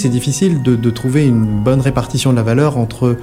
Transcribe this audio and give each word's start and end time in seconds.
C'est 0.00 0.10
difficile 0.10 0.62
de, 0.62 0.76
de, 0.76 0.90
trouver 0.90 1.26
une 1.26 1.44
bonne 1.44 1.80
répartition 1.80 2.30
de 2.30 2.36
la 2.36 2.44
valeur 2.44 2.78
entre 2.78 3.16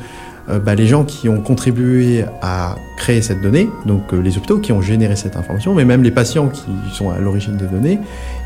euh, 0.50 0.60
bah, 0.60 0.76
les 0.76 0.88
gens 0.88 1.06
qui 1.06 1.30
ont 1.30 1.40
contribué 1.40 2.26
à 2.42 2.76
créer 2.98 3.22
cette 3.22 3.42
donnée, 3.42 3.70
donc 3.86 4.14
euh, 4.14 4.20
les 4.22 4.36
hôpitaux 4.36 4.60
qui 4.60 4.74
ont 4.74 4.82
généré 4.82 5.16
cette 5.16 5.38
information, 5.38 5.74
mais 5.74 5.86
même 5.86 6.04
les 6.04 6.12
patients 6.12 6.50
qui 6.50 6.66
sont 6.92 7.12
à 7.12 7.18
l'origine 7.20 7.56
des 7.56 7.68
données, 7.68 7.98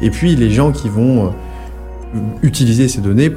et 0.03 0.11
puis 0.11 0.35
les 0.35 0.51
gens 0.51 0.71
qui 0.71 0.89
vont 0.89 1.25
euh, 1.25 2.19
utiliser 2.43 2.87
ces 2.87 3.01
données 3.01 3.31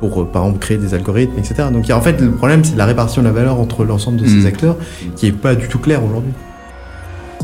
pour, 0.00 0.26
par 0.26 0.44
exemple, 0.44 0.60
créer 0.60 0.78
des 0.78 0.94
algorithmes, 0.94 1.38
etc. 1.38 1.68
Donc 1.70 1.90
en 1.90 2.00
fait, 2.00 2.18
le 2.18 2.30
problème, 2.30 2.64
c'est 2.64 2.76
la 2.76 2.86
répartition 2.86 3.20
de 3.20 3.26
la 3.26 3.34
valeur 3.34 3.60
entre 3.60 3.84
l'ensemble 3.84 4.16
de 4.16 4.24
ces 4.24 4.44
Mmh. 4.44 4.46
acteurs 4.46 4.76
qui 5.14 5.26
est 5.26 5.32
pas 5.32 5.54
du 5.54 5.68
tout 5.68 5.78
clair 5.78 6.02
aujourd'hui. 6.02 6.32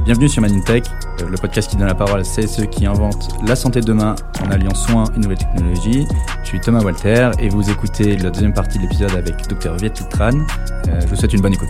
Bienvenue 0.08 0.30
sur 0.30 0.40
Manintech, 0.40 0.86
le 1.20 1.36
podcast 1.36 1.68
qui 1.68 1.76
donne 1.76 1.86
la 1.86 1.94
parole 1.94 2.20
à 2.20 2.24
celles 2.24 2.44
et 2.44 2.48
ceux 2.48 2.64
qui 2.64 2.86
inventent 2.86 3.28
la 3.46 3.54
santé 3.54 3.82
de 3.82 3.84
demain 3.84 4.14
en 4.42 4.50
alliant 4.50 4.74
soins 4.74 5.04
et 5.14 5.18
nouvelles 5.18 5.36
technologies. 5.36 6.06
Je 6.42 6.48
suis 6.48 6.60
Thomas 6.60 6.82
Walter 6.82 7.30
et 7.38 7.50
vous 7.50 7.68
écoutez 7.68 8.16
la 8.16 8.30
deuxième 8.30 8.54
partie 8.54 8.78
de 8.78 8.84
l'épisode 8.84 9.10
avec 9.10 9.34
Dr 9.50 9.76
Viet 9.76 9.90
Tran. 9.90 10.30
Euh, 10.30 11.00
je 11.02 11.06
vous 11.08 11.14
souhaite 11.14 11.34
une 11.34 11.42
bonne 11.42 11.52
écoute. 11.52 11.68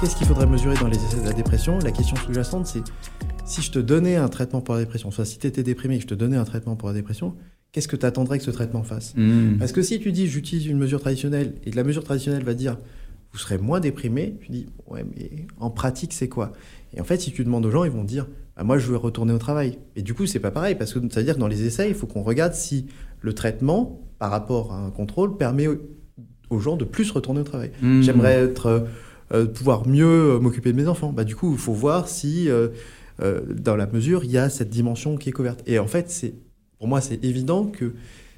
Qu'est-ce 0.00 0.16
qu'il 0.16 0.26
faudrait 0.26 0.48
mesurer 0.48 0.74
dans 0.80 0.88
les 0.88 0.96
essais 0.96 1.20
de 1.20 1.26
la 1.26 1.32
dépression? 1.32 1.78
La 1.78 1.92
question 1.92 2.16
sous-jacente, 2.16 2.66
c'est 2.66 2.82
si 3.44 3.62
je 3.62 3.70
te 3.70 3.78
donnais 3.78 4.16
un 4.16 4.28
traitement 4.28 4.60
pour 4.60 4.74
la 4.74 4.80
dépression, 4.80 5.12
soit 5.12 5.24
si 5.24 5.38
tu 5.38 5.46
étais 5.46 5.62
déprimé 5.62 5.94
et 5.94 5.98
que 5.98 6.02
je 6.02 6.08
te 6.08 6.14
donnais 6.14 6.36
un 6.36 6.44
traitement 6.44 6.74
pour 6.74 6.88
la 6.88 6.94
dépression, 6.94 7.36
qu'est-ce 7.70 7.86
que 7.86 7.94
tu 7.94 8.04
attendrais 8.04 8.38
que 8.38 8.44
ce 8.44 8.50
traitement 8.50 8.82
fasse? 8.82 9.14
Mmh. 9.14 9.58
Parce 9.60 9.70
que 9.70 9.82
si 9.82 10.00
tu 10.00 10.10
dis 10.10 10.26
j'utilise 10.26 10.66
une 10.66 10.78
mesure 10.78 11.00
traditionnelle 11.00 11.54
et 11.64 11.70
que 11.70 11.76
la 11.76 11.84
mesure 11.84 12.02
traditionnelle 12.02 12.42
va 12.42 12.54
dire 12.54 12.78
vous 13.30 13.38
serez 13.38 13.58
moins 13.58 13.78
déprimé, 13.80 14.36
tu 14.40 14.50
dis 14.50 14.66
ouais 14.88 15.04
mais 15.16 15.46
en 15.60 15.70
pratique 15.70 16.12
c'est 16.12 16.28
quoi? 16.28 16.52
Et 16.96 17.00
en 17.00 17.04
fait 17.04 17.20
si 17.20 17.32
tu 17.32 17.44
demandes 17.44 17.66
aux 17.66 17.70
gens 17.70 17.84
ils 17.84 17.90
vont 17.90 18.04
dire 18.04 18.26
bah, 18.56 18.64
moi 18.64 18.78
je 18.78 18.86
veux 18.86 18.96
retourner 18.96 19.32
au 19.32 19.38
travail. 19.38 19.78
Et 19.96 20.02
du 20.02 20.14
coup 20.14 20.26
c'est 20.26 20.38
pas 20.40 20.50
pareil 20.50 20.74
parce 20.74 20.92
que 20.92 21.00
ça 21.10 21.20
veut 21.20 21.24
dire 21.24 21.34
que 21.34 21.40
dans 21.40 21.48
les 21.48 21.64
essais 21.64 21.88
il 21.88 21.94
faut 21.94 22.06
qu'on 22.06 22.22
regarde 22.22 22.54
si 22.54 22.86
le 23.20 23.32
traitement 23.32 24.00
par 24.18 24.30
rapport 24.30 24.72
à 24.72 24.78
un 24.78 24.90
contrôle 24.90 25.36
permet 25.36 25.66
aux- 25.66 26.60
gens 26.60 26.76
de 26.76 26.84
plus 26.84 27.10
retourner 27.10 27.40
au 27.40 27.44
travail. 27.44 27.72
Mmh. 27.82 28.02
J'aimerais 28.02 28.34
être 28.34 28.66
euh, 28.66 28.80
euh, 29.32 29.44
pouvoir 29.46 29.88
mieux 29.88 30.06
euh, 30.36 30.38
m'occuper 30.38 30.70
de 30.70 30.76
mes 30.76 30.86
enfants. 30.86 31.12
Bah 31.12 31.24
du 31.24 31.34
coup 31.34 31.50
il 31.52 31.58
faut 31.58 31.72
voir 31.72 32.06
si 32.06 32.48
euh, 32.48 32.68
euh, 33.22 33.40
dans 33.54 33.74
la 33.74 33.86
mesure 33.86 34.22
il 34.22 34.30
y 34.30 34.38
a 34.38 34.48
cette 34.48 34.70
dimension 34.70 35.16
qui 35.16 35.30
est 35.30 35.32
couverte. 35.32 35.62
Et 35.66 35.80
en 35.80 35.88
fait 35.88 36.10
c'est 36.10 36.34
pour 36.78 36.86
moi 36.86 37.00
c'est 37.00 37.24
évident 37.24 37.64
que 37.66 37.94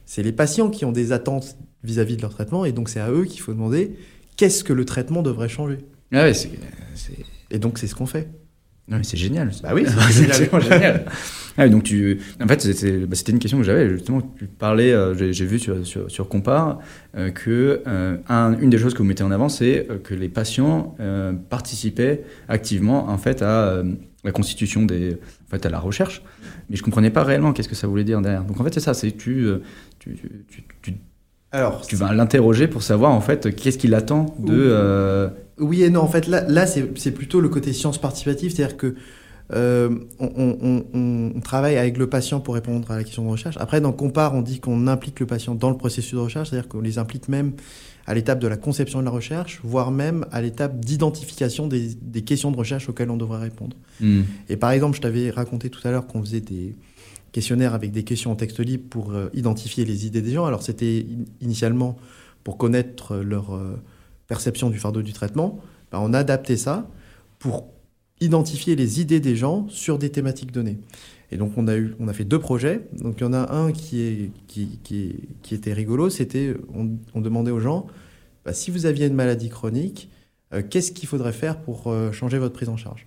c'est 0.07 0.23
les 0.23 0.33
patients 0.33 0.71
qui 0.71 0.85
ont 0.87 0.93
des 0.93 1.13
attentes 1.13 1.59
vis-à-vis 1.85 2.17
de 2.17 2.23
leur 2.23 2.31
traitement, 2.33 2.65
et 2.65 2.73
donc 2.73 2.89
c'est 2.89 3.01
à 3.01 3.11
eux 3.11 3.25
qu'il 3.25 3.41
faut 3.41 3.53
demander 3.53 3.97
qu'est-ce 4.37 4.65
que 4.65 4.73
le 4.73 4.85
traitement 4.85 5.23
devrait 5.23 5.49
changer? 5.49 5.79
Ah 6.13 6.23
ouais, 6.23 6.33
c'est... 6.35 6.51
Et 7.51 7.59
donc 7.59 7.79
c'est 7.79 7.87
ce 7.87 7.95
qu'on 7.95 8.07
fait. 8.07 8.29
Non, 8.89 8.99
mais 8.99 9.03
c'est 9.05 9.17
génial. 9.17 9.51
Bah 9.63 9.71
oui, 9.75 9.85
c'est 10.11 10.33
génial. 10.33 10.63
génial. 10.63 11.05
Ah 11.59 11.69
donc 11.69 11.85
tu, 11.85 12.21
en 12.41 12.47
fait, 12.47 12.61
c'était, 12.61 12.99
bah, 12.99 13.17
c'était 13.17 13.33
une 13.33 13.39
question 13.39 13.59
que 13.59 13.65
j'avais 13.65 13.89
justement. 13.89 14.21
Tu 14.39 14.47
parlais, 14.47 14.93
euh, 14.93 15.15
j'ai, 15.33 15.47
vu 15.47 15.59
sur, 15.59 15.85
sur, 15.87 16.11
sur 16.11 16.29
Compare 16.29 16.79
euh, 17.17 17.31
que 17.31 17.83
euh, 17.87 18.17
un- 18.29 18.57
une 18.61 18.71
des 18.71 18.79
choses 18.79 18.93
que 18.93 18.99
vous 18.99 19.05
mettez 19.09 19.25
en 19.25 19.31
avant, 19.31 19.49
c'est 19.49 19.89
que 20.05 20.15
les 20.15 20.29
patients 20.29 20.97
participaient 21.49 22.23
activement 22.49 23.09
en 23.09 23.19
fait 23.19 23.43
à 23.43 23.83
la 24.25 24.33
constitution 24.33 24.85
des, 24.85 25.15
en 25.47 25.51
fait, 25.51 25.65
à 25.67 25.71
la 25.71 25.79
recherche. 25.79 26.23
Mais 26.69 26.77
je 26.77 26.83
comprenais 26.83 27.11
pas 27.11 27.25
réellement 27.25 27.53
qu'est-ce 27.53 27.69
que 27.69 27.75
ça 27.77 27.87
voulait 27.87 28.05
dire 28.05 28.21
derrière. 28.21 28.45
Donc 28.45 28.61
en 28.61 28.65
fait, 28.65 28.75
c'est 28.75 28.81
ça, 28.81 28.93
c'est 28.95 29.13
tu, 29.13 29.47
tu, 29.99 30.15
tu, 30.51 30.63
tu, 30.83 30.95
Alors, 31.53 31.87
tu 31.87 31.97
vas 31.97 32.13
l'interroger 32.13 32.69
pour 32.69 32.83
savoir 32.83 33.13
en 33.13 33.21
fait 33.21 33.55
qu'est-ce 33.55 33.79
qu'il 33.79 33.95
attend 33.95 34.35
de. 34.39 34.53
euh, 34.55 35.29
oui 35.59 35.83
et 35.85 35.91
non, 35.91 36.01
en 36.03 36.09
fait 36.09 36.27
là, 36.27 36.45
là 36.49 36.67
c'est 36.67 37.13
plutôt 37.13 37.41
le 37.41 37.49
côté 37.49 37.73
science 37.73 37.99
participative, 37.99 38.55
c'est-à-dire 38.55 38.77
que 38.77 38.95
euh, 39.55 39.91
on, 40.19 40.29
on- 40.37 40.85
on- 40.93 41.33
on 41.37 41.41
travaille 41.41 41.77
avec 41.79 41.99
le 41.99 42.09
patient 42.09 42.41
pour 42.41 42.55
répondre 42.55 42.91
à 42.91 42.97
la 42.97 43.05
question 43.05 43.25
de 43.25 43.29
recherche. 43.31 43.57
Après, 43.61 43.81
dans 43.81 43.93
Compare, 43.93 44.35
on 44.35 44.43
dit 44.43 44.59
qu'on 44.59 44.89
implique 44.89 45.21
le 45.21 45.27
patient 45.27 45.55
dans 45.55 45.71
le 45.71 45.77
processus 45.77 46.15
de 46.15 46.19
recherche, 46.19 46.51
c'est-à-dire 46.51 46.69
qu'on 46.69 46.81
les 46.81 46.99
implique 46.99 47.29
même 47.29 47.53
à 48.09 48.15
l'étape 48.15 48.41
de 48.41 48.49
la 48.49 48.57
conception 48.57 48.99
de 48.99 49.05
la 49.05 49.11
recherche, 49.13 49.61
voire 49.63 49.93
même 49.93 50.27
à 50.33 50.43
l'étape 50.43 50.81
d'identification 50.85 51.69
des, 51.69 51.91
des 52.03 52.23
questions 52.23 52.51
de 52.51 52.57
recherche 52.57 52.89
auxquelles 52.89 53.11
on 53.11 53.17
devrait 53.17 53.39
répondre. 53.41 53.77
hmm. 54.01 54.23
Et 54.49 54.57
par 54.57 54.73
exemple, 54.73 54.97
je 54.97 55.01
t'avais 55.03 55.31
raconté 55.31 55.71
tout 55.71 55.81
à 55.87 55.93
l'heure 55.93 56.07
qu'on 56.09 56.21
faisait 56.23 56.41
des 56.41 56.75
questionnaires 57.37 57.75
avec 57.75 57.93
des 57.93 58.03
questions 58.03 58.33
en 58.33 58.35
texte 58.35 58.61
libre 58.61 58.85
pour 58.89 59.13
euh, 59.13 59.29
identifier 59.35 59.85
les 59.85 60.07
idées 60.07 60.23
des 60.23 60.33
gens. 60.33 60.47
Alors 60.47 60.63
c'était 60.63 61.05
in- 61.07 61.27
initialement 61.43 61.99
pour 62.45 62.57
connaître 62.57 63.17
leur 63.17 63.55
euh, 63.55 63.77
perception 64.27 64.71
du 64.71 64.79
fardeau 64.79 65.03
du 65.03 65.13
traitement. 65.13 65.61
Ben, 65.93 65.99
on 66.01 66.15
a 66.15 66.21
adapté 66.21 66.57
ça 66.57 66.89
pour 67.39 67.69
identifier 68.23 68.75
les 68.75 69.03
idées 69.03 69.21
des 69.21 69.37
gens 69.37 69.69
sur 69.69 69.99
des 69.99 70.09
thématiques 70.09 70.51
données. 70.51 70.79
Et 71.31 71.37
donc 71.37 71.53
on 71.59 71.69
a, 71.69 71.77
eu, 71.77 71.95
on 72.01 72.09
a 72.09 72.15
fait 72.15 72.25
deux 72.25 72.39
projets. 72.39 72.89
Donc 73.03 73.17
il 73.19 73.25
y 73.25 73.27
en 73.27 73.35
a 73.35 73.55
un 73.55 73.71
qui, 73.71 74.01
est, 74.01 74.31
qui, 74.47 74.79
qui, 75.43 75.55
était 75.55 75.75
rigolo, 75.75 76.09
c'était 76.09 76.55
on, 76.73 77.21
demandait 77.21 77.51
aux 77.51 77.61
gens, 77.61 77.87
bah, 78.47 78.55
si 78.55 78.71
vous 78.71 78.87
aviez 78.87 79.09
une 79.09 79.15
maladie 79.15 79.51
chronique, 79.51 80.09
euh, 80.55 80.63
qu'est-ce 80.63 80.91
qu'il 80.91 81.07
faudrait 81.07 81.35
faire 81.35 81.61
pour 81.61 81.93
changer 82.13 82.39
votre 82.39 82.55
prise 82.55 82.71
en 82.71 82.79
charge? 82.79 83.07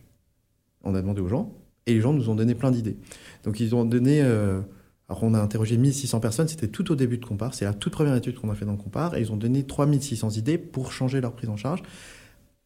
On 0.83 0.93
a 0.93 1.01
demandé 1.01 1.19
aux 1.19 1.29
gens, 1.29 1.51
et 1.87 1.95
les 1.95 2.01
gens 2.01 2.13
nous 2.13 2.29
ont 2.29 2.35
donné 2.35 2.53
plein 2.53 2.69
d'idées. 2.69 2.97
Donc 3.43 3.59
ils 3.59 3.75
ont 3.75 3.85
donné... 3.85 4.21
euh, 4.21 4.61
alors 5.07 5.23
on 5.23 5.33
a 5.33 5.39
interrogé 5.39 5.75
1600 5.77 6.19
personnes, 6.19 6.47
c'était 6.47 6.67
tout 6.67 6.91
au 6.91 6.95
début 6.95 7.17
de 7.17 7.25
Compare, 7.25 7.55
c'est 7.55 7.65
la 7.65 7.73
toute 7.73 7.93
première 7.93 8.15
étude 8.15 8.35
qu'on 8.35 8.51
a 8.51 8.55
fait 8.55 8.65
dans 8.65 8.77
Compare, 8.77 9.15
et 9.15 9.21
ils 9.21 9.31
ont 9.31 9.37
donné 9.37 9.63
3600 9.63 10.31
idées 10.31 10.59
pour 10.59 10.91
changer 10.91 11.19
leur 11.19 11.33
prise 11.33 11.49
en 11.49 11.57
charge 11.57 11.81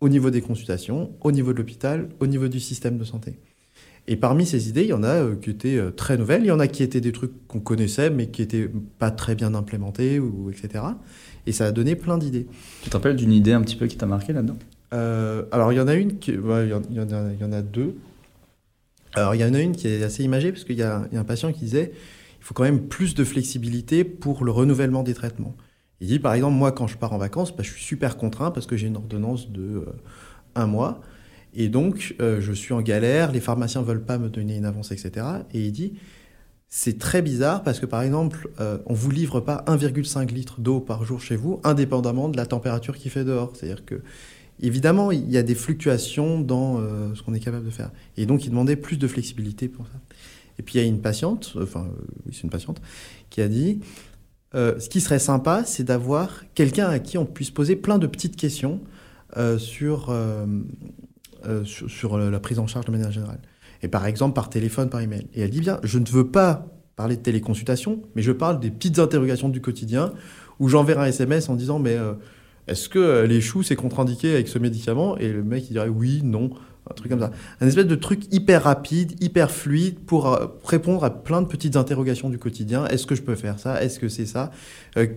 au 0.01 0.09
niveau 0.09 0.29
des 0.29 0.41
consultations, 0.41 1.11
au 1.22 1.31
niveau 1.31 1.53
de 1.53 1.59
l'hôpital, 1.59 2.09
au 2.19 2.28
niveau 2.28 2.50
du 2.50 2.59
système 2.59 2.97
de 2.97 3.06
santé. 3.06 3.39
Et 4.07 4.17
parmi 4.17 4.45
ces 4.45 4.67
idées, 4.67 4.81
il 4.84 4.89
y 4.89 4.94
en 4.94 5.03
a 5.03 5.07
euh, 5.07 5.35
qui 5.38 5.50
étaient 5.50 5.78
euh, 5.78 5.91
très 5.91 6.17
nouvelles, 6.17 6.44
il 6.44 6.47
y 6.47 6.51
en 6.51 6.59
a 6.59 6.67
qui 6.67 6.84
étaient 6.84 7.00
des 7.00 7.13
trucs 7.13 7.47
qu'on 7.47 7.61
connaissait, 7.61 8.09
mais 8.09 8.28
qui 8.28 8.41
étaient 8.41 8.69
pas 9.00 9.11
très 9.11 9.34
bien 9.34 9.53
implémentés, 9.55 10.19
ou, 10.19 10.50
etc. 10.50 10.84
Et 11.47 11.53
ça 11.53 11.67
a 11.67 11.72
donné 11.72 11.95
plein 11.95 12.17
d'idées. 12.17 12.47
Tu 12.81 12.90
te 12.90 12.97
rappelles 12.97 13.16
d'une 13.16 13.31
idée 13.31 13.53
un 13.53 13.61
petit 13.61 13.78
peu 13.78 13.88
qui 13.88 13.95
t'a 13.95 14.05
marqué 14.05 14.34
là-dedans? 14.34 14.57
Euh, 14.94 15.44
alors, 15.53 15.72
il 15.72 15.78
y 15.78 15.79
en 15.79 15.88
a 15.88 15.94
une, 15.94 16.19
qui, 16.19 16.31
y, 16.31 16.38
en 16.38 16.51
a, 16.51 17.31
il 17.31 17.40
y 17.40 17.45
en 17.45 17.53
a 17.53 17.61
deux. 17.61 17.95
Alors, 19.16 19.35
il 19.35 19.41
y 19.41 19.46
en 19.46 19.53
a 19.53 19.59
une 19.59 19.75
qui 19.75 19.88
est 19.88 20.03
assez 20.03 20.24
imagée, 20.24 20.51
parce 20.51 20.63
qu'il 20.63 20.78
y, 20.78 20.84
a 20.84 21.07
un 21.13 21.24
patient 21.24 21.51
qui 21.51 21.66
disait 21.66 21.94
il 22.44 22.46
faut 22.46 22.53
quand 22.53 22.63
même 22.63 22.88
plus 22.88 23.16
de 23.16 23.24
flexibilité 23.24 24.03
pour 24.03 24.44
le 24.44 24.51
renouvellement 24.51 25.03
des 25.03 25.13
traitements. 25.13 25.56
Il 26.01 26.07
dit, 26.07 26.19
par 26.19 26.34
exemple, 26.34 26.56
moi, 26.57 26.74
quand 26.74 26.88
je 26.88 26.97
pars 26.97 27.13
en 27.13 27.18
vacances, 27.18 27.56
bah, 27.56 27.63
je 27.63 27.72
suis 27.72 27.81
super 27.81 28.18
contraint 28.18 28.52
parce 28.52 28.66
que 28.66 28.75
j'ai 28.75 28.88
une 28.88 28.97
ordonnance 28.97 29.50
de 29.50 29.62
euh, 29.62 29.85
un 30.56 30.68
mois. 30.68 31.00
Et 31.53 31.69
donc, 31.69 32.16
euh, 32.19 32.41
je 32.41 32.52
suis 32.52 32.73
en 32.73 32.81
galère, 32.81 33.31
les 33.31 33.40
pharmaciens 33.40 33.79
ne 33.79 33.85
veulent 33.85 34.03
pas 34.03 34.18
me 34.18 34.29
donner 34.29 34.57
une 34.57 34.66
avance, 34.66 34.91
etc. 34.91 35.25
Et 35.53 35.62
il 35.62 35.72
dit, 35.72 35.94
c'est 36.68 36.97
très 36.97 37.22
bizarre 37.22 37.63
parce 37.63 37.79
que, 37.79 37.85
par 37.85 38.02
exemple, 38.02 38.50
euh, 38.59 38.79
on 38.88 38.91
ne 38.91 38.97
vous 38.97 39.12
livre 39.12 39.40
pas 39.40 39.63
1,5 39.68 40.34
litre 40.34 40.59
d'eau 40.59 40.81
par 40.81 41.06
jour 41.06 41.22
chez 41.22 41.38
vous, 41.38 41.62
indépendamment 41.63 42.28
de 42.28 42.35
la 42.35 42.46
température 42.46 42.97
qu'il 42.97 43.12
fait 43.12 43.23
dehors. 43.23 43.53
C'est-à-dire 43.56 43.85
que, 43.85 44.02
évidemment, 44.59 45.12
il 45.12 45.30
y 45.31 45.38
a 45.38 45.44
des 45.44 45.56
fluctuations 45.56 46.40
dans 46.40 46.80
euh, 46.80 47.14
ce 47.16 47.22
qu'on 47.22 47.34
est 47.34 47.40
capable 47.40 47.66
de 47.66 47.72
faire. 47.72 47.91
Et 48.18 48.25
donc, 48.25 48.46
il 48.46 48.50
demandait 48.50 48.75
plus 48.75 48.97
de 48.97 49.08
flexibilité 49.08 49.68
pour 49.68 49.86
ça. 49.88 49.94
Et 50.59 50.64
puis, 50.64 50.75
il 50.75 50.81
y 50.81 50.84
a 50.84 50.88
une 50.88 51.02
patiente, 51.02 51.56
enfin, 51.62 51.81
euh, 51.81 52.06
oui, 52.25 52.34
c'est 52.34 52.44
une 52.44 52.50
patiente, 52.50 52.81
qui 53.30 53.41
a 53.41 53.47
dit 53.47 53.80
euh, 54.56 54.80
ce 54.80 54.88
qui 54.88 55.02
serait 55.02 55.19
sympa, 55.19 55.64
c'est 55.66 55.84
d'avoir 55.84 56.44
quelqu'un 56.53 56.88
à 56.88 57.00
qui 57.00 57.18
on 57.18 57.25
puisse 57.25 57.50
poser 57.50 57.75
plein 57.75 57.97
de 57.97 58.08
petites 58.08 58.36
questions 58.36 58.81
sur, 59.58 60.16
sur, 61.64 61.90
sur 61.90 62.18
la 62.20 62.40
prise 62.40 62.59
en 62.59 62.68
charge 62.68 62.85
de 62.85 62.91
manière 62.91 63.12
générale. 63.12 63.40
Et 63.81 63.88
par 63.88 64.06
exemple, 64.06 64.35
par 64.35 64.52
téléphone, 64.52 64.91
par 64.91 65.02
email. 65.02 65.25
Et 65.34 65.41
elle 65.41 65.50
dit 65.50 65.59
bien, 65.59 65.80
je 65.81 65.97
ne 65.97 66.06
veux 66.06 66.28
pas 66.28 66.68
parler 66.96 67.18
de 67.18 67.22
téléconsultation, 67.24 68.03
mais 68.14 68.22
je 68.22 68.31
parle 68.31 68.59
des 68.59 68.70
petites 68.70 69.00
interrogations 69.00 69.50
du 69.50 69.59
quotidien 69.59 70.14
où 70.59 70.70
j'enverrai 70.70 71.02
un 71.02 71.06
SMS 71.06 71.50
en 71.50 71.56
disant, 71.56 71.80
mais 71.80 71.97
est-ce 72.68 72.90
que 72.90 73.00
euh, 73.00 73.28
les 73.28 73.41
choux, 73.41 73.63
c'est 73.63 73.75
contre-indiqué 73.75 74.34
avec 74.34 74.47
ce 74.47 74.59
médicament? 74.59 75.18
Et 75.18 75.31
le 75.31 75.44
mec, 75.44 75.66
il 75.69 75.74
dirait 75.74 75.90
oui, 75.90 76.22
non, 76.24 76.50
un 76.90 76.94
truc 76.96 77.09
comme 77.09 77.22
ça. 77.22 77.31
Un 77.62 77.68
espèce 77.68 77.88
de 77.88 77.96
truc 77.96 78.24
hyper 78.34 78.63
rapide, 78.63 79.13
hyper 79.24 79.51
fluide 79.51 80.00
pour 80.00 80.34
euh, 80.34 80.47
répondre 80.66 81.03
à 81.06 81.23
plein 81.23 81.41
de 81.41 81.47
petites 81.47 81.78
interrogations 81.78 82.29
du 82.29 82.38
quotidien. 82.38 82.85
Est-ce 82.88 83.06
que 83.06 83.16
je 83.16 83.22
peux 83.22 83.35
faire 83.35 83.57
ça? 83.57 83.81
Est-ce 83.81 84.00
que 84.00 84.09
c'est 84.09 84.25
ça? 84.25 84.52
Euh, 84.97 85.07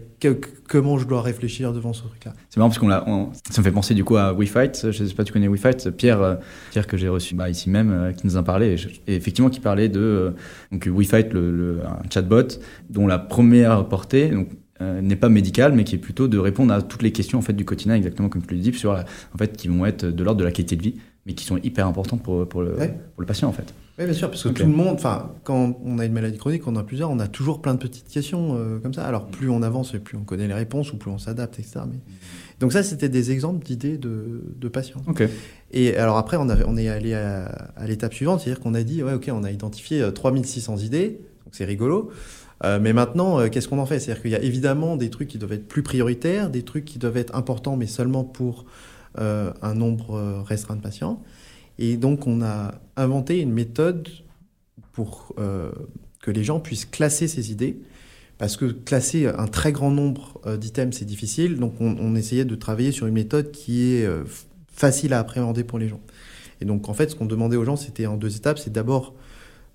Comment 0.68 0.98
je 0.98 1.06
dois 1.06 1.22
réfléchir 1.22 1.72
devant 1.72 1.92
ce 1.92 2.02
truc-là? 2.02 2.34
C'est 2.50 2.58
marrant 2.58 2.68
parce 2.68 2.78
qu'on 2.78 2.88
l'a, 2.88 3.04
ça 3.50 3.60
me 3.60 3.64
fait 3.64 3.72
penser 3.72 3.94
du 3.94 4.04
coup 4.04 4.16
à 4.16 4.32
WeFight. 4.32 4.90
Je 4.90 5.04
sais 5.04 5.14
pas 5.14 5.22
si 5.22 5.26
tu 5.26 5.32
connais 5.32 5.48
WeFight? 5.48 5.90
Pierre, 5.90 6.38
Pierre 6.70 6.86
que 6.86 6.96
j'ai 6.96 7.08
reçu 7.08 7.34
bah, 7.34 7.48
ici 7.50 7.70
même, 7.70 8.12
qui 8.16 8.26
nous 8.26 8.36
en 8.36 8.42
parlait. 8.42 8.76
Et, 9.06 9.16
effectivement, 9.16 9.50
qui 9.50 9.60
parlait 9.60 9.88
de 9.88 10.34
donc 10.72 10.86
WeFight, 10.86 11.32
le, 11.32 11.50
le- 11.50 11.80
un 11.84 12.02
chatbot 12.12 12.48
dont 12.90 13.06
la 13.06 13.18
première 13.18 13.86
portée 13.88 14.32
euh, 14.80 15.00
n'est 15.00 15.16
pas 15.16 15.28
médicale, 15.28 15.72
mais 15.72 15.84
qui 15.84 15.94
est 15.94 15.98
plutôt 15.98 16.28
de 16.28 16.38
répondre 16.38 16.72
à 16.72 16.82
toutes 16.82 17.02
les 17.02 17.12
questions 17.12 17.38
en 17.38 17.42
fait 17.42 17.52
du 17.54 17.64
quotidien, 17.64 17.94
exactement 17.94 18.28
comme 18.28 18.42
tu 18.44 18.54
le 18.54 18.60
dis, 18.60 18.72
sur 18.72 18.92
la- 18.92 19.04
en 19.34 19.38
fait 19.38 19.56
qui 19.56 19.68
vont 19.68 19.86
être 19.86 20.04
de 20.06 20.24
l'ordre 20.24 20.40
de 20.40 20.44
la 20.44 20.52
qualité 20.52 20.76
de 20.76 20.82
vie, 20.82 20.94
mais 21.26 21.34
qui 21.34 21.44
sont 21.44 21.56
hyper 21.58 21.86
importantes 21.86 22.22
pour 22.22 22.48
pour 22.48 22.62
le, 22.62 22.74
Ouais. 22.76 22.88
pour 23.14 23.20
le 23.22 23.26
patient 23.26 23.48
en 23.48 23.52
fait. 23.52 23.72
Oui, 23.98 24.04
bien 24.04 24.12
sûr, 24.12 24.28
parce 24.28 24.42
que 24.42 24.50
tout 24.50 24.62
le 24.62 24.68
monde, 24.68 24.88
enfin, 24.96 25.30
quand 25.42 25.78
on 25.82 25.98
a 25.98 26.04
une 26.04 26.12
maladie 26.12 26.36
chronique, 26.36 26.66
on 26.66 26.72
en 26.76 26.80
a 26.80 26.84
plusieurs, 26.84 27.10
on 27.10 27.18
a 27.18 27.28
toujours 27.28 27.62
plein 27.62 27.72
de 27.72 27.78
petites 27.78 28.08
questions 28.08 28.54
euh, 28.54 28.78
comme 28.78 28.92
ça. 28.92 29.06
Alors, 29.06 29.26
plus 29.26 29.48
on 29.48 29.62
avance 29.62 29.94
et 29.94 29.98
plus 29.98 30.18
on 30.18 30.22
connaît 30.24 30.46
les 30.46 30.52
réponses 30.52 30.92
ou 30.92 30.98
plus 30.98 31.10
on 31.10 31.16
s'adapte, 31.16 31.58
etc. 31.58 31.80
Mais... 31.90 31.96
Donc 32.60 32.74
ça, 32.74 32.82
c'était 32.82 33.08
des 33.08 33.30
exemples 33.30 33.64
d'idées 33.64 33.96
de, 33.96 34.42
de 34.54 34.68
patients. 34.68 35.00
Et 35.72 35.96
alors 35.96 36.18
après, 36.18 36.36
on, 36.36 36.76
est 36.76 36.88
allé 36.88 37.14
à, 37.14 37.46
à 37.74 37.86
l'étape 37.86 38.12
suivante, 38.12 38.40
c'est-à-dire 38.42 38.60
qu'on 38.62 38.74
a 38.74 38.82
dit, 38.82 39.02
ouais, 39.02 39.14
ok, 39.14 39.30
on 39.32 39.44
a 39.44 39.50
identifié 39.50 40.02
euh, 40.02 40.10
3600 40.10 40.76
idées, 40.76 41.18
donc 41.46 41.52
c'est 41.54 41.64
rigolo. 41.64 42.10
Mais 42.64 42.92
maintenant, 42.92 43.48
qu'est-ce 43.48 43.68
qu'on 43.68 43.78
en 43.78 43.86
fait? 43.86 44.00
C'est-à-dire 44.00 44.22
qu'il 44.22 44.30
y 44.30 44.34
a 44.34 44.42
évidemment 44.42 44.96
des 44.96 45.10
trucs 45.10 45.28
qui 45.28 45.38
doivent 45.38 45.52
être 45.52 45.68
plus 45.68 45.82
prioritaires, 45.82 46.50
des 46.50 46.62
trucs 46.62 46.84
qui 46.84 46.98
doivent 46.98 47.18
être 47.18 47.34
importants, 47.36 47.76
mais 47.76 47.86
seulement 47.86 48.24
pour 48.24 48.64
un 49.16 49.74
nombre 49.74 50.42
restreint 50.46 50.76
de 50.76 50.80
patients. 50.80 51.22
Et 51.78 51.96
donc, 51.96 52.26
on 52.26 52.42
a 52.42 52.74
inventé 52.96 53.40
une 53.40 53.52
méthode 53.52 54.08
pour 54.92 55.34
que 55.36 56.30
les 56.30 56.44
gens 56.44 56.58
puissent 56.58 56.86
classer 56.86 57.28
ces 57.28 57.52
idées 57.52 57.78
parce 58.38 58.56
que 58.56 58.66
classer 58.66 59.26
un 59.26 59.46
très 59.46 59.72
grand 59.72 59.90
nombre 59.90 60.40
euh, 60.46 60.56
d'items, 60.56 60.98
c'est 60.98 61.04
difficile. 61.04 61.56
Donc 61.56 61.74
on, 61.80 62.14
essayait 62.16 62.44
de 62.44 62.54
travailler 62.54 62.92
sur 62.92 63.06
une 63.06 63.14
méthode 63.14 63.50
qui 63.50 63.94
est 63.94 64.04
euh, 64.04 64.24
facile 64.70 65.12
à 65.12 65.18
appréhender 65.20 65.64
pour 65.64 65.78
les 65.78 65.88
gens. 65.88 66.00
Et 66.60 66.64
donc 66.64 66.88
en 66.88 66.94
fait, 66.94 67.10
ce 67.10 67.16
qu'on 67.16 67.26
demandait 67.26 67.56
aux 67.56 67.64
gens, 67.64 67.76
c'était 67.76 68.06
en 68.06 68.16
deux 68.16 68.36
étapes. 68.36 68.58
C'est 68.58 68.72
d'abord 68.72 69.14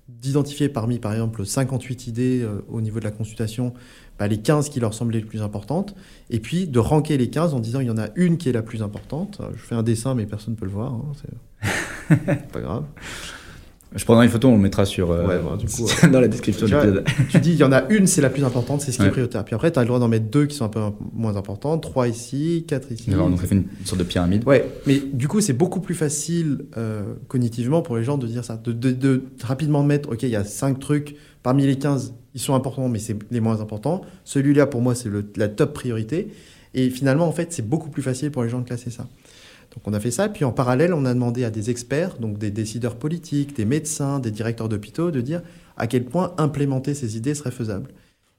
d'identifier 0.08 0.68
parmi, 0.68 0.98
par 0.98 1.12
exemple, 1.12 1.44
58 1.44 2.06
idées 2.06 2.42
euh, 2.42 2.64
au 2.68 2.80
niveau 2.80 2.98
de 2.98 3.04
la 3.04 3.10
consultation, 3.10 3.72
bah, 4.18 4.28
les 4.28 4.38
15 4.38 4.68
qui 4.68 4.80
leur 4.80 4.94
semblaient 4.94 5.20
les 5.20 5.24
plus 5.24 5.42
importantes, 5.42 5.94
et 6.30 6.40
puis 6.40 6.66
de 6.66 6.78
ranker 6.78 7.16
les 7.16 7.30
15 7.30 7.54
en 7.54 7.60
disant 7.60 7.80
il 7.80 7.86
y 7.86 7.90
en 7.90 7.98
a 7.98 8.08
une 8.16 8.36
qui 8.36 8.48
est 8.48 8.52
la 8.52 8.62
plus 8.62 8.82
importante. 8.82 9.40
Je 9.54 9.62
fais 9.62 9.74
un 9.74 9.82
dessin, 9.82 10.14
mais 10.14 10.26
personne 10.26 10.54
ne 10.54 10.58
peut 10.58 10.66
le 10.66 10.72
voir. 10.72 10.92
Hein, 10.92 11.12
c'est 11.20 12.48
pas 12.52 12.60
grave. 12.60 12.84
Je 13.94 14.04
prendrai 14.04 14.24
une 14.24 14.30
photo, 14.30 14.48
on 14.48 14.56
le 14.56 14.62
mettra 14.62 14.84
sur, 14.84 15.10
euh, 15.10 15.40
dans 16.12 16.20
la 16.20 16.28
description 16.28 16.66
de 16.66 16.72
l'épisode. 16.72 17.04
tu 17.30 17.38
dis, 17.40 17.52
il 17.52 17.58
y 17.58 17.64
en 17.64 17.72
a 17.72 17.84
une, 17.90 18.06
c'est 18.06 18.20
la 18.20 18.30
plus 18.30 18.44
importante, 18.44 18.80
c'est 18.80 18.92
ce 18.92 18.98
qui 18.98 19.04
est 19.04 19.10
prioritaire. 19.10 19.44
Puis 19.44 19.54
après, 19.54 19.70
tu 19.70 19.78
as 19.78 19.82
le 19.82 19.88
droit 19.88 19.98
d'en 19.98 20.08
mettre 20.08 20.26
deux 20.26 20.46
qui 20.46 20.56
sont 20.56 20.64
un 20.64 20.68
peu 20.68 20.80
moins 21.12 21.36
importantes, 21.36 21.82
trois 21.82 22.08
ici, 22.08 22.64
quatre 22.66 22.90
ici. 22.92 23.10
donc 23.10 23.40
ça 23.40 23.46
fait 23.46 23.54
une 23.54 23.64
sorte 23.84 23.98
de 23.98 24.04
pyramide. 24.04 24.46
Ouais, 24.46 24.68
mais 24.86 25.00
du 25.12 25.28
coup, 25.28 25.40
c'est 25.40 25.52
beaucoup 25.52 25.80
plus 25.80 25.94
facile 25.94 26.64
euh, 26.76 27.02
cognitivement 27.28 27.82
pour 27.82 27.96
les 27.96 28.04
gens 28.04 28.18
de 28.18 28.26
dire 28.26 28.44
ça. 28.44 28.56
De, 28.56 28.72
de, 28.72 28.92
de 28.92 29.22
rapidement 29.42 29.82
mettre, 29.82 30.10
OK, 30.10 30.22
il 30.22 30.30
y 30.30 30.36
a 30.36 30.44
cinq 30.44 30.78
trucs, 30.78 31.16
parmi 31.42 31.66
les 31.66 31.76
15, 31.76 32.14
ils 32.34 32.40
sont 32.40 32.54
importants, 32.54 32.88
mais 32.88 32.98
c'est 32.98 33.16
les 33.30 33.40
moins 33.40 33.60
importants. 33.60 34.02
Celui-là, 34.24 34.66
pour 34.66 34.80
moi, 34.80 34.94
c'est 34.94 35.10
la 35.36 35.48
top 35.48 35.74
priorité. 35.74 36.28
Et 36.74 36.88
finalement, 36.90 37.26
en 37.26 37.32
fait, 37.32 37.52
c'est 37.52 37.66
beaucoup 37.66 37.90
plus 37.90 38.02
facile 38.02 38.30
pour 38.30 38.42
les 38.42 38.48
gens 38.48 38.60
de 38.60 38.64
classer 38.64 38.90
ça. 38.90 39.06
Donc 39.74 39.86
on 39.86 39.92
a 39.94 40.00
fait 40.00 40.10
ça, 40.10 40.28
puis 40.28 40.44
en 40.44 40.52
parallèle, 40.52 40.92
on 40.92 41.04
a 41.04 41.14
demandé 41.14 41.44
à 41.44 41.50
des 41.50 41.70
experts, 41.70 42.18
donc 42.18 42.38
des 42.38 42.50
décideurs 42.50 42.96
politiques, 42.96 43.56
des 43.56 43.64
médecins, 43.64 44.20
des 44.20 44.30
directeurs 44.30 44.68
d'hôpitaux, 44.68 45.10
de 45.10 45.20
dire 45.20 45.42
à 45.76 45.86
quel 45.86 46.04
point 46.04 46.34
implémenter 46.38 46.94
ces 46.94 47.16
idées 47.16 47.34
serait 47.34 47.50
faisable. 47.50 47.88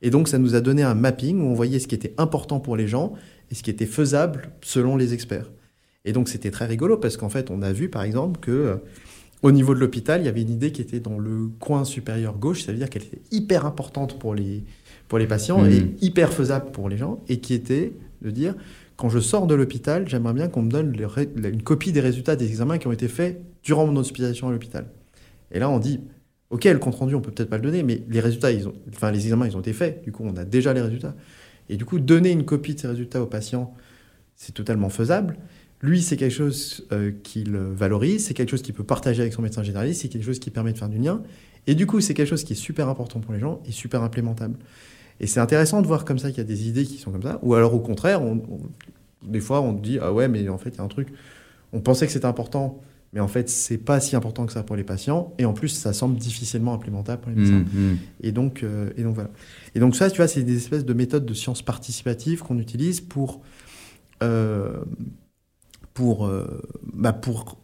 Et 0.01 0.09
donc 0.09 0.27
ça 0.27 0.37
nous 0.37 0.53
a 0.53 0.61
donné 0.61 0.83
un 0.83 0.93
mapping 0.93 1.41
où 1.41 1.45
on 1.45 1.53
voyait 1.53 1.79
ce 1.79 1.87
qui 1.87 1.95
était 1.95 2.13
important 2.17 2.59
pour 2.59 2.75
les 2.75 2.87
gens 2.87 3.13
et 3.49 3.55
ce 3.55 3.63
qui 3.63 3.71
était 3.71 3.85
faisable 3.85 4.51
selon 4.61 4.95
les 4.95 5.13
experts. 5.13 5.49
Et 6.05 6.11
donc 6.11 6.29
c'était 6.29 6.51
très 6.51 6.65
rigolo 6.65 6.97
parce 6.97 7.17
qu'en 7.17 7.29
fait, 7.29 7.49
on 7.49 7.61
a 7.61 7.71
vu 7.71 7.89
par 7.89 8.03
exemple 8.03 8.39
que 8.39 8.51
euh, 8.51 8.75
au 9.41 9.51
niveau 9.51 9.73
de 9.73 9.79
l'hôpital, 9.79 10.21
il 10.21 10.25
y 10.25 10.29
avait 10.29 10.41
une 10.41 10.51
idée 10.51 10.71
qui 10.71 10.81
était 10.81 10.99
dans 10.99 11.17
le 11.17 11.49
coin 11.59 11.83
supérieur 11.83 12.37
gauche, 12.37 12.63
ça 12.63 12.71
veut 12.71 12.77
dire 12.77 12.89
qu'elle 12.89 13.03
était 13.03 13.21
hyper 13.31 13.65
importante 13.65 14.19
pour 14.19 14.35
les, 14.35 14.63
pour 15.07 15.19
les 15.19 15.27
patients 15.27 15.61
mmh. 15.61 15.71
et 15.71 15.95
hyper 16.01 16.31
faisable 16.31 16.71
pour 16.71 16.89
les 16.89 16.97
gens, 16.97 17.21
et 17.27 17.39
qui 17.39 17.53
était 17.53 17.93
de 18.21 18.29
dire 18.29 18.55
quand 18.97 19.09
je 19.09 19.19
sors 19.19 19.47
de 19.47 19.55
l'hôpital, 19.55 20.07
j'aimerais 20.07 20.33
bien 20.33 20.47
qu'on 20.47 20.61
me 20.61 20.69
donne 20.69 20.95
une 21.43 21.63
copie 21.63 21.91
des 21.91 21.99
résultats 21.99 22.35
des 22.35 22.47
examens 22.47 22.77
qui 22.77 22.87
ont 22.87 22.91
été 22.91 23.07
faits 23.07 23.41
durant 23.63 23.87
mon 23.87 23.95
hospitalisation 23.97 24.47
à 24.47 24.51
l'hôpital. 24.51 24.87
Et 25.51 25.59
là, 25.59 25.69
on 25.69 25.79
dit, 25.79 25.99
OK, 26.49 26.65
le 26.65 26.77
compte 26.77 26.95
rendu, 26.95 27.15
on 27.15 27.21
peut 27.21 27.31
peut-être 27.31 27.49
pas 27.49 27.57
le 27.57 27.63
donner, 27.63 27.83
mais 27.83 28.03
les 28.09 28.19
résultats, 28.19 28.51
les 28.51 28.65
examens, 29.15 29.47
ils 29.47 29.57
ont 29.57 29.61
été 29.61 29.73
faits. 29.73 30.03
Du 30.03 30.11
coup, 30.11 30.23
on 30.25 30.35
a 30.37 30.45
déjà 30.45 30.73
les 30.73 30.81
résultats. 30.81 31.15
Et 31.69 31.77
du 31.77 31.85
coup, 31.85 31.99
donner 31.99 32.31
une 32.31 32.45
copie 32.45 32.75
de 32.75 32.79
ces 32.79 32.87
résultats 32.87 33.21
au 33.21 33.25
patient, 33.25 33.73
c'est 34.35 34.53
totalement 34.53 34.89
faisable. 34.89 35.37
Lui, 35.81 36.01
c'est 36.01 36.15
quelque 36.15 36.33
chose 36.33 36.87
euh, 36.91 37.11
qu'il 37.23 37.51
valorise, 37.51 38.25
c'est 38.25 38.33
quelque 38.33 38.51
chose 38.51 38.61
qu'il 38.61 38.73
peut 38.73 38.83
partager 38.83 39.21
avec 39.21 39.33
son 39.33 39.41
médecin 39.41 39.63
généraliste, 39.63 40.01
c'est 40.01 40.07
quelque 40.07 40.25
chose 40.25 40.39
qui 40.39 40.49
permet 40.49 40.73
de 40.73 40.77
faire 40.77 40.89
du 40.89 40.97
lien. 40.97 41.23
Et 41.67 41.75
du 41.75 41.87
coup, 41.87 42.01
c'est 42.01 42.13
quelque 42.13 42.29
chose 42.29 42.43
qui 42.43 42.53
est 42.53 42.57
super 42.57 42.87
important 42.89 43.19
pour 43.19 43.33
les 43.33 43.39
gens 43.39 43.61
et 43.65 43.71
super 43.71 44.03
implémentable. 44.03 44.57
Et 45.19 45.27
c'est 45.27 45.39
intéressant 45.39 45.81
de 45.81 45.87
voir 45.87 46.05
comme 46.05 46.19
ça 46.19 46.29
qu'il 46.29 46.39
y 46.39 46.41
a 46.41 46.45
des 46.45 46.67
idées 46.67 46.85
qui 46.85 46.97
sont 46.97 47.11
comme 47.11 47.23
ça. 47.23 47.39
Ou 47.43 47.53
alors 47.53 47.73
au 47.73 47.79
contraire, 47.79 48.21
des 49.23 49.39
fois 49.39 49.61
on 49.61 49.73
dit 49.73 49.99
ah 50.01 50.13
ouais 50.13 50.27
mais 50.27 50.47
en 50.49 50.57
fait 50.57 50.71
il 50.71 50.77
y 50.77 50.81
a 50.81 50.83
un 50.83 50.87
truc, 50.87 51.09
on 51.71 51.79
pensait 51.79 52.05
que 52.05 52.11
c'était 52.11 52.25
important, 52.25 52.81
mais 53.13 53.19
en 53.19 53.27
fait 53.27 53.49
c'est 53.49 53.77
pas 53.77 53.99
si 53.99 54.15
important 54.15 54.45
que 54.45 54.53
ça 54.53 54.63
pour 54.63 54.75
les 54.75 54.83
patients. 54.83 55.33
Et 55.37 55.45
en 55.45 55.53
plus 55.53 55.69
ça 55.69 55.93
semble 55.93 56.17
difficilement 56.17 56.73
implémentable 56.73 57.21
pour 57.21 57.31
les 57.31 57.37
médecins. 57.37 57.59
Mmh, 57.59 57.79
mmh. 57.79 57.97
Et 58.21 58.31
donc 58.31 58.63
euh, 58.63 58.89
et 58.97 59.03
donc 59.03 59.15
voilà. 59.15 59.29
Et 59.75 59.79
donc 59.79 59.95
ça 59.95 60.09
tu 60.09 60.17
vois 60.17 60.27
c'est 60.27 60.43
des 60.43 60.57
espèces 60.57 60.85
de 60.85 60.93
méthodes 60.93 61.25
de 61.25 61.33
sciences 61.33 61.61
participatives 61.61 62.41
qu'on 62.41 62.59
utilise 62.59 63.01
pour 63.01 63.41
euh, 64.21 64.83
pour 65.93 66.25
euh, 66.25 66.61
bah 66.93 67.13
pour 67.13 67.57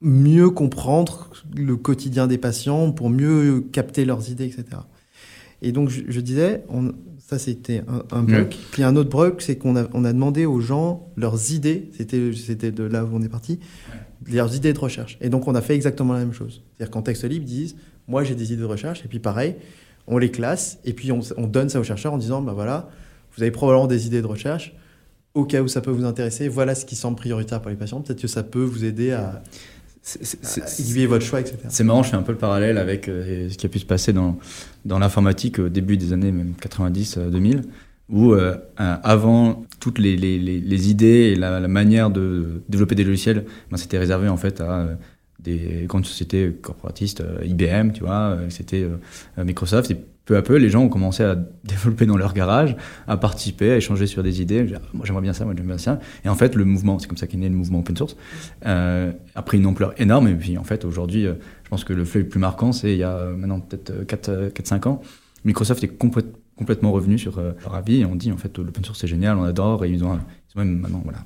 mieux 0.00 0.50
comprendre 0.50 1.30
le 1.54 1.76
quotidien 1.76 2.26
des 2.26 2.38
patients, 2.38 2.92
pour 2.92 3.10
mieux 3.10 3.60
capter 3.72 4.04
leurs 4.04 4.30
idées, 4.30 4.44
etc. 4.44 4.64
Et 5.66 5.72
donc, 5.72 5.88
je, 5.88 6.20
disais, 6.20 6.62
on, 6.68 6.92
ça 7.18 7.40
c'était 7.40 7.82
un, 8.12 8.22
bloc. 8.22 8.56
Puis 8.70 8.84
un 8.84 8.94
autre 8.94 9.10
bloc, 9.10 9.42
c'est 9.42 9.56
qu'on 9.56 9.74
a, 9.76 9.88
on 9.94 10.04
a 10.04 10.12
demandé 10.12 10.46
aux 10.46 10.60
gens 10.60 11.08
leurs 11.16 11.52
idées, 11.52 11.90
c'était, 11.96 12.30
c'était 12.34 12.70
de 12.70 12.84
là 12.84 13.04
où 13.04 13.08
on 13.12 13.20
est 13.20 13.28
parti, 13.28 13.58
leurs 14.30 14.54
idées 14.54 14.72
de 14.72 14.78
recherche. 14.78 15.18
Et 15.20 15.28
donc, 15.28 15.48
on 15.48 15.56
a 15.56 15.60
fait 15.60 15.74
exactement 15.74 16.12
la 16.12 16.20
même 16.20 16.32
chose. 16.32 16.62
C'est-à-dire 16.76 16.92
qu'en 16.92 17.02
texte 17.02 17.24
libre, 17.24 17.44
ils 17.48 17.52
disent, 17.52 17.76
moi 18.06 18.22
j'ai 18.22 18.36
des 18.36 18.52
idées 18.52 18.62
de 18.62 18.66
recherche, 18.66 19.04
et 19.04 19.08
puis 19.08 19.18
pareil, 19.18 19.56
on 20.06 20.18
les 20.18 20.30
classe, 20.30 20.78
et 20.84 20.92
puis 20.92 21.10
on, 21.10 21.18
on 21.36 21.48
donne 21.48 21.68
ça 21.68 21.80
aux 21.80 21.84
chercheurs 21.84 22.12
en 22.12 22.18
disant, 22.18 22.42
ben 22.42 22.52
voilà, 22.52 22.88
vous 23.36 23.42
avez 23.42 23.50
probablement 23.50 23.88
des 23.88 24.06
idées 24.06 24.22
de 24.22 24.26
recherche, 24.26 24.72
au 25.34 25.44
cas 25.44 25.62
où 25.62 25.68
ça 25.68 25.80
peut 25.80 25.90
vous 25.90 26.04
intéresser, 26.04 26.46
voilà 26.46 26.76
ce 26.76 26.86
qui 26.86 26.94
semble 26.94 27.16
prioritaire 27.16 27.60
pour 27.60 27.70
les 27.70 27.76
patients. 27.76 28.00
Peut-être 28.00 28.22
que 28.22 28.28
ça 28.28 28.44
peut 28.44 28.62
vous 28.62 28.84
aider 28.84 29.10
à 29.10 29.42
aiguiller 30.78 31.06
votre 31.06 31.24
choix, 31.24 31.40
etc. 31.40 31.56
C'est 31.68 31.84
marrant, 31.84 32.02
je 32.02 32.10
fais 32.10 32.16
un 32.16 32.22
peu 32.22 32.32
le 32.32 32.38
parallèle 32.38 32.78
avec 32.78 33.08
euh, 33.08 33.48
ce 33.50 33.56
qui 33.56 33.66
a 33.66 33.68
pu 33.68 33.78
se 33.78 33.84
passer 33.84 34.12
dans, 34.12 34.38
dans 34.84 34.98
l'informatique 34.98 35.58
au 35.58 35.68
début 35.68 35.96
des 35.96 36.12
années 36.12 36.32
même 36.32 36.54
90-2000, 36.60 37.62
où 38.08 38.32
euh, 38.32 38.56
avant 38.76 39.64
toutes 39.80 39.98
les, 39.98 40.16
les, 40.16 40.38
les, 40.38 40.90
idées 40.90 41.32
et 41.32 41.34
la, 41.34 41.66
manière 41.66 42.10
de 42.10 42.62
développer 42.68 42.94
des 42.94 43.04
logiciels, 43.04 43.44
ben, 43.70 43.76
c'était 43.76 43.98
réservé 43.98 44.28
en 44.28 44.36
fait 44.36 44.60
à 44.60 44.80
euh, 44.80 44.94
des 45.40 45.84
grandes 45.86 46.06
sociétés 46.06 46.56
corporatistes, 46.62 47.22
IBM, 47.44 47.92
tu 47.92 48.00
vois, 48.00 48.36
c'était 48.48 48.84
Microsoft, 49.36 49.92
et 49.92 49.98
peu 50.26 50.36
à 50.36 50.42
peu, 50.42 50.56
les 50.56 50.68
gens 50.68 50.82
ont 50.82 50.88
commencé 50.88 51.22
à 51.22 51.36
développer 51.64 52.04
dans 52.04 52.16
leur 52.16 52.34
garage, 52.34 52.76
à 53.06 53.16
participer, 53.16 53.72
à 53.72 53.76
échanger 53.76 54.06
sur 54.06 54.22
des 54.22 54.42
idées. 54.42 54.64
Moi, 54.92 55.06
j'aimerais 55.06 55.22
bien 55.22 55.32
ça, 55.32 55.44
moi, 55.44 55.54
j'aimerais 55.56 55.76
bien 55.76 55.78
ça. 55.78 56.00
Et 56.24 56.28
en 56.28 56.34
fait, 56.34 56.54
le 56.54 56.64
mouvement, 56.64 56.98
c'est 56.98 57.06
comme 57.06 57.16
ça 57.16 57.26
qu'est 57.26 57.38
né 57.38 57.48
le 57.48 57.54
mouvement 57.54 57.78
open 57.78 57.96
source, 57.96 58.16
euh, 58.66 59.12
a 59.34 59.42
pris 59.42 59.58
une 59.58 59.66
ampleur 59.66 59.94
énorme. 60.00 60.28
Et 60.28 60.34
puis, 60.34 60.58
en 60.58 60.64
fait, 60.64 60.84
aujourd'hui, 60.84 61.26
euh, 61.26 61.34
je 61.64 61.70
pense 61.70 61.84
que 61.84 61.92
le 61.92 62.04
fait 62.04 62.18
le 62.18 62.28
plus 62.28 62.40
marquant, 62.40 62.72
c'est 62.72 62.92
il 62.92 62.98
y 62.98 63.04
a 63.04 63.16
euh, 63.16 63.36
maintenant 63.36 63.60
peut-être 63.60 64.52
4-5 64.52 64.88
ans, 64.88 65.00
Microsoft 65.44 65.84
est 65.84 65.96
complètement 66.56 66.90
revenu 66.90 67.18
sur 67.18 67.40
leur 67.40 67.74
avis 67.74 68.00
et 68.00 68.04
on 68.04 68.16
dit, 68.16 68.32
en 68.32 68.36
fait, 68.36 68.58
l'open 68.58 68.84
source, 68.84 68.98
c'est 68.98 69.06
génial, 69.06 69.38
on 69.38 69.44
adore. 69.44 69.84
Et 69.84 69.90
ils 69.90 70.02
ont, 70.02 70.18
même 70.56 70.80
maintenant, 70.80 71.02
voilà, 71.04 71.20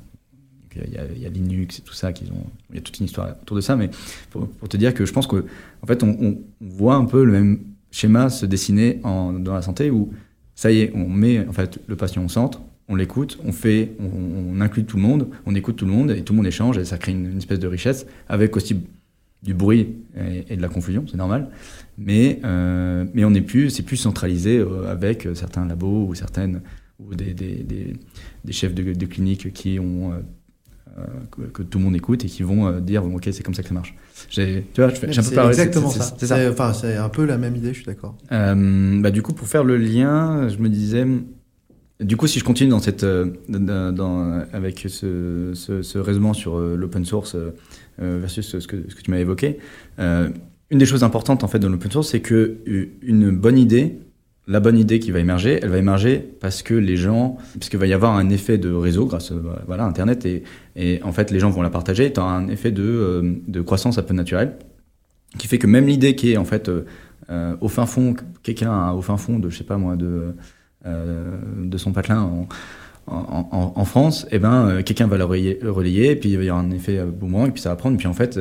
il 0.77 1.21
y, 1.23 1.27
a, 1.27 1.29
Linux 1.29 1.79
et 1.79 1.83
tout 1.83 1.95
ça, 1.95 2.13
qu'ils 2.13 2.31
ont, 2.33 2.47
il 2.71 2.77
y 2.77 2.79
a 2.79 2.83
toute 2.83 2.99
une 2.99 3.07
histoire 3.07 3.35
autour 3.43 3.57
de 3.57 3.61
ça, 3.61 3.77
mais 3.77 3.91
pour, 4.31 4.47
te 4.69 4.77
dire 4.77 4.95
que 4.95 5.05
je 5.05 5.13
pense 5.13 5.27
qu'en 5.27 5.41
en 5.83 5.87
fait, 5.87 6.03
on, 6.03 6.39
voit 6.61 6.95
un 6.95 7.05
peu 7.05 7.25
le 7.25 7.33
même 7.33 7.61
schéma 7.91 8.31
se 8.31 8.47
dessiner 8.47 9.01
dans 9.03 9.55
la 9.55 9.63
santé 9.63 9.91
où 9.91 10.11
ça 10.55 10.71
y 10.71 10.81
est, 10.81 10.93
on 10.95 11.09
met 11.09 11.47
en 11.47 11.53
fait 11.53 11.79
le 11.87 11.97
patient 11.97 12.25
au 12.25 12.29
centre, 12.29 12.61
on 12.89 12.97
l'écoute, 12.97 13.39
on 13.45 13.53
fait, 13.53 13.93
on, 14.01 14.61
inclut 14.61 14.85
tout 14.85 14.97
le 14.97 15.03
monde, 15.03 15.29
on 15.47 15.55
écoute 15.55 15.77
tout 15.77 15.87
le 15.87 15.93
monde 15.93 16.11
et 16.11 16.23
tout 16.23 16.33
le 16.33 16.39
monde 16.39 16.47
échange 16.47 16.77
et 16.77 16.85
ça 16.85 16.99
crée 16.99 17.13
une, 17.13 17.39
espèce 17.39 17.61
de 17.61 17.69
richesse 17.69 18.07
avec 18.29 18.57
aussi 18.57 18.77
du 19.43 19.55
bruit 19.55 19.95
et, 20.49 20.57
de 20.57 20.61
la 20.61 20.69
confusion, 20.69 21.07
c'est 21.09 21.17
normal. 21.17 21.49
Mais 21.97 22.41
euh, 22.45 23.07
mais 23.15 23.25
on 23.25 23.31
n'est 23.31 23.41
plus, 23.41 23.71
c'est 23.71 23.85
plus 23.85 23.97
centralisé 23.97 24.59
euh, 24.59 24.91
avec 24.91 25.27
certains 25.35 25.65
labos 25.65 26.09
ou 26.09 26.15
certaines 26.15 26.61
ou 26.99 27.15
des, 27.15 27.33
des, 27.33 28.53
chefs 28.53 28.75
de, 28.75 28.93
de, 28.93 29.07
clinique 29.07 29.53
qui 29.55 29.79
ont 29.79 30.13
euh, 30.99 31.47
que, 31.53 31.63
tout 31.63 31.79
le 31.79 31.85
monde 31.85 31.95
écoute 31.95 32.25
et 32.25 32.29
qui 32.29 32.43
vont 32.43 32.67
euh, 32.67 32.81
dire 32.81 33.05
ok 33.05 33.29
c'est 33.31 33.43
comme 33.43 33.55
ça 33.55 33.63
que 33.63 33.69
ça 33.69 33.75
marche. 33.75 33.95
Tu 34.29 34.43
vois, 34.77 34.89
je 34.89 34.95
fais, 34.95 35.07
un 35.07 35.23
peu 35.23 35.49
exactement 35.49 35.91
ça. 35.91 36.15
C'est 36.19 36.49
enfin 36.49 36.73
c'est 36.73 36.97
un 36.97 37.09
peu 37.09 37.25
la 37.25 37.39
même 37.39 37.55
idée, 37.55 37.69
je 37.69 37.79
suis 37.79 37.87
d'accord. 37.87 38.17
Euh, 38.33 39.01
bah, 39.01 39.11
du 39.11 39.23
coup 39.23 39.33
pour 39.33 39.47
faire 39.47 39.63
le 39.63 39.77
lien, 39.77 40.49
je 40.49 40.59
me 40.59 40.69
disais 40.69 41.07
du 42.01 42.17
coup, 42.17 42.27
si 42.27 42.39
je 42.39 42.45
continue 42.45 42.71
dans 42.71 42.81
cette, 42.81 43.05
dans, 43.05 44.45
avec 44.55 44.87
ce, 44.89 45.53
ce, 45.55 45.99
raisonnement 45.99 46.33
sur 46.33 46.59
l'open 46.59 47.05
source 47.05 47.37
versus 47.99 48.59
ce 48.59 48.67
que, 48.67 48.89
ce 48.89 48.95
que 48.95 49.03
tu 49.03 49.11
m'as 49.11 49.19
évoqué, 49.19 49.59
une 49.99 50.79
des 50.79 50.87
choses 50.87 51.05
importantes 51.05 51.45
en 51.45 51.49
fait 51.49 51.59
dans 51.59 51.69
l'open 51.69 51.91
source, 51.91 52.09
c'est 52.09 52.21
que 52.21 52.57
une 53.03 53.31
bonne 53.31 53.59
idée 53.59 53.99
la 54.51 54.59
bonne 54.59 54.77
idée 54.77 54.99
qui 54.99 55.13
va 55.13 55.21
émerger, 55.21 55.61
elle 55.63 55.69
va 55.69 55.79
émerger 55.79 56.19
parce 56.19 56.65
que 56.65 56.75
les 56.75 56.97
gens, 56.97 57.39
puisqu'il 57.61 57.79
va 57.79 57.87
y 57.87 57.93
avoir 57.93 58.17
un 58.17 58.29
effet 58.31 58.59
de 58.59 58.73
réseau 58.73 59.07
grâce 59.07 59.31
à 59.31 59.35
voilà, 59.69 59.85
Internet, 59.85 60.27
et, 60.27 60.43
et 60.75 61.01
en 61.05 61.13
fait 61.13 61.31
les 61.31 61.39
gens 61.39 61.51
vont 61.51 61.63
la 61.63 61.71
partager, 61.71 62.13
as 62.17 62.23
un 62.23 62.49
effet 62.49 62.73
de, 62.73 62.83
euh, 62.83 63.35
de, 63.47 63.61
croissance 63.61 63.97
un 63.99 64.03
peu 64.03 64.13
naturelle, 64.13 64.57
qui 65.39 65.47
fait 65.47 65.59
que 65.59 65.69
même 65.69 65.87
l'idée 65.87 66.17
qui 66.17 66.33
est 66.33 66.37
en 66.37 66.45
fait 66.45 66.69
euh, 66.69 67.57
au 67.61 67.69
fin 67.69 67.87
fond, 67.87 68.17
quelqu'un 68.43 68.91
au 68.91 69.03
fin 69.03 69.17
fond 69.17 69.39
de, 69.39 69.51
je 69.51 69.59
sais 69.59 69.65
pas 69.65 69.77
moi, 69.77 69.95
de, 69.95 70.35
euh, 70.85 71.39
de 71.63 71.79
son 71.79 71.93
patelin 71.93 72.21
en, 72.21 72.49
en, 73.07 73.85
France, 73.85 74.25
et 74.33 74.37
eh 74.37 74.39
ben, 74.41 74.83
quelqu'un 74.83 75.07
va 75.07 75.17
le 75.17 75.25
relayer, 75.25 76.11
et 76.11 76.17
puis 76.17 76.31
il 76.31 76.37
va 76.39 76.45
y 76.45 76.49
avoir 76.49 76.65
un 76.65 76.73
effet 76.73 77.05
boomerang, 77.05 77.49
et 77.49 77.53
puis 77.53 77.63
ça 77.63 77.69
va 77.69 77.77
prendre, 77.77 77.95
et 77.95 77.99
puis 77.99 78.09
en 78.09 78.15
fait, 78.15 78.39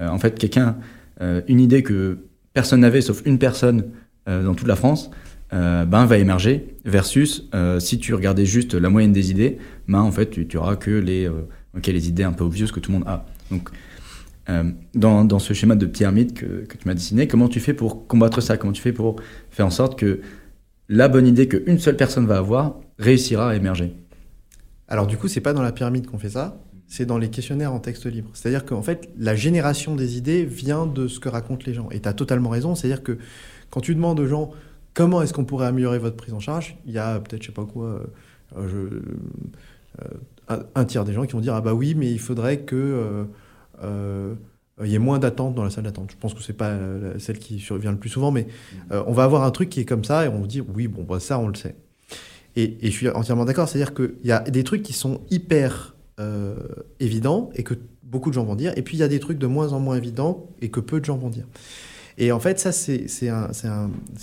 en 0.00 0.18
fait 0.18 0.36
quelqu'un, 0.38 0.76
une 1.20 1.58
idée 1.58 1.82
que 1.82 2.18
personne 2.52 2.80
n'avait 2.80 3.00
sauf 3.00 3.22
une 3.24 3.38
personne 3.38 3.86
dans 4.26 4.54
toute 4.54 4.68
la 4.68 4.76
France, 4.76 5.10
ben, 5.54 6.04
va 6.06 6.18
émerger, 6.18 6.76
versus 6.84 7.48
si 7.78 7.98
tu 7.98 8.12
regardais 8.14 8.44
juste 8.44 8.74
la 8.74 8.90
moyenne 8.90 9.12
des 9.12 9.30
idées, 9.30 9.58
ben, 9.88 10.00
en 10.00 10.10
fait, 10.10 10.30
tu, 10.30 10.46
tu 10.48 10.56
auras 10.56 10.76
que 10.76 10.90
les, 10.90 11.30
les 11.86 12.08
idées 12.08 12.24
un 12.24 12.32
peu 12.32 12.44
obvious 12.44 12.66
que 12.68 12.80
tout 12.80 12.90
le 12.90 12.98
monde 12.98 13.08
a. 13.08 13.24
Donc, 13.50 13.70
dans, 14.94 15.24
dans, 15.24 15.38
ce 15.38 15.54
schéma 15.54 15.76
de 15.76 15.86
pyramide 15.86 16.34
que, 16.34 16.64
que 16.64 16.76
tu 16.76 16.86
m'as 16.88 16.94
dessiné, 16.94 17.28
comment 17.28 17.48
tu 17.48 17.60
fais 17.60 17.74
pour 17.74 18.06
combattre 18.06 18.40
ça? 18.40 18.56
Comment 18.56 18.72
tu 18.72 18.82
fais 18.82 18.92
pour 18.92 19.16
faire 19.50 19.66
en 19.66 19.70
sorte 19.70 19.98
que 19.98 20.20
la 20.88 21.08
bonne 21.08 21.26
idée 21.26 21.48
qu'une 21.48 21.78
seule 21.78 21.96
personne 21.96 22.26
va 22.26 22.38
avoir 22.38 22.80
réussira 22.98 23.50
à 23.50 23.54
émerger? 23.54 23.94
Alors 24.88 25.06
du 25.06 25.16
coup, 25.16 25.28
c'est 25.28 25.40
pas 25.40 25.52
dans 25.52 25.62
la 25.62 25.72
pyramide 25.72 26.06
qu'on 26.06 26.18
fait 26.18 26.30
ça, 26.30 26.60
c'est 26.86 27.06
dans 27.06 27.18
les 27.18 27.30
questionnaires 27.30 27.72
en 27.72 27.80
texte 27.80 28.06
libre. 28.06 28.30
C'est-à-dire 28.34 28.64
qu'en 28.64 28.82
fait, 28.82 29.08
la 29.18 29.34
génération 29.34 29.96
des 29.96 30.16
idées 30.18 30.44
vient 30.44 30.86
de 30.86 31.08
ce 31.08 31.18
que 31.18 31.28
racontent 31.28 31.64
les 31.66 31.74
gens. 31.74 31.88
Et 31.90 32.00
tu 32.00 32.08
as 32.08 32.12
totalement 32.12 32.50
raison, 32.50 32.74
c'est-à-dire 32.74 33.02
que 33.02 33.18
quand 33.70 33.80
tu 33.80 33.94
demandes 33.94 34.20
aux 34.20 34.26
gens 34.26 34.50
comment 34.94 35.22
est-ce 35.22 35.32
qu'on 35.32 35.44
pourrait 35.44 35.66
améliorer 35.66 35.98
votre 35.98 36.16
prise 36.16 36.32
en 36.32 36.40
charge, 36.40 36.76
il 36.86 36.92
y 36.92 36.98
a 36.98 37.20
peut-être, 37.20 37.42
je 37.42 37.48
sais 37.48 37.52
pas 37.52 37.64
quoi, 37.64 38.00
euh, 38.56 38.90
euh, 40.00 40.62
un, 40.74 40.84
tiers 40.84 41.04
des 41.04 41.12
gens 41.12 41.24
qui 41.24 41.32
vont 41.32 41.40
dire 41.40 41.54
ah 41.54 41.60
bah 41.60 41.74
oui, 41.74 41.94
mais 41.94 42.10
il 42.10 42.18
faudrait 42.20 42.60
que 42.60 43.26
euh, 43.82 44.34
il 44.82 44.90
y 44.90 44.94
ait 44.94 44.98
moins 44.98 45.18
d'attente 45.18 45.54
dans 45.54 45.64
la 45.64 45.70
salle 45.70 45.84
d'attente. 45.84 46.10
Je 46.10 46.16
pense 46.16 46.34
que 46.34 46.42
c'est 46.42 46.52
pas 46.52 46.76
celle 47.18 47.38
qui 47.38 47.60
survient 47.60 47.92
le 47.92 47.98
plus 47.98 48.10
souvent, 48.10 48.30
mais 48.30 48.46
on 48.90 49.12
va 49.12 49.24
avoir 49.24 49.44
un 49.44 49.50
truc 49.50 49.68
qui 49.68 49.80
est 49.80 49.84
comme 49.84 50.04
ça 50.04 50.24
et 50.24 50.28
on 50.28 50.40
va 50.40 50.46
dire 50.46 50.64
oui, 50.74 50.88
bon, 50.88 51.02
bah, 51.02 51.20
ça 51.20 51.38
on 51.38 51.48
le 51.48 51.54
sait. 51.54 51.76
Et, 52.56 52.78
et 52.86 52.90
je 52.90 52.96
suis 52.96 53.08
entièrement 53.08 53.44
d'accord, 53.44 53.68
c'est-à-dire 53.68 53.94
qu'il 53.94 54.14
y 54.24 54.32
a 54.32 54.40
des 54.40 54.64
trucs 54.64 54.82
qui 54.82 54.92
sont 54.92 55.20
hyper 55.30 55.94
euh, 56.20 56.54
évident 57.00 57.50
et 57.56 57.64
que 57.64 57.74
beaucoup 58.04 58.30
de 58.30 58.34
gens 58.34 58.44
vont 58.44 58.54
dire. 58.54 58.72
Et 58.76 58.82
puis 58.82 58.96
il 58.96 59.00
y 59.00 59.02
a 59.02 59.08
des 59.08 59.18
trucs 59.18 59.38
de 59.38 59.48
moins 59.48 59.72
en 59.72 59.80
moins 59.80 59.96
évidents 59.96 60.46
et 60.60 60.70
que 60.70 60.78
peu 60.78 61.00
de 61.00 61.04
gens 61.04 61.16
vont 61.16 61.28
dire. 61.28 61.44
Et 62.16 62.30
en 62.30 62.38
fait, 62.38 62.58
ça, 62.60 62.70
c'est 62.72 63.00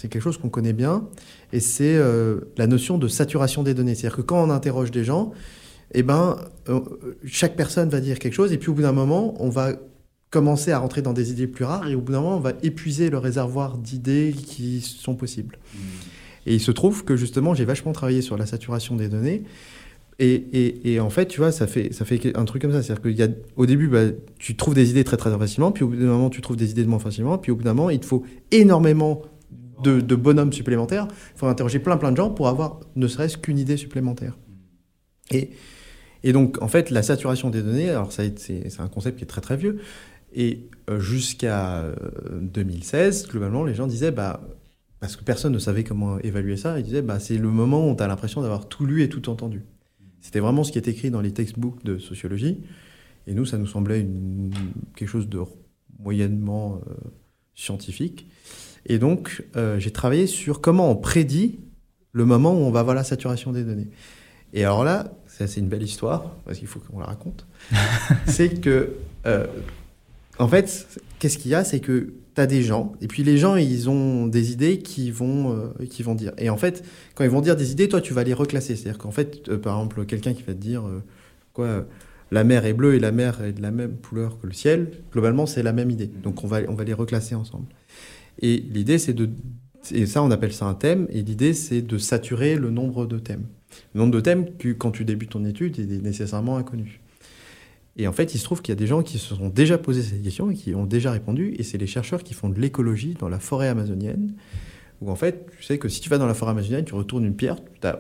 quelque 0.03 0.21
chose 0.21 0.37
qu'on 0.37 0.49
connaît 0.49 0.73
bien, 0.73 1.07
et 1.51 1.59
c'est 1.59 1.95
euh, 1.95 2.39
la 2.57 2.67
notion 2.67 2.97
de 2.97 3.07
saturation 3.07 3.63
des 3.63 3.73
données. 3.73 3.95
C'est-à-dire 3.95 4.17
que 4.17 4.21
quand 4.21 4.41
on 4.41 4.49
interroge 4.49 4.91
des 4.91 5.03
gens, 5.03 5.31
eh 5.93 6.03
ben, 6.03 6.37
euh, 6.69 6.79
chaque 7.25 7.55
personne 7.55 7.89
va 7.89 7.99
dire 7.99 8.19
quelque 8.19 8.33
chose, 8.33 8.53
et 8.53 8.57
puis 8.57 8.69
au 8.69 8.73
bout 8.73 8.83
d'un 8.83 8.93
moment, 8.93 9.35
on 9.39 9.49
va 9.49 9.73
commencer 10.29 10.71
à 10.71 10.79
rentrer 10.79 11.01
dans 11.01 11.11
des 11.11 11.31
idées 11.31 11.47
plus 11.47 11.65
rares, 11.65 11.89
et 11.89 11.95
au 11.95 12.01
bout 12.01 12.13
d'un 12.13 12.21
moment, 12.21 12.37
on 12.37 12.41
va 12.41 12.53
épuiser 12.63 13.09
le 13.09 13.17
réservoir 13.17 13.77
d'idées 13.77 14.33
qui 14.33 14.79
sont 14.79 15.15
possibles. 15.15 15.59
Mmh. 15.73 15.77
Et 16.47 16.55
il 16.55 16.61
se 16.61 16.71
trouve 16.71 17.03
que 17.03 17.17
justement, 17.17 17.53
j'ai 17.53 17.65
vachement 17.65 17.91
travaillé 17.91 18.21
sur 18.21 18.37
la 18.37 18.45
saturation 18.45 18.95
des 18.95 19.09
données, 19.09 19.43
et, 20.19 20.99
en 20.99 21.09
fait, 21.09 21.25
tu 21.25 21.39
vois, 21.39 21.51
ça 21.51 21.65
fait, 21.65 21.91
un 22.35 22.45
truc 22.45 22.61
comme 22.61 22.71
ça. 22.71 22.83
C'est-à-dire 22.83 23.33
qu'au 23.55 23.65
début, 23.65 23.87
bah, 23.87 24.05
tu 24.37 24.55
trouves 24.55 24.75
des 24.75 24.91
idées 24.91 25.03
très 25.03 25.17
très 25.17 25.35
facilement, 25.37 25.71
puis 25.71 25.83
au 25.83 25.87
bout 25.87 25.95
d'un 25.95 26.05
moment, 26.05 26.29
tu 26.29 26.41
trouves 26.41 26.57
des 26.57 26.71
idées 26.71 26.83
de 26.83 26.89
moins 26.89 26.99
facilement, 26.99 27.37
puis 27.37 27.51
au 27.51 27.55
bout 27.55 27.63
d'un 27.63 27.73
moment, 27.73 27.89
il 27.89 27.99
te 27.99 28.05
faut 28.05 28.23
énormément 28.51 29.23
de, 29.83 30.15
bonhommes 30.15 30.53
supplémentaires. 30.53 31.07
Il 31.35 31.39
faut 31.39 31.47
interroger 31.47 31.79
plein 31.79 31.97
plein 31.97 32.11
de 32.11 32.17
gens 32.17 32.29
pour 32.29 32.47
avoir 32.47 32.79
ne 32.95 33.07
serait-ce 33.07 33.37
qu'une 33.37 33.57
idée 33.57 33.77
supplémentaire. 33.77 34.37
Et, 35.31 35.51
et 36.23 36.33
donc, 36.33 36.61
en 36.61 36.67
fait, 36.67 36.91
la 36.91 37.01
saturation 37.01 37.49
des 37.49 37.63
données, 37.63 37.89
alors 37.89 38.11
ça, 38.11 38.23
c'est 38.35 38.79
un 38.79 38.87
concept 38.87 39.17
qui 39.17 39.23
est 39.23 39.27
très 39.27 39.41
très 39.41 39.57
vieux. 39.57 39.79
Et 40.33 40.69
euh, 40.89 40.99
jusqu'à 40.99 41.85
2016, 42.41 43.25
euh, 43.25 43.31
globalement, 43.31 43.63
les 43.63 43.73
gens 43.73 43.87
disaient, 43.87 44.11
bah, 44.11 44.41
parce 44.99 45.15
que 45.15 45.23
personne 45.23 45.51
ne 45.51 45.59
savait 45.59 45.83
comment 45.83 46.19
évaluer 46.19 46.57
ça, 46.57 46.79
ils 46.79 46.83
disaient, 46.83 47.01
bah, 47.01 47.19
c'est 47.19 47.37
le 47.37 47.49
moment 47.49 47.89
où 47.89 47.95
tu 47.95 48.03
as 48.03 48.07
l'impression 48.07 48.41
d'avoir 48.41 48.67
tout 48.69 48.85
lu 48.85 49.01
et 49.03 49.09
tout 49.09 49.29
entendu. 49.29 49.63
C'était 50.21 50.39
vraiment 50.39 50.63
ce 50.63 50.71
qui 50.71 50.77
est 50.77 50.87
écrit 50.87 51.11
dans 51.11 51.21
les 51.21 51.31
textbooks 51.31 51.83
de 51.83 51.97
sociologie. 51.97 52.59
Et 53.27 53.33
nous, 53.33 53.45
ça 53.45 53.57
nous 53.57 53.67
semblait 53.67 54.07
quelque 54.95 55.09
chose 55.09 55.29
de 55.29 55.39
moyennement 55.99 56.81
euh, 56.87 56.93
scientifique. 57.55 58.27
Et 58.85 58.97
donc, 58.97 59.43
euh, 59.55 59.79
j'ai 59.79 59.91
travaillé 59.91 60.27
sur 60.27 60.61
comment 60.61 60.89
on 60.89 60.95
prédit 60.95 61.59
le 62.13 62.25
moment 62.25 62.53
où 62.53 62.57
on 62.57 62.71
va 62.71 62.79
avoir 62.79 62.95
la 62.95 63.03
saturation 63.03 63.51
des 63.51 63.63
données. 63.63 63.89
Et 64.53 64.63
alors 64.63 64.83
là, 64.83 65.11
c'est 65.27 65.57
une 65.57 65.69
belle 65.69 65.83
histoire, 65.83 66.35
parce 66.45 66.59
qu'il 66.59 66.67
faut 66.67 66.79
qu'on 66.79 66.99
la 66.99 67.05
raconte. 67.05 67.45
c'est 68.27 68.61
que, 68.61 68.93
euh, 69.25 69.47
en 70.39 70.47
fait, 70.47 70.99
qu'est-ce 71.19 71.37
qu'il 71.37 71.51
y 71.51 71.55
a? 71.55 71.63
C'est 71.63 71.79
que 71.79 72.13
tu 72.35 72.41
as 72.41 72.47
des 72.47 72.61
gens, 72.61 72.93
et 73.01 73.07
puis 73.07 73.23
les 73.23 73.37
gens, 73.37 73.55
ils 73.55 73.89
ont 73.89 74.27
des 74.27 74.51
idées 74.51 74.79
qui 74.79 75.11
vont, 75.11 75.53
euh, 75.53 75.85
qui 75.89 76.03
vont 76.03 76.15
dire. 76.15 76.31
Et 76.37 76.49
en 76.49 76.57
fait, 76.57 76.83
quand 77.15 77.23
ils 77.23 77.29
vont 77.29 77.41
dire 77.41 77.55
des 77.55 77.71
idées, 77.71 77.89
toi, 77.89 78.01
tu 78.01 78.13
vas 78.13 78.23
les 78.23 78.33
reclasser. 78.33 78.75
C'est-à-dire 78.75 78.97
qu'en 78.97 79.11
fait, 79.11 79.49
euh, 79.49 79.57
par 79.57 79.77
exemple, 79.77 80.05
quelqu'un 80.05 80.33
qui 80.33 80.43
va 80.43 80.53
te 80.53 80.59
dire 80.59 80.85
euh, 80.87 81.03
quoi, 81.53 81.85
la 82.31 82.43
mer 82.43 82.65
est 82.65 82.73
bleue 82.73 82.95
et 82.95 82.99
la 82.99 83.11
mer 83.11 83.43
est 83.43 83.53
de 83.53 83.61
la 83.61 83.71
même 83.71 83.97
couleur 83.97 84.39
que 84.39 84.47
le 84.47 84.53
ciel, 84.53 84.91
globalement, 85.11 85.45
c'est 85.45 85.63
la 85.63 85.73
même 85.73 85.91
idée. 85.91 86.07
Donc 86.07 86.43
on 86.43 86.47
va, 86.47 86.61
on 86.69 86.73
va 86.73 86.83
les 86.83 86.93
reclasser 86.93 87.35
ensemble. 87.35 87.67
Et 88.39 88.57
l'idée, 88.57 88.97
c'est 88.97 89.13
de. 89.13 89.29
Et 89.91 90.05
ça, 90.05 90.23
on 90.23 90.31
appelle 90.31 90.53
ça 90.53 90.65
un 90.65 90.75
thème, 90.75 91.07
et 91.09 91.23
l'idée, 91.23 91.53
c'est 91.53 91.81
de 91.81 91.97
saturer 91.97 92.55
le 92.55 92.69
nombre 92.69 93.07
de 93.07 93.17
thèmes. 93.17 93.45
Le 93.93 93.99
nombre 93.99 94.13
de 94.13 94.19
thèmes, 94.19 94.45
quand 94.77 94.91
tu 94.91 95.05
débutes 95.05 95.31
ton 95.31 95.43
étude, 95.43 95.79
est 95.79 96.01
nécessairement 96.01 96.57
inconnu. 96.57 97.00
Et 97.97 98.07
en 98.07 98.13
fait, 98.13 98.33
il 98.33 98.37
se 98.37 98.43
trouve 98.43 98.61
qu'il 98.61 98.71
y 98.71 98.77
a 98.77 98.79
des 98.79 98.87
gens 98.87 99.03
qui 99.03 99.17
se 99.17 99.35
sont 99.35 99.49
déjà 99.49 99.77
posé 99.77 100.01
cette 100.01 100.23
question 100.23 100.49
et 100.49 100.55
qui 100.55 100.73
ont 100.75 100.85
déjà 100.85 101.11
répondu, 101.11 101.53
et 101.57 101.63
c'est 101.63 101.77
les 101.77 101.87
chercheurs 101.87 102.23
qui 102.23 102.33
font 102.33 102.49
de 102.49 102.59
l'écologie 102.59 103.15
dans 103.19 103.29
la 103.29 103.39
forêt 103.39 103.67
amazonienne, 103.67 104.33
où 105.01 105.11
en 105.11 105.15
fait, 105.15 105.47
tu 105.57 105.63
sais 105.63 105.77
que 105.77 105.89
si 105.89 105.99
tu 105.99 106.09
vas 106.09 106.17
dans 106.17 106.27
la 106.27 106.33
forêt 106.33 106.51
amazonienne, 106.51 106.85
tu 106.85 106.95
retournes 106.95 107.25
une 107.25 107.35
pierre, 107.35 107.57
tu 107.81 107.87
as 107.87 107.93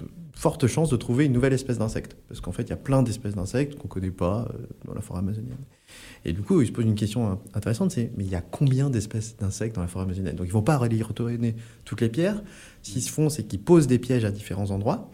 de 0.00 0.06
fortes 0.38 0.66
chances 0.66 0.90
de 0.90 0.96
trouver 0.96 1.26
une 1.26 1.32
nouvelle 1.32 1.52
espèce 1.52 1.78
d'insecte. 1.78 2.16
Parce 2.28 2.40
qu'en 2.40 2.52
fait, 2.52 2.62
il 2.62 2.70
y 2.70 2.72
a 2.72 2.76
plein 2.76 3.02
d'espèces 3.02 3.34
d'insectes 3.34 3.76
qu'on 3.76 3.88
ne 3.88 3.92
connaît 3.92 4.10
pas 4.10 4.48
euh, 4.50 4.66
dans 4.86 4.94
la 4.94 5.00
forêt 5.00 5.18
amazonienne. 5.18 5.58
Et 6.24 6.32
du 6.32 6.42
coup, 6.42 6.60
ils 6.60 6.66
se 6.66 6.72
posent 6.72 6.84
une 6.84 6.94
question 6.94 7.38
intéressante, 7.54 7.90
c'est 7.90 8.10
mais 8.16 8.24
il 8.24 8.30
y 8.30 8.34
a 8.34 8.40
combien 8.40 8.88
d'espèces 8.88 9.36
d'insectes 9.36 9.76
dans 9.76 9.82
la 9.82 9.88
forêt 9.88 10.04
amazonienne? 10.04 10.36
Donc 10.36 10.46
ils 10.46 10.52
vont 10.52 10.62
pas 10.62 10.76
aller 10.76 11.02
retourner 11.02 11.54
toutes 11.84 12.00
les 12.00 12.08
pierres. 12.08 12.42
Ce 12.82 12.92
qu'ils 12.92 13.02
font, 13.02 13.28
c'est 13.28 13.44
qu'ils 13.44 13.60
posent 13.60 13.86
des 13.86 13.98
pièges 13.98 14.24
à 14.24 14.30
différents 14.30 14.70
endroits. 14.70 15.10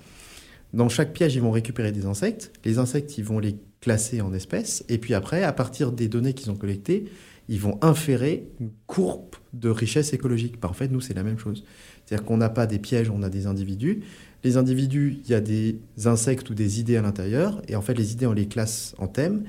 Dans 0.73 0.89
chaque 0.89 1.13
piège, 1.13 1.35
ils 1.35 1.43
vont 1.43 1.51
récupérer 1.51 1.93
des 1.93 2.07
insectes. 2.07 2.53
Les 2.65 2.79
insectes, 2.79 3.19
ils 3.19 3.25
vont 3.25 3.39
les 3.39 3.57
classer 3.81 4.21
en 4.21 4.33
espèces. 4.33 4.85
Et 4.89 4.99
puis 4.99 5.15
après, 5.15 5.43
à 5.43 5.53
partir 5.53 5.93
des 5.93 6.09
données 6.09 6.35
qu'ils 6.35 6.51
ont 6.51 6.57
collectées, 6.57 7.07
ils 7.49 7.61
vont 7.61 7.79
inférer 7.83 8.49
une 8.61 8.71
courbe 8.87 9.35
de 9.53 9.69
richesse 9.69 10.13
écologique. 10.13 10.61
Bah, 10.61 10.69
en 10.69 10.73
fait, 10.73 10.89
nous, 10.89 11.01
c'est 11.01 11.15
la 11.15 11.25
même 11.25 11.39
chose. 11.39 11.65
C'est-à-dire 12.07 12.25
qu'on 12.25 12.37
n'a 12.37 12.49
pas 12.49 12.67
des 12.67 12.79
pièges, 12.79 13.11
on 13.11 13.23
a 13.23 13.29
des 13.29 13.47
individus. 13.47 14.03
Les 14.45 14.57
individus, 14.57 15.19
il 15.25 15.31
y 15.31 15.35
a 15.35 15.41
des 15.41 15.81
insectes 16.05 16.49
ou 16.51 16.55
des 16.55 16.79
idées 16.79 16.97
à 16.97 17.03
l'intérieur. 17.03 17.61
Et 17.67 17.75
en 17.75 17.83
fait, 17.83 17.95
les 17.95 18.13
idées, 18.13 18.27
on 18.27 18.33
les 18.33 18.47
classe 18.47 18.95
en 18.99 19.09
thèmes. 19.09 19.45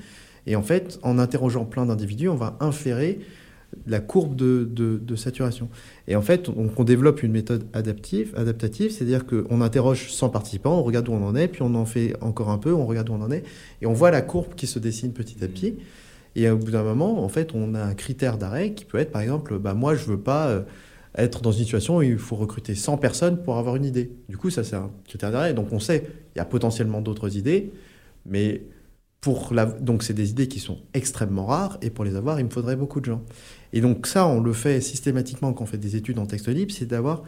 Et 0.46 0.56
en 0.56 0.62
fait, 0.62 0.98
en 1.02 1.18
interrogeant 1.18 1.64
plein 1.64 1.86
d'individus, 1.86 2.28
on 2.28 2.34
va 2.34 2.56
inférer 2.58 3.20
la 3.86 4.00
courbe 4.00 4.34
de, 4.36 5.16
saturation. 5.16 5.68
Et 6.08 6.16
en 6.16 6.22
fait, 6.22 6.48
on, 6.48 6.84
développe 6.84 7.22
une 7.22 7.32
méthode 7.32 7.64
adaptative, 7.72 8.92
c'est-à-dire 8.92 9.26
qu'on 9.26 9.60
interroge 9.60 10.10
100 10.12 10.30
participants, 10.30 10.78
on 10.78 10.82
regarde 10.82 11.08
où 11.08 11.12
on 11.12 11.24
en 11.24 11.34
est, 11.36 11.48
puis 11.48 11.62
on 11.62 11.74
en 11.74 11.84
fait 11.84 12.14
encore 12.20 12.50
un 12.50 12.58
peu, 12.58 12.72
on 12.72 12.86
regarde 12.86 13.08
où 13.10 13.14
on 13.14 13.22
en 13.22 13.30
est, 13.30 13.44
et 13.80 13.86
on 13.86 13.92
voit 13.92 14.10
la 14.10 14.22
courbe 14.22 14.54
qui 14.54 14.66
se 14.66 14.78
dessine 14.78 15.12
petit 15.12 15.42
à 15.44 15.48
petit. 15.48 15.76
Et 16.34 16.48
au 16.48 16.56
bout 16.56 16.70
d'un 16.70 16.82
moment, 16.82 17.22
en 17.22 17.28
fait, 17.28 17.54
on 17.54 17.74
a 17.74 17.82
un 17.82 17.94
critère 17.94 18.38
d'arrêt 18.38 18.72
qui 18.72 18.84
peut 18.84 18.98
être, 18.98 19.12
par 19.12 19.20
exemple, 19.20 19.58
bah, 19.58 19.74
moi, 19.74 19.94
je 19.94 20.06
veux 20.06 20.20
pas 20.20 20.48
euh, 20.48 20.62
être 21.16 21.42
dans 21.42 21.52
une 21.52 21.64
situation 21.64 21.98
où 21.98 22.02
il 22.02 22.16
faut 22.16 22.36
recruter 22.36 22.74
100 22.74 22.96
personnes 22.96 23.42
pour 23.42 23.58
avoir 23.58 23.76
une 23.76 23.84
idée. 23.84 24.10
Du 24.28 24.38
coup, 24.38 24.48
ça, 24.48 24.64
c'est 24.64 24.76
un 24.76 24.90
critère 25.06 25.30
d'arrêt. 25.30 25.52
Donc, 25.52 25.72
on 25.72 25.78
sait, 25.78 26.06
il 26.34 26.38
y 26.38 26.40
a 26.40 26.46
potentiellement 26.46 27.02
d'autres 27.02 27.36
idées, 27.36 27.70
mais 28.24 28.62
pour 29.22 29.52
donc 29.80 30.02
c'est 30.02 30.14
des 30.14 30.30
idées 30.30 30.48
qui 30.48 30.58
sont 30.58 30.78
extrêmement 30.94 31.46
rares, 31.46 31.78
et 31.80 31.90
pour 31.90 32.04
les 32.04 32.16
avoir, 32.16 32.40
il 32.40 32.44
me 32.44 32.50
faudrait 32.50 32.76
beaucoup 32.76 33.00
de 33.00 33.06
gens. 33.06 33.22
Et 33.72 33.80
donc 33.80 34.06
ça, 34.06 34.26
on 34.26 34.40
le 34.40 34.52
fait 34.52 34.80
systématiquement 34.80 35.52
quand 35.52 35.64
on 35.64 35.66
fait 35.66 35.78
des 35.78 35.96
études 35.96 36.18
en 36.18 36.26
texte 36.26 36.48
libre, 36.48 36.72
c'est 36.72 36.86
d'avoir 36.86 37.22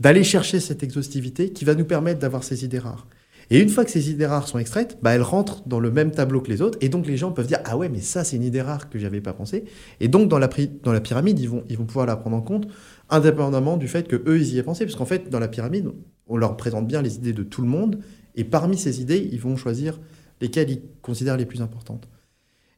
d'aller 0.00 0.24
chercher 0.24 0.60
cette 0.60 0.82
exhaustivité 0.82 1.50
qui 1.50 1.64
va 1.64 1.74
nous 1.74 1.84
permettre 1.84 2.20
d'avoir 2.20 2.44
ces 2.44 2.64
idées 2.64 2.78
rares. 2.78 3.06
Et 3.50 3.60
une 3.60 3.70
fois 3.70 3.84
que 3.84 3.90
ces 3.90 4.10
idées 4.10 4.26
rares 4.26 4.46
sont 4.46 4.58
extraites, 4.58 4.98
bah, 5.00 5.14
elles 5.14 5.22
rentrent 5.22 5.66
dans 5.66 5.80
le 5.80 5.90
même 5.90 6.10
tableau 6.10 6.40
que 6.40 6.50
les 6.50 6.60
autres, 6.60 6.76
et 6.82 6.90
donc 6.90 7.06
les 7.06 7.16
gens 7.16 7.32
peuvent 7.32 7.46
dire 7.46 7.60
ah 7.64 7.78
ouais 7.78 7.88
mais 7.88 8.00
ça 8.00 8.22
c'est 8.22 8.36
une 8.36 8.42
idée 8.42 8.60
rare 8.60 8.90
que 8.90 8.98
j'avais 8.98 9.22
pas 9.22 9.32
pensé. 9.32 9.64
Et 10.00 10.08
donc 10.08 10.28
dans 10.28 10.38
la, 10.38 10.50
dans 10.82 10.92
la 10.92 11.00
pyramide 11.00 11.38
ils 11.38 11.48
vont 11.48 11.64
ils 11.68 11.78
vont 11.78 11.86
pouvoir 11.86 12.04
la 12.06 12.16
prendre 12.16 12.36
en 12.36 12.42
compte 12.42 12.68
indépendamment 13.08 13.78
du 13.78 13.88
fait 13.88 14.06
que 14.06 14.16
eux 14.26 14.38
ils 14.38 14.54
y 14.54 14.58
aient 14.58 14.62
pensé, 14.62 14.84
parce 14.84 14.96
qu'en 14.96 15.06
fait 15.06 15.30
dans 15.30 15.38
la 15.40 15.48
pyramide 15.48 15.88
on 16.26 16.36
leur 16.36 16.56
présente 16.58 16.86
bien 16.86 17.00
les 17.00 17.16
idées 17.16 17.32
de 17.32 17.42
tout 17.42 17.62
le 17.62 17.68
monde, 17.68 18.00
et 18.36 18.44
parmi 18.44 18.76
ces 18.76 19.00
idées 19.00 19.28
ils 19.32 19.40
vont 19.40 19.56
choisir 19.56 19.98
lesquelles 20.42 20.70
ils 20.70 20.82
considèrent 21.00 21.38
les 21.38 21.46
plus 21.46 21.62
importantes. 21.62 22.06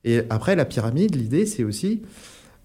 Et 0.05 0.23
après 0.31 0.55
la 0.55 0.65
pyramide 0.65 1.17
l'idée 1.17 1.47
c'est 1.47 1.65
aussi 1.65 2.03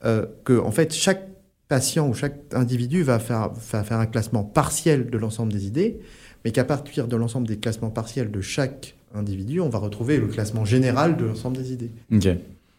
euh, 0.03 0.25
que 0.43 0.59
en 0.59 0.71
fait 0.71 0.93
chaque 0.93 1.29
patient 1.67 2.07
ou 2.07 2.13
chaque 2.13 2.53
individu 2.53 3.03
va 3.03 3.19
faire, 3.19 3.51
faire 3.57 3.99
un 3.99 4.05
classement 4.05 4.43
partiel 4.43 5.09
de 5.09 5.17
l'ensemble 5.17 5.51
des 5.51 5.65
idées, 5.65 5.99
mais 6.43 6.51
qu'à 6.51 6.63
partir 6.63 7.07
de 7.07 7.15
l'ensemble 7.15 7.47
des 7.47 7.57
classements 7.57 7.89
partiels 7.89 8.31
de 8.31 8.41
chaque 8.41 8.95
individu, 9.15 9.61
on 9.61 9.69
va 9.69 9.79
retrouver 9.79 10.17
le 10.17 10.27
classement 10.27 10.65
général 10.65 11.17
de 11.17 11.25
l'ensemble 11.25 11.57
des 11.57 11.73
idées. 11.73 11.91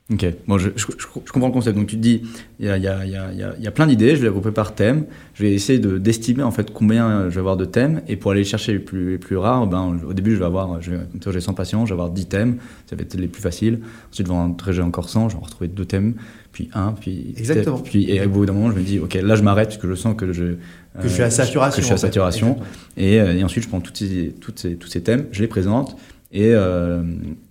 Ok, 0.08 0.25
bon, 0.46 0.56
je, 0.56 0.70
je, 0.76 0.86
je, 0.96 1.32
comprends 1.32 1.48
le 1.48 1.52
concept. 1.52 1.76
Donc 1.76 1.88
tu 1.88 1.96
te 1.96 2.00
dis, 2.00 2.22
il 2.60 2.66
y 2.66 2.68
a, 2.68 2.78
y, 2.78 2.86
a, 2.86 3.04
y, 3.04 3.16
a, 3.16 3.32
y 3.58 3.66
a, 3.66 3.70
plein 3.72 3.88
d'idées, 3.88 4.10
je 4.10 4.16
vais 4.16 4.22
les 4.22 4.28
regrouper 4.28 4.52
par 4.52 4.72
thème, 4.76 5.04
je 5.34 5.42
vais 5.42 5.52
essayer 5.52 5.80
d'estimer 5.80 6.44
en 6.44 6.52
fait 6.52 6.72
combien 6.72 7.28
je 7.28 7.34
vais 7.34 7.40
avoir 7.40 7.56
de 7.56 7.64
thèmes, 7.64 8.02
et 8.06 8.14
pour 8.14 8.30
aller 8.30 8.44
chercher 8.44 8.75
les 8.75 8.78
plus, 8.78 9.10
les 9.12 9.18
plus 9.18 9.36
rares, 9.36 9.66
ben, 9.66 9.98
au 10.08 10.12
début 10.12 10.34
je 10.34 10.38
vais 10.38 10.44
avoir, 10.44 10.80
j'ai 10.80 11.40
100 11.40 11.54
patients, 11.54 11.86
je 11.86 11.90
vais 11.90 11.94
avoir 11.94 12.10
10 12.10 12.26
thèmes, 12.26 12.58
ça 12.88 12.94
va 12.94 13.02
être 13.02 13.14
les 13.14 13.26
plus 13.26 13.42
faciles. 13.42 13.80
Ensuite, 14.12 14.28
devant 14.28 14.44
un 14.44 14.52
trajet 14.52 14.80
encore 14.80 15.08
100, 15.08 15.30
je 15.30 15.36
vais 15.38 15.42
retrouver 15.42 15.66
deux 15.66 15.86
thèmes, 15.86 16.14
puis 16.52 16.70
un, 16.72 16.92
puis... 16.92 17.34
Exactement. 17.36 17.78
Puis, 17.78 18.08
et 18.08 18.25
au 18.25 18.28
bout 18.28 18.46
d'un 18.46 18.52
moment, 18.52 18.70
je 18.70 18.76
me 18.76 18.84
dis, 18.84 19.00
ok, 19.00 19.14
là 19.14 19.34
je 19.34 19.42
m'arrête 19.42 19.70
parce 19.70 19.78
que 19.78 19.88
je 19.88 19.94
sens 19.96 20.14
que 20.16 20.32
je... 20.32 20.54
Que 21.02 21.02
je 21.02 21.08
suis 21.08 21.22
à 21.25 21.30
saturation. 21.30 21.76
Que 21.76 21.82
je 21.82 21.86
suis 21.86 21.94
à 21.94 21.98
saturation. 21.98 22.58
Et, 22.96 23.20
euh, 23.20 23.36
et, 23.36 23.42
ensuite, 23.42 23.64
je 23.64 23.68
prends 23.68 23.80
toutes 23.80 23.96
ces, 23.96 24.34
toutes 24.40 24.60
ces, 24.60 24.76
tous 24.76 24.88
ces 24.88 25.02
thèmes, 25.02 25.26
je 25.32 25.42
les 25.42 25.48
présente, 25.48 25.96
et, 26.30 26.52
euh, 26.54 27.02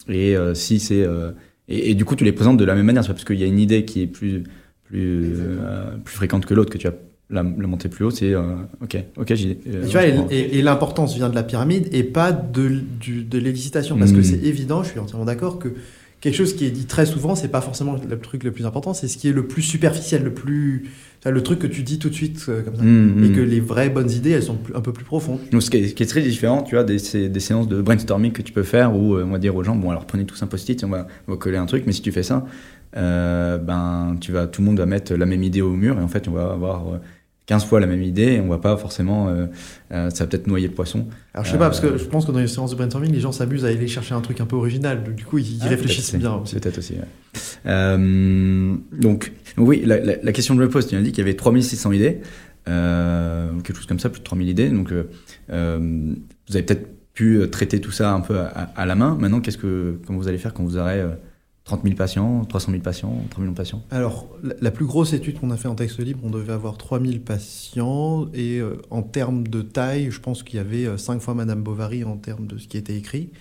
et 0.07 0.37
euh, 0.37 0.53
si 0.53 0.79
c'est... 0.79 1.05
Et, 1.67 1.91
et, 1.91 1.95
du 1.95 2.05
coup, 2.05 2.15
tu 2.15 2.23
les 2.23 2.31
présentes 2.31 2.57
de 2.57 2.65
la 2.65 2.75
même 2.75 2.85
manière, 2.85 3.03
c'est 3.03 3.11
parce 3.11 3.25
qu'il 3.25 3.39
y 3.39 3.43
a 3.43 3.47
une 3.47 3.59
idée 3.59 3.85
qui 3.85 4.01
est 4.01 4.07
plus, 4.07 4.43
plus, 4.83 5.33
euh, 5.35 5.95
plus 6.03 6.15
fréquente 6.15 6.45
que 6.45 6.53
l'autre, 6.53 6.71
que 6.71 6.77
tu 6.77 6.87
as 6.87 6.93
la, 7.29 7.41
la 7.41 7.67
montée 7.67 7.89
plus 7.89 8.05
haut, 8.05 8.11
c'est 8.11 8.33
euh, 8.33 8.55
ok, 8.83 8.97
ok, 9.17 9.33
j'y 9.33 9.57
euh, 9.67 9.85
Tu 9.85 9.91
vois, 9.91 10.05
et, 10.05 10.59
et 10.59 10.61
l'importance 10.61 11.15
vient 11.15 11.29
de 11.29 11.35
la 11.35 11.43
pyramide 11.43 11.87
et 11.91 12.03
pas 12.03 12.31
de, 12.31 12.81
du, 12.99 13.23
de 13.23 13.39
parce 13.39 14.11
mmh. 14.11 14.15
que 14.15 14.21
c'est 14.21 14.43
évident, 14.43 14.83
je 14.83 14.91
suis 14.91 14.99
entièrement 14.99 15.25
d'accord, 15.25 15.57
que 15.57 15.69
quelque 16.21 16.35
chose 16.35 16.55
qui 16.55 16.65
est 16.65 16.71
dit 16.71 16.85
très 16.85 17.05
souvent, 17.05 17.35
c'est 17.35 17.47
pas 17.47 17.61
forcément 17.61 17.95
le 18.07 18.19
truc 18.19 18.43
le 18.43 18.51
plus 18.51 18.65
important, 18.65 18.93
c'est 18.93 19.07
ce 19.07 19.17
qui 19.17 19.27
est 19.27 19.33
le 19.33 19.47
plus 19.47 19.63
superficiel, 19.63 20.23
le 20.23 20.33
plus 20.33 20.91
le 21.31 21.41
truc 21.43 21.59
que 21.59 21.67
tu 21.67 21.83
dis 21.83 21.99
tout 21.99 22.09
de 22.09 22.13
suite 22.13 22.45
euh, 22.49 22.61
comme 22.61 22.75
ça, 22.75 22.83
mmh, 22.83 23.23
et 23.23 23.31
que 23.31 23.41
les 23.41 23.59
vraies 23.59 23.89
bonnes 23.89 24.11
idées, 24.11 24.31
elles 24.31 24.43
sont 24.43 24.59
un 24.73 24.81
peu 24.81 24.93
plus 24.93 25.05
profondes. 25.05 25.39
Donc, 25.51 25.63
ce 25.63 25.69
qui 25.69 25.77
est, 25.77 25.87
ce 25.87 25.93
qui 25.95 26.03
est 26.03 26.07
très 26.07 26.21
différent, 26.21 26.63
tu 26.63 26.75
vois, 26.75 26.83
des, 26.83 26.97
des, 27.29 27.39
séances 27.39 27.67
de 27.67 27.81
brainstorming 27.81 28.31
que 28.31 28.41
tu 28.41 28.53
peux 28.53 28.63
faire 28.63 28.95
où 28.95 29.17
on 29.17 29.31
va 29.31 29.37
dire 29.39 29.55
aux 29.55 29.63
gens, 29.63 29.75
bon 29.75 29.89
alors 29.89 30.05
prenez 30.05 30.25
tous 30.25 30.41
un 30.43 30.47
post-it, 30.47 30.83
on 30.83 30.89
va, 30.89 31.07
on 31.27 31.31
va 31.31 31.37
coller 31.37 31.57
un 31.57 31.65
truc, 31.65 31.83
mais 31.85 31.93
si 31.93 32.01
tu 32.01 32.11
fais 32.11 32.23
ça, 32.23 32.45
euh, 32.97 33.57
ben 33.57 34.15
tu 34.21 34.31
vas, 34.31 34.47
tout 34.47 34.61
le 34.61 34.67
monde 34.67 34.77
va 34.77 34.85
mettre 34.85 35.13
la 35.15 35.25
même 35.25 35.43
idée 35.43 35.61
au 35.61 35.71
mur 35.71 35.99
et 35.99 36.01
en 36.01 36.07
fait 36.07 36.29
on 36.29 36.31
va 36.31 36.51
avoir 36.51 36.85
15 37.47 37.65
fois 37.65 37.79
la 37.79 37.87
même 37.87 38.01
idée 38.01 38.33
et 38.33 38.41
on 38.41 38.47
va 38.47 38.57
pas 38.57 38.75
forcément 38.77 39.27
euh, 39.27 39.45
euh, 39.91 40.09
ça 40.09 40.23
va 40.23 40.29
peut-être 40.29 40.47
noyer 40.47 40.67
le 40.67 40.73
poisson. 40.73 41.07
Alors 41.33 41.45
je 41.45 41.51
sais 41.51 41.57
pas 41.57 41.67
parce 41.67 41.79
que 41.79 41.97
je 41.97 42.05
pense 42.05 42.25
que 42.25 42.31
dans 42.31 42.39
les 42.39 42.47
séances 42.47 42.71
de 42.71 42.75
brainstorming 42.75 43.11
les 43.11 43.19
gens 43.19 43.31
s'amusent 43.31 43.65
à 43.65 43.69
aller 43.69 43.87
chercher 43.87 44.15
un 44.15 44.21
truc 44.21 44.41
un 44.41 44.45
peu 44.45 44.55
original. 44.55 45.03
Du 45.15 45.25
coup 45.25 45.37
ils, 45.37 45.59
ah, 45.61 45.67
réfléchissent 45.67 46.15
bien 46.15 46.41
c'est 46.45 46.59
peut-être 46.61 46.79
aussi 46.79 46.93
ouais. 46.93 46.99
euh, 47.67 48.75
donc 48.91 49.31
oui 49.57 49.83
la, 49.85 49.99
la, 49.99 50.15
la, 50.21 50.31
question 50.31 50.55
de 50.55 50.59
me 50.59 50.69
pose 50.69 50.87
tu 50.87 50.95
as 50.95 51.01
dit 51.01 51.11
qu'il 51.11 51.19
y 51.19 51.21
avait 51.27 51.35
3600 51.35 51.91
idées 51.91 52.19
quelque 52.65 53.75
chose 53.75 53.85
comme 53.85 53.99
ça 53.99 54.09
plus 54.09 54.19
de 54.19 54.25
3000 54.25 54.49
idées. 54.49 54.69
Donc 54.69 54.91
vous 54.91 55.55
avez 55.55 56.63
peut-être 56.63 56.87
pu 57.13 57.39
traiter 57.51 57.79
tout 57.79 57.91
ça 57.91 58.11
un 58.11 58.21
peu 58.21 58.39
à, 58.39 58.71
à 58.75 58.85
la 58.87 58.95
main. 58.95 59.17
Maintenant 59.19 59.39
qu'est-ce 59.39 59.59
que 59.59 59.99
comment 60.07 60.17
vous 60.17 60.27
allez 60.27 60.39
faire 60.39 60.53
quand 60.53 60.63
vous 60.63 60.77
aurez 60.77 61.03
30 61.65 61.81
000 61.83 61.95
patients, 61.95 62.45
300 62.45 62.71
000 62.71 62.83
patients, 62.83 63.25
3 63.31 63.41
millions 63.41 63.51
de 63.51 63.57
patients 63.57 63.83
Alors, 63.89 64.27
la, 64.61 64.69
plus 64.69 64.85
grosse 64.85 65.13
étude 65.13 65.39
qu'on 65.39 65.49
a 65.49 65.57
fait 65.57 65.67
en 65.67 65.73
texte 65.73 65.99
libre, 65.99 66.19
on 66.23 66.29
devait 66.29 66.53
avoir 66.53 66.77
3 66.77 66.99
000 66.99 67.19
patients. 67.25 68.27
Et 68.35 68.59
euh, 68.59 68.77
en 68.91 69.01
termes 69.01 69.47
de 69.47 69.63
taille, 69.63 70.11
je 70.11 70.19
pense 70.19 70.43
qu'il 70.43 70.57
y 70.57 70.59
avait 70.59 70.85
euh, 70.85 70.97
5 70.97 71.19
fois 71.19 71.33
Madame 71.33 71.63
Bovary 71.63 72.03
en 72.03 72.17
termes 72.17 72.45
de 72.45 72.59
ce 72.59 72.67
qui 72.67 72.77
était 72.77 72.95
écrit. 72.95 73.31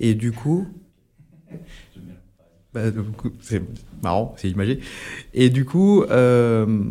Et 0.00 0.14
du 0.14 0.32
coup. 0.32 0.66
Bah, 2.72 2.82
c'est 3.42 3.62
marrant, 4.02 4.34
c'est 4.38 4.48
imagé. 4.48 4.80
Et 5.34 5.50
du 5.50 5.66
coup, 5.66 6.02
euh, 6.04 6.82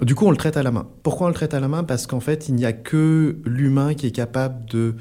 du 0.00 0.16
coup, 0.16 0.26
on 0.26 0.32
le 0.32 0.36
traite 0.36 0.56
à 0.56 0.64
la 0.64 0.72
main. 0.72 0.88
Pourquoi 1.04 1.26
on 1.26 1.28
le 1.28 1.34
traite 1.34 1.54
à 1.54 1.60
la 1.60 1.68
main? 1.68 1.84
Parce 1.84 2.08
qu'en 2.08 2.20
fait, 2.20 2.48
il 2.48 2.56
n'y 2.56 2.64
a 2.64 2.72
que 2.72 3.38
l'humain 3.44 3.94
qui 3.94 4.08
est 4.08 4.12
capable 4.12 4.68
de 4.68 4.94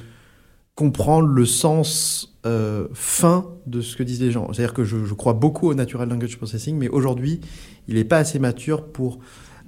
comprendre 0.75 1.27
le 1.27 1.45
sens 1.47 2.37
euh, 2.47 2.87
fin 2.93 3.45
de 3.65 3.81
ce 3.81 3.95
que 3.95 4.03
disent 4.03 4.21
les 4.21 4.31
gens. 4.31 4.51
C'est-à-dire 4.53 4.73
que 4.73 4.83
je, 4.83 5.13
crois 5.13 5.33
beaucoup 5.33 5.69
au 5.69 5.73
natural 5.73 6.07
language 6.09 6.37
processing, 6.37 6.77
mais 6.77 6.87
aujourd'hui, 6.87 7.41
il 7.87 7.95
n'est 7.95 8.03
pas 8.03 8.17
assez 8.17 8.39
mature 8.39 8.85
pour 8.85 9.19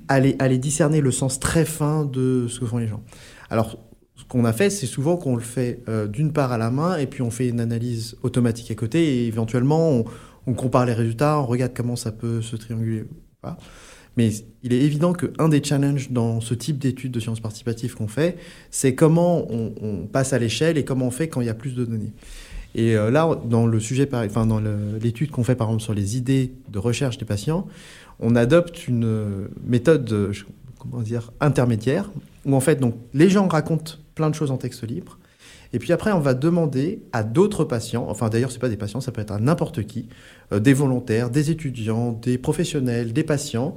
aller, 0.07 0.35
discerner 0.57 1.01
le 1.01 1.11
sens 1.11 1.39
très 1.39 1.65
fin 1.65 2.05
de 2.05 2.47
ce 2.47 2.59
que 2.59 2.65
font 2.65 2.77
les 2.77 2.87
gens. 2.87 3.03
Alors, 3.49 3.77
ce 4.15 4.23
qu'on 4.23 4.45
a 4.45 4.53
fait, 4.53 4.69
c'est 4.69 4.87
souvent 4.87 5.17
qu'on 5.17 5.35
le 5.35 5.41
fait 5.41 5.83
euh, 5.87 6.07
d'une 6.07 6.31
part 6.31 6.51
à 6.51 6.57
la 6.57 6.71
main, 6.71 6.97
et 6.97 7.05
puis 7.05 7.21
on 7.21 7.31
fait 7.31 7.49
une 7.49 7.59
analyse 7.59 8.17
automatique 8.23 8.71
à 8.71 8.75
côté, 8.75 9.17
et 9.17 9.27
éventuellement, 9.27 10.03
on, 10.45 10.53
compare 10.53 10.85
les 10.85 10.93
résultats, 10.93 11.39
on 11.39 11.45
regarde 11.45 11.73
comment 11.75 11.95
ça 11.95 12.11
peut 12.11 12.41
se 12.41 12.55
trianguler. 12.55 13.05
Mais 14.17 14.31
il 14.63 14.73
est 14.73 14.81
évident 14.81 15.13
qu'un 15.13 15.47
des 15.47 15.63
challenges 15.63 16.11
dans 16.11 16.41
ce 16.41 16.53
type 16.53 16.77
d'études 16.77 17.11
de 17.11 17.19
sciences 17.19 17.39
participatives 17.39 17.95
qu'on 17.95 18.07
fait, 18.07 18.37
c'est 18.71 18.95
comment 18.95 19.47
on, 19.49 20.07
passe 20.07 20.33
à 20.33 20.39
l'échelle 20.39 20.77
et 20.77 20.83
comment 20.83 21.07
on 21.07 21.11
fait 21.11 21.29
quand 21.29 21.41
il 21.41 21.47
y 21.47 21.49
a 21.49 21.53
plus 21.53 21.75
de 21.75 21.85
données. 21.85 22.13
Et 22.75 22.95
euh, 22.95 23.09
là, 23.09 23.29
dans 23.45 23.65
le 23.65 23.79
sujet, 23.79 24.09
enfin 24.13 24.45
dans 24.45 24.61
l'étude 25.01 25.31
qu'on 25.31 25.43
fait 25.43 25.55
par 25.55 25.67
exemple 25.67 25.83
sur 25.83 25.93
les 25.93 26.17
idées 26.17 26.53
de 26.69 26.79
recherche 26.79 27.17
des 27.17 27.25
patients, 27.25 27.67
on 28.19 28.35
adopte 28.35 28.87
une 28.87 29.47
méthode, 29.65 30.33
comment 30.77 31.01
dire, 31.01 31.31
intermédiaire, 31.39 32.11
où 32.45 32.55
en 32.55 32.59
fait, 32.59 32.79
donc, 32.79 32.95
les 33.13 33.29
gens 33.29 33.47
racontent 33.47 33.93
plein 34.15 34.29
de 34.29 34.35
choses 34.35 34.51
en 34.51 34.57
texte 34.57 34.85
libre. 34.87 35.17
Et 35.71 35.79
puis 35.79 35.93
après, 35.93 36.11
on 36.11 36.19
va 36.19 36.33
demander 36.33 37.03
à 37.13 37.23
d'autres 37.23 37.63
patients, 37.63 38.07
enfin 38.09 38.29
d'ailleurs, 38.29 38.51
c'est 38.51 38.59
pas 38.59 38.69
des 38.69 38.77
patients, 38.77 39.01
ça 39.01 39.11
peut 39.11 39.21
être 39.21 39.31
à 39.31 39.39
n'importe 39.39 39.85
qui, 39.85 40.07
euh, 40.51 40.59
des 40.59 40.73
volontaires, 40.73 41.29
des 41.29 41.51
étudiants, 41.51 42.11
des 42.11 42.37
professionnels, 42.37 43.13
des 43.13 43.23
patients, 43.23 43.75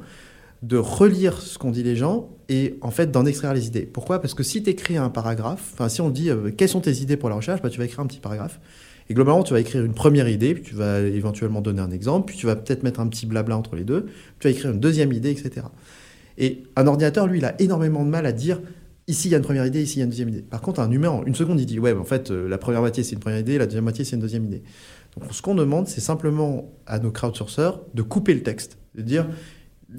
de 0.63 0.77
relire 0.77 1.41
ce 1.41 1.59
qu'ont 1.59 1.71
dit 1.71 1.83
les 1.83 1.97
gens 1.97 2.31
et 2.49 2.79
en 2.83 2.91
fait 2.91 3.11
d'en 3.11 3.27
extraire 3.27 3.53
les 3.53 3.67
idées. 3.67 3.83
Pourquoi? 3.83 4.21
Parce 4.21 4.35
que 4.35 4.43
si 4.43 4.63
tu 4.63 4.71
écris 4.71 4.97
un 4.97 5.11
paragraphe, 5.11 5.71
enfin 5.73 5.89
si 5.89 6.01
on 6.01 6.09
dit 6.09 6.31
euh, 6.31 6.51
quelles 6.57 6.69
sont 6.69 6.81
tes 6.81 7.03
idées 7.03 7.17
pour 7.17 7.29
la 7.29 7.35
recherche, 7.35 7.63
bah, 7.63 7.71
tu 7.71 7.79
vas 7.79 7.85
écrire 7.85 8.01
un 8.01 8.07
petit 8.07 8.21
paragraphe. 8.21 8.61
Et 9.09 9.15
globalement, 9.15 9.43
tu 9.43 9.53
vas 9.53 9.61
écrire 9.61 9.85
une 9.85 9.95
première 9.95 10.29
idée, 10.29 10.55
puis 10.55 10.63
tu 10.63 10.75
vas 10.75 11.01
éventuellement 11.01 11.61
donner 11.61 11.81
un 11.81 11.91
exemple, 11.91 12.27
puis 12.27 12.37
tu 12.37 12.47
vas 12.47 12.55
peut-être 12.55 12.85
mettre 12.85 13.01
un 13.01 13.09
petit 13.09 13.27
blabla 13.27 13.57
entre 13.57 13.75
les 13.75 13.85
deux, 13.85 14.07
tu 14.39 14.47
vas 14.47 14.51
écrire 14.51 14.71
une 14.71 14.79
deuxième 14.79 15.13
idée, 15.13 15.31
etc. 15.31 15.67
Et 16.39 16.63
un 16.77 16.87
ordinateur, 16.87 17.27
lui, 17.27 17.39
il 17.39 17.45
a 17.45 17.61
énormément 17.61 18.05
de 18.05 18.11
mal 18.11 18.27
à 18.27 18.33
dire 18.33 18.61
ici 19.09 19.29
il 19.29 19.33
y 19.33 19.35
a 19.35 19.39
une 19.39 19.45
première 19.45 19.67
idée, 19.67 19.83
ici 19.83 19.97
il 19.97 19.99
y 19.99 20.03
a 20.03 20.05
une 20.05 20.11
deuxième 20.11 20.29
idée. 20.29 20.43
Par 20.43 20.61
contre, 20.61 20.81
un 20.81 20.91
humain, 20.91 21.21
une 21.27 21.35
seconde, 21.35 21.61
il 21.61 21.67
dit 21.67 21.81
ouais, 21.81 21.93
en 21.93 22.05
fait, 22.05 22.31
euh, 22.31 22.49
la 22.49 22.59
première 22.59 22.81
moitié 22.81 23.03
c'est 23.03 23.15
une 23.15 23.21
première 23.21 23.41
idée, 23.41 23.59
la 23.59 23.67
deuxième 23.67 23.85
moitié 23.85 24.05
c'est 24.05 24.15
une 24.17 24.23
deuxième 24.23 24.45
idée. 24.45 24.63
Donc 25.19 25.35
ce 25.35 25.43
qu'on 25.43 25.57
demande, 25.57 25.89
c'est 25.89 26.01
simplement 26.01 26.73
à 26.87 26.99
nos 26.99 27.11
crowdsourceurs 27.11 27.83
de 27.93 28.03
couper 28.03 28.35
le 28.35 28.43
texte, 28.43 28.79
de 28.95 29.03
dire 29.03 29.27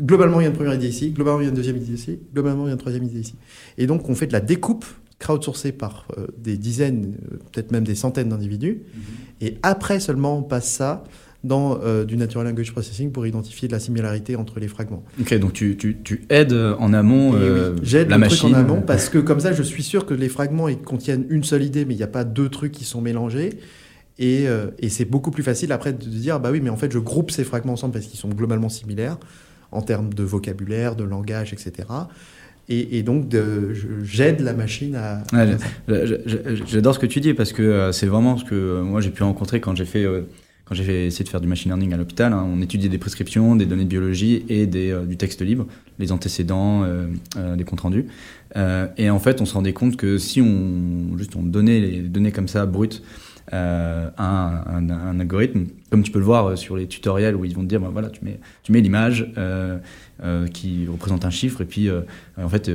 globalement, 0.02 0.40
il 0.40 0.44
y 0.44 0.48
a 0.48 0.50
une 0.50 0.56
première 0.56 0.74
idée 0.74 0.88
ici, 0.88 1.12
globalement, 1.12 1.42
il 1.42 1.44
y 1.44 1.48
a 1.48 1.50
une 1.50 1.56
deuxième 1.56 1.78
idée 1.78 1.94
ici, 1.94 2.20
globalement, 2.34 2.64
il 2.66 2.68
y 2.68 2.70
a 2.70 2.74
une 2.74 2.80
troisième 2.80 3.04
idée 3.04 3.20
ici. 3.20 3.36
Et 3.78 3.88
donc, 3.88 4.10
on 4.10 4.16
fait 4.16 4.28
de 4.28 4.34
la 4.34 4.42
découpe 4.42 4.86
crowdsourcée 5.20 5.72
par 5.72 6.08
euh, 6.18 6.28
des 6.38 6.58
dizaines, 6.58 7.16
euh, 7.32 7.38
peut-être 7.52 7.72
même 7.72 7.84
des 7.84 7.96
centaines 7.96 8.30
d'individus. 8.30 8.74
Mm 8.74 9.00
-hmm. 9.00 9.46
Et 9.48 9.58
après 9.62 10.00
seulement, 10.00 10.38
on 10.40 10.44
passe 10.44 10.70
ça 10.70 11.04
dans 11.44 11.80
euh, 11.84 12.06
du 12.06 12.16
Natural 12.18 12.48
Language 12.48 12.72
Processing 12.72 13.12
pour 13.12 13.28
identifier 13.28 13.68
de 13.68 13.74
la 13.74 13.80
similarité 13.80 14.36
entre 14.36 14.60
les 14.60 14.68
fragments. 14.70 15.04
Ok, 15.20 15.34
donc 15.40 15.54
tu, 15.54 15.76
tu, 15.78 15.98
tu 16.04 16.24
aides 16.30 16.54
en 16.54 16.94
amont 16.94 17.34
euh, 17.36 17.74
oui, 17.74 17.80
J'aide 17.84 18.10
la 18.10 18.18
machine. 18.18 18.56
en 18.56 18.60
amont 18.60 18.82
parce 18.82 19.10
que 19.10 19.20
comme 19.20 19.42
ça, 19.42 19.52
je 19.52 19.64
suis 19.64 19.84
sûr 19.84 20.06
que 20.06 20.14
les 20.14 20.30
fragments 20.30 20.70
ils 20.70 20.78
contiennent 20.78 21.26
une 21.30 21.44
seule 21.44 21.64
idée, 21.64 21.84
mais 21.86 21.94
il 21.96 21.98
n'y 21.98 22.04
a 22.04 22.08
pas 22.20 22.24
deux 22.24 22.50
trucs 22.50 22.72
qui 22.72 22.86
sont 22.86 23.02
mélangés. 23.02 23.50
Et, 24.20 24.48
euh, 24.48 24.68
et 24.80 24.90
c'est 24.90 25.06
beaucoup 25.06 25.32
plus 25.32 25.44
facile 25.44 25.72
après 25.72 25.92
de 25.92 25.98
dire, 26.06 26.40
bah 26.40 26.50
oui, 26.52 26.62
mais 26.62 26.70
en 26.70 26.78
fait, 26.78 26.92
je 26.92 27.00
groupe 27.00 27.32
ces 27.32 27.44
fragments 27.44 27.74
ensemble 27.74 27.94
parce 27.94 28.06
qu'ils 28.06 28.20
sont 28.20 28.30
globalement 28.30 28.70
similaires 28.70 29.18
en 29.74 29.82
termes 29.82 30.14
de 30.14 30.24
vocabulaire, 30.24 30.96
de 30.96 31.04
langage, 31.04 31.54
etc. 31.54 31.88
Et, 32.70 32.98
et, 32.98 33.04
donc, 33.04 33.26
j'aide 34.04 34.40
la 34.40 34.54
machine 34.54 34.96
à. 34.96 35.24
Ouais, 35.34 35.58
J'adore 36.66 36.96
ce 36.96 37.00
que 37.00 37.06
tu 37.06 37.20
dis 37.20 37.34
parce 37.34 37.52
que 37.52 37.62
euh, 37.62 37.92
c'est 37.92 38.06
vraiment 38.06 38.38
ce 38.38 38.46
que 38.46 38.56
euh, 38.56 38.84
moi 38.84 39.02
j'ai 39.02 39.10
pu 39.10 39.24
rencontrer 39.24 39.60
quand 39.60 39.76
j'ai 39.76 39.86
fait. 39.86 40.06
Euh, 40.06 40.22
quand 40.66 40.76
j'ai 40.76 41.08
essayé 41.08 41.26
de 41.26 41.30
faire 41.30 41.42
du 41.42 41.48
machine 41.48 41.70
learning 41.72 41.94
à 41.94 41.98
l'hôpital, 41.98 42.32
hein, 42.32 42.48
on 42.48 42.62
étudiait 42.62 42.90
des 42.90 42.98
prescriptions, 42.98 43.56
des 43.56 43.66
données 43.66 43.84
de 43.84 43.90
biologie 43.90 44.46
et 44.48 44.66
des, 44.66 44.98
du 45.06 45.18
texte 45.18 45.42
libre, 45.42 45.68
les 46.00 46.12
antécédents, 46.12 46.84
euh, 46.84 47.08
euh, 47.38 47.56
des 47.56 47.66
comptes 47.66 47.82
rendus. 47.82 48.06
et 48.98 49.10
en 49.10 49.20
fait, 49.20 49.42
on 49.42 49.46
se 49.46 49.54
rendait 49.54 49.74
compte 49.74 49.98
que 49.98 50.18
si 50.18 50.42
on 50.42 51.18
juste 51.18 51.36
on 51.36 51.44
donnait 51.44 51.80
les 51.80 52.00
données 52.02 52.32
comme 52.32 52.48
ça 52.48 52.66
brutes 52.66 53.04
euh, 53.52 54.10
un, 54.18 54.90
un, 54.90 55.20
algorithme, 55.20 55.66
comme 55.90 56.02
tu 56.02 56.12
peux 56.12 56.20
le 56.20 56.26
voir 56.26 56.58
sur 56.58 56.78
les 56.78 56.88
tutoriels 56.88 57.36
où 57.36 57.44
ils 57.44 57.54
vont 57.54 57.64
te 57.64 57.68
dire, 57.68 57.82
ben 57.82 57.90
voilà, 57.90 58.10
tu 58.10 58.24
mets, 58.24 58.40
tu 58.64 58.72
mets 58.72 58.80
l'image 58.80 59.32
euh, 59.38 59.80
euh, 60.24 60.48
qui 60.48 60.88
représente 60.88 61.26
un 61.26 61.30
chiffre 61.30 61.62
et 61.62 61.66
puis 61.66 61.90
en 62.38 62.50
fait 62.50 62.72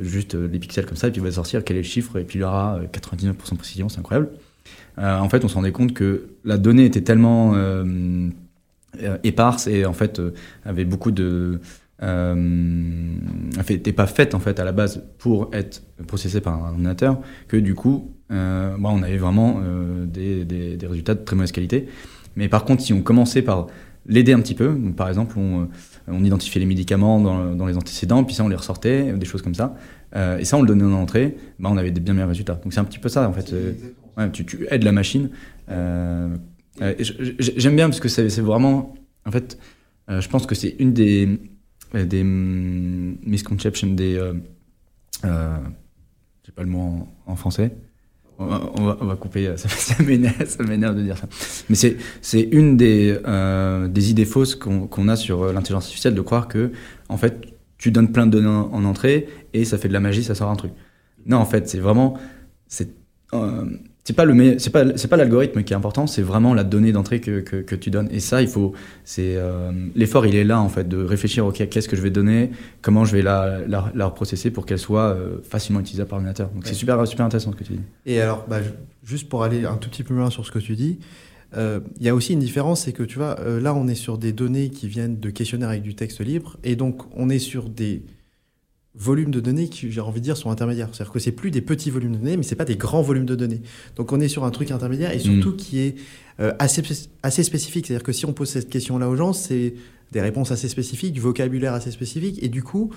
juste 0.00 0.34
les 0.34 0.58
pixels 0.58 0.86
comme 0.86 0.96
ça 0.96 1.08
et 1.08 1.10
puis 1.10 1.20
il 1.20 1.24
va 1.24 1.30
sortir 1.30 1.64
quel 1.64 1.76
est 1.76 1.80
le 1.80 1.86
chiffre 1.86 2.18
et 2.18 2.24
puis 2.24 2.38
il 2.38 2.42
aura 2.44 2.80
99% 2.92 3.52
de 3.52 3.56
précision, 3.56 3.88
c'est 3.88 3.98
incroyable. 3.98 4.30
en 4.96 5.28
fait, 5.28 5.44
on 5.44 5.48
se 5.48 5.54
rendait 5.54 5.72
compte 5.72 5.92
que 5.92 6.28
la 6.44 6.56
donnée 6.56 6.86
était 6.86 7.02
tellement 7.02 7.54
éparse 9.22 9.66
et 9.66 9.84
en 9.84 9.92
fait 9.92 10.22
avait 10.64 10.86
beaucoup 10.86 11.10
de 11.10 11.60
euh, 12.02 12.34
n'était 13.68 13.92
pas 13.92 14.06
faite 14.06 14.34
en 14.34 14.40
fait 14.40 14.60
à 14.60 14.64
la 14.64 14.72
base 14.72 15.02
pour 15.18 15.50
être 15.52 15.82
processée 16.06 16.40
par 16.40 16.62
un 16.62 16.70
ordinateur 16.70 17.20
que 17.48 17.56
du 17.56 17.74
coup 17.74 18.16
euh, 18.32 18.76
bon, 18.76 18.90
on 18.90 19.02
avait 19.02 19.18
vraiment 19.18 19.60
euh, 19.62 20.04
des, 20.06 20.78
résultats 20.86 21.14
de 21.14 21.24
très 21.24 21.36
mauvaise 21.36 21.52
qualité. 21.52 21.86
Mais 22.36 22.48
par 22.48 22.64
contre, 22.64 22.82
si 22.82 22.92
on 22.92 23.02
commençait 23.02 23.42
par 23.42 23.68
l'aider 24.06 24.32
un 24.32 24.40
petit 24.40 24.54
peu, 24.54 24.68
donc 24.68 24.96
par 24.96 25.08
exemple, 25.08 25.38
on, 25.38 25.68
on 26.06 26.24
identifiait 26.24 26.60
les 26.60 26.66
médicaments 26.66 27.20
dans, 27.20 27.66
les 27.66 27.76
antécédents, 27.76 28.24
puis 28.24 28.34
ça, 28.34 28.44
on 28.44 28.48
les 28.48 28.56
ressortait, 28.56 29.12
des 29.12 29.26
choses 29.26 29.42
comme 29.42 29.54
ça. 29.54 29.76
Euh, 30.14 30.38
et 30.38 30.44
ça, 30.44 30.56
on 30.56 30.62
le 30.62 30.68
donnait 30.68 30.84
en 30.84 30.92
entrée, 30.92 31.36
bah, 31.58 31.68
on 31.72 31.76
avait 31.76 31.90
des 31.90 32.00
bien 32.00 32.14
meilleurs 32.14 32.28
résultats. 32.28 32.60
Donc 32.62 32.72
c'est 32.72 32.80
un 32.80 32.84
petit 32.84 32.98
peu 32.98 33.08
ça, 33.08 33.28
en 33.28 33.32
fait. 33.32 33.54
Tu, 34.32 34.66
aides 34.70 34.84
la 34.84 34.92
machine. 34.92 35.30
Euh, 35.70 36.36
J'aime 37.38 37.76
bien 37.76 37.88
parce 37.88 38.00
que 38.00 38.08
c'est 38.08 38.40
vraiment 38.40 38.94
en 39.24 39.30
fait, 39.30 39.58
je 40.08 40.28
pense 40.28 40.46
que 40.46 40.54
c'est 40.54 40.76
une 40.78 40.92
des, 40.92 41.40
des 41.94 42.24
misconceptions, 42.24 43.88
des. 43.88 44.16
Euh, 45.24 45.58
j'ai 46.44 46.52
pas 46.52 46.62
le 46.62 46.68
mot 46.68 47.08
en, 47.26 47.36
français. 47.36 47.76
On 48.38 48.46
va, 48.46 49.16
couper, 49.16 49.52
ça, 49.56 49.68
ça 49.68 50.02
m'énerve 50.02 50.94
de 50.94 51.02
dire 51.02 51.16
ça. 51.16 51.26
Mais 51.68 51.76
c'est 51.76 52.40
une 52.52 52.76
des, 52.76 53.18
des 53.88 54.10
idées 54.10 54.26
fausses 54.26 54.54
qu'on 54.54 55.08
a 55.08 55.16
sur 55.16 55.52
l'intelligence 55.52 55.84
artificielle 55.84 56.14
de 56.14 56.20
croire 56.20 56.48
que, 56.48 56.72
en 57.08 57.16
fait, 57.16 57.56
tu 57.78 57.90
donnes 57.90 58.12
plein 58.12 58.26
de 58.26 58.32
données 58.32 58.48
en, 58.48 58.84
entrée 58.84 59.28
et 59.52 59.64
ça 59.64 59.78
fait 59.78 59.88
de 59.88 59.92
la 59.92 60.00
magie, 60.00 60.24
ça 60.24 60.34
sort 60.34 60.50
un 60.50 60.56
truc. 60.56 60.72
Non, 61.24 61.38
en 61.38 61.46
fait, 61.46 61.68
c'est 61.68 61.78
vraiment. 61.78 62.18
C'est 64.06 64.12
pas 64.12 64.24
le 64.24 64.58
c'est 64.60 64.70
pas 64.70 64.96
c'est 64.96 65.08
pas 65.08 65.16
l'algorithme 65.16 65.64
qui 65.64 65.72
est 65.72 65.76
important 65.76 66.06
c'est 66.06 66.22
vraiment 66.22 66.54
la 66.54 66.62
donnée 66.62 66.92
d'entrée 66.92 67.20
que, 67.20 67.40
que, 67.40 67.74
tu 67.74 67.90
donnes. 67.90 68.08
Et 68.12 68.20
ça 68.20 68.40
il 68.40 68.46
faut 68.46 68.72
c'est 69.02 69.34
euh, 69.34 69.72
l'effort 69.96 70.26
il 70.26 70.36
est 70.36 70.44
là 70.44 70.60
en 70.60 70.68
fait 70.68 70.88
de 70.88 71.02
réfléchir 71.02 71.44
ok 71.44 71.68
qu'est-ce 71.68 71.88
que 71.88 71.96
je 71.96 72.02
vais 72.02 72.10
donner 72.10 72.52
comment 72.82 73.04
je 73.04 73.16
vais 73.16 73.22
la 73.22 73.66
la, 73.66 73.90
la 73.92 74.06
reprocesser 74.06 74.52
pour 74.52 74.64
qu'elle 74.64 74.78
soit 74.78 75.08
euh, 75.08 75.38
facilement 75.42 75.80
utilisable 75.80 76.08
par 76.08 76.18
l'ordinateur. 76.18 76.50
Donc 76.50 76.68
c'est 76.68 76.74
super 76.74 77.04
super 77.08 77.26
intéressant 77.26 77.50
ce 77.50 77.56
que 77.56 77.64
tu 77.64 77.72
dis. 77.72 77.80
Et 78.06 78.20
alors 78.20 78.46
bah, 78.48 78.58
juste 79.02 79.28
pour 79.28 79.42
aller 79.42 79.64
un 79.64 79.76
tout 79.76 79.90
petit 79.90 80.04
peu 80.04 80.14
plus 80.14 80.16
loin 80.18 80.30
sur 80.30 80.46
ce 80.46 80.52
que 80.52 80.60
tu 80.60 80.76
dis 80.76 81.00
euh, 81.56 81.80
il 81.98 82.06
y 82.06 82.08
a 82.08 82.14
aussi 82.14 82.34
une 82.34 82.38
différence 82.38 82.82
c'est 82.82 82.92
que 82.92 83.02
tu 83.02 83.18
vois 83.18 83.36
là 83.60 83.74
on 83.74 83.88
est 83.88 83.96
sur 83.96 84.18
des 84.18 84.32
données 84.32 84.70
qui 84.70 84.86
viennent 84.86 85.18
de 85.18 85.30
questionnaires 85.30 85.70
avec 85.70 85.82
du 85.82 85.96
texte 85.96 86.20
libre 86.20 86.58
et 86.62 86.76
donc 86.76 87.02
on 87.16 87.28
est 87.28 87.40
sur 87.40 87.68
des 87.68 88.04
volumes 88.98 89.30
de 89.30 89.40
données 89.40 89.68
qui, 89.68 89.90
j'ai 89.90 90.00
envie 90.00 90.20
de 90.20 90.24
dire, 90.24 90.36
sont 90.36 90.50
intermédiaires. 90.50 90.88
C'est-à-dire 90.92 91.12
que 91.12 91.18
c'est 91.18 91.32
plus 91.32 91.50
des 91.50 91.60
petits 91.60 91.90
volumes 91.90 92.12
de 92.12 92.18
données, 92.18 92.36
mais 92.36 92.42
c'est 92.42 92.56
pas 92.56 92.64
des 92.64 92.76
grands 92.76 93.02
volumes 93.02 93.26
de 93.26 93.34
données. 93.34 93.60
Donc 93.96 94.12
on 94.12 94.20
est 94.20 94.28
sur 94.28 94.44
un 94.44 94.50
truc 94.50 94.70
intermédiaire 94.70 95.12
et 95.12 95.18
surtout 95.18 95.50
mm. 95.50 95.56
qui 95.56 95.80
est 95.80 95.94
euh, 96.40 96.52
assez, 96.58 96.82
assez 97.22 97.42
spécifique. 97.42 97.86
C'est-à-dire 97.86 98.04
que 98.04 98.12
si 98.12 98.26
on 98.26 98.32
pose 98.32 98.48
cette 98.48 98.68
question-là 98.68 99.08
aux 99.08 99.16
gens, 99.16 99.32
c'est 99.32 99.74
des 100.12 100.20
réponses 100.20 100.50
assez 100.50 100.68
spécifiques, 100.68 101.12
du 101.12 101.20
vocabulaire 101.20 101.74
assez 101.74 101.90
spécifique. 101.90 102.42
Et 102.42 102.48
du 102.48 102.62
coup, 102.62 102.90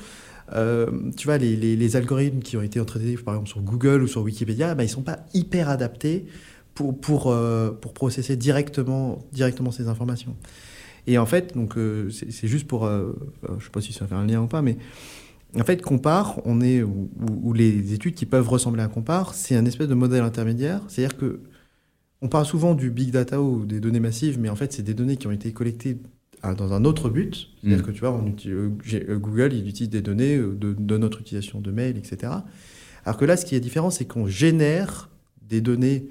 euh, 0.53 0.87
tu 1.17 1.27
vois, 1.27 1.37
les, 1.37 1.55
les, 1.55 1.95
algorithmes 1.95 2.39
qui 2.39 2.55
ont 2.57 2.61
été 2.61 2.79
entraînés, 2.79 3.15
par 3.17 3.35
exemple, 3.35 3.49
sur 3.49 3.61
Google 3.61 4.03
ou 4.03 4.07
sur 4.07 4.21
Wikipédia, 4.21 4.75
bah, 4.75 4.83
ils 4.83 4.89
sont 4.89 5.01
pas 5.01 5.19
hyper 5.33 5.69
adaptés 5.69 6.25
pour, 6.73 6.97
pour, 6.99 7.31
euh, 7.31 7.71
pour 7.71 7.93
processer 7.93 8.35
directement, 8.35 9.19
directement 9.31 9.71
ces 9.71 9.87
informations. 9.87 10.35
Et 11.07 11.17
en 11.17 11.25
fait, 11.25 11.55
donc 11.55 11.75
c'est 12.11 12.47
juste 12.47 12.67
pour, 12.67 12.87
je 12.87 13.63
sais 13.63 13.71
pas 13.71 13.81
si 13.81 13.93
ça 13.93 14.05
fait 14.05 14.13
un 14.13 14.27
lien 14.27 14.41
ou 14.41 14.47
pas, 14.47 14.61
mais 14.61 14.77
en 15.55 15.63
fait, 15.63 15.81
Compare, 15.81 16.39
on 16.45 16.61
est, 16.61 16.83
ou, 16.83 17.53
les 17.53 17.93
études 17.93 18.13
qui 18.13 18.25
peuvent 18.25 18.47
ressembler 18.47 18.83
à 18.83 18.87
Compare, 18.87 19.33
c'est 19.33 19.55
un 19.55 19.65
espèce 19.65 19.87
de 19.87 19.95
modèle 19.95 20.23
intermédiaire. 20.23 20.81
C'est-à-dire 20.87 21.17
que 21.17 21.41
on 22.21 22.27
parle 22.27 22.45
souvent 22.45 22.75
du 22.75 22.91
big 22.91 23.11
data 23.11 23.41
ou 23.41 23.65
des 23.65 23.79
données 23.79 24.01
massives, 24.01 24.39
mais 24.39 24.49
en 24.49 24.55
fait, 24.55 24.73
c'est 24.73 24.83
des 24.83 24.93
données 24.93 25.15
qui 25.15 25.27
ont 25.27 25.31
été 25.31 25.53
collectées 25.53 25.97
dans 26.43 26.73
un 26.73 26.85
autre 26.85 27.09
but. 27.09 27.49
C'est-à-dire 27.61 27.79
mm. 27.79 27.87
que 27.87 27.91
tu 27.91 27.99
vois, 28.01 28.21
euh, 28.45 28.69
euh, 28.93 29.17
Google, 29.17 29.53
il 29.53 29.67
utilise 29.67 29.89
des 29.89 30.01
données 30.01 30.35
euh, 30.35 30.55
de, 30.55 30.97
notre 30.97 31.21
utilisation 31.21 31.61
de 31.61 31.71
mail, 31.71 31.97
etc. 31.97 32.33
Alors 33.05 33.17
que 33.17 33.25
là, 33.25 33.37
ce 33.37 33.45
qui 33.45 33.55
est 33.55 33.59
différent, 33.59 33.89
c'est 33.89 34.05
qu'on 34.05 34.27
génère 34.27 35.09
des 35.47 35.61
données, 35.61 36.07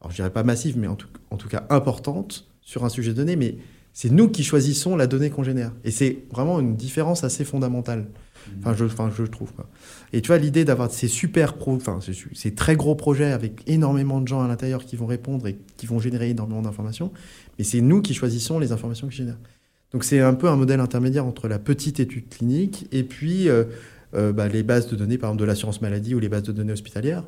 alors 0.00 0.10
je 0.10 0.16
dirais 0.16 0.30
pas 0.30 0.44
massives, 0.44 0.78
mais 0.78 0.86
en 0.86 0.96
tout, 0.96 1.08
en 1.30 1.36
tout 1.36 1.48
cas 1.48 1.66
importantes 1.70 2.48
sur 2.60 2.84
un 2.84 2.88
sujet 2.88 3.12
donné, 3.14 3.36
mais 3.36 3.58
c'est 3.98 4.10
nous 4.10 4.28
qui 4.28 4.44
choisissons 4.44 4.94
la 4.94 5.08
donnée 5.08 5.28
qu'on 5.28 5.42
génère. 5.42 5.72
Et 5.82 5.90
c'est 5.90 6.18
vraiment 6.30 6.60
une 6.60 6.76
différence 6.76 7.24
assez 7.24 7.44
fondamentale. 7.44 8.06
Enfin, 8.60 8.72
je, 8.72 8.84
enfin, 8.84 9.10
je 9.12 9.24
trouve. 9.24 9.52
Quoi. 9.52 9.68
Et 10.12 10.20
tu 10.20 10.28
vois, 10.28 10.38
l'idée 10.38 10.64
d'avoir 10.64 10.88
ces 10.92 11.08
super 11.08 11.54
pro, 11.54 11.74
enfin, 11.74 11.98
ces 12.32 12.54
très 12.54 12.76
gros 12.76 12.94
projets 12.94 13.32
avec 13.32 13.60
énormément 13.66 14.20
de 14.20 14.28
gens 14.28 14.40
à 14.40 14.46
l'intérieur 14.46 14.84
qui 14.84 14.94
vont 14.94 15.06
répondre 15.06 15.48
et 15.48 15.58
qui 15.76 15.86
vont 15.86 15.98
générer 15.98 16.30
énormément 16.30 16.62
d'informations, 16.62 17.10
mais 17.58 17.64
c'est 17.64 17.80
nous 17.80 18.00
qui 18.00 18.14
choisissons 18.14 18.60
les 18.60 18.70
informations 18.70 19.08
qu'ils 19.08 19.16
génèrent. 19.16 19.40
Donc 19.92 20.04
c'est 20.04 20.20
un 20.20 20.34
peu 20.34 20.48
un 20.48 20.54
modèle 20.54 20.78
intermédiaire 20.78 21.26
entre 21.26 21.48
la 21.48 21.58
petite 21.58 21.98
étude 21.98 22.28
clinique 22.28 22.86
et 22.92 23.02
puis 23.02 23.48
euh, 23.48 23.64
euh, 24.14 24.32
bah, 24.32 24.46
les 24.46 24.62
bases 24.62 24.86
de 24.86 24.94
données, 24.94 25.18
par 25.18 25.30
exemple 25.30 25.40
de 25.40 25.46
l'assurance 25.46 25.82
maladie 25.82 26.14
ou 26.14 26.20
les 26.20 26.28
bases 26.28 26.44
de 26.44 26.52
données 26.52 26.72
hospitalières, 26.72 27.24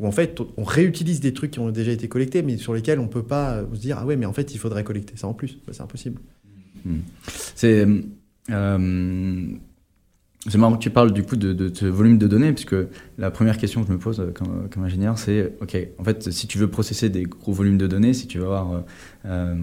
où 0.00 0.06
en 0.06 0.12
fait 0.12 0.40
on 0.56 0.64
réutilise 0.64 1.20
des 1.20 1.32
trucs 1.32 1.52
qui 1.52 1.60
ont 1.60 1.70
déjà 1.70 1.92
été 1.92 2.08
collectés, 2.08 2.42
mais 2.42 2.56
sur 2.56 2.74
lesquels 2.74 2.98
on 2.98 3.08
peut 3.08 3.22
pas 3.22 3.62
se 3.72 3.80
dire 3.80 3.98
ah 4.00 4.06
ouais 4.06 4.16
mais 4.16 4.26
en 4.26 4.32
fait 4.32 4.54
il 4.54 4.58
faudrait 4.58 4.84
collecter 4.84 5.16
ça 5.16 5.26
en 5.26 5.34
plus, 5.34 5.58
bah, 5.66 5.72
c'est 5.72 5.82
impossible. 5.82 6.20
Hmm. 6.84 6.98
C'est 7.54 7.86
euh, 8.50 9.46
c'est 10.46 10.58
marrant 10.58 10.74
que 10.74 10.82
tu 10.82 10.90
parles 10.90 11.12
du 11.12 11.22
coup 11.22 11.36
de, 11.36 11.72
ce 11.72 11.86
volume 11.86 12.18
de 12.18 12.26
données, 12.26 12.52
puisque 12.52 12.76
la 13.16 13.30
première 13.30 13.56
question 13.56 13.80
que 13.82 13.88
je 13.88 13.92
me 13.92 13.98
pose 13.98 14.20
euh, 14.20 14.30
comme, 14.32 14.84
ingénieur, 14.84 15.18
c'est 15.18 15.54
ok, 15.60 15.76
en 15.98 16.04
fait, 16.04 16.30
si 16.30 16.46
tu 16.46 16.58
veux 16.58 16.68
processer 16.68 17.08
des 17.08 17.22
gros 17.22 17.52
volumes 17.52 17.78
de 17.78 17.86
données, 17.86 18.12
si 18.12 18.26
tu 18.26 18.38
veux 18.38 18.44
avoir, 18.44 18.72
euh, 18.72 18.80
euh, 19.26 19.54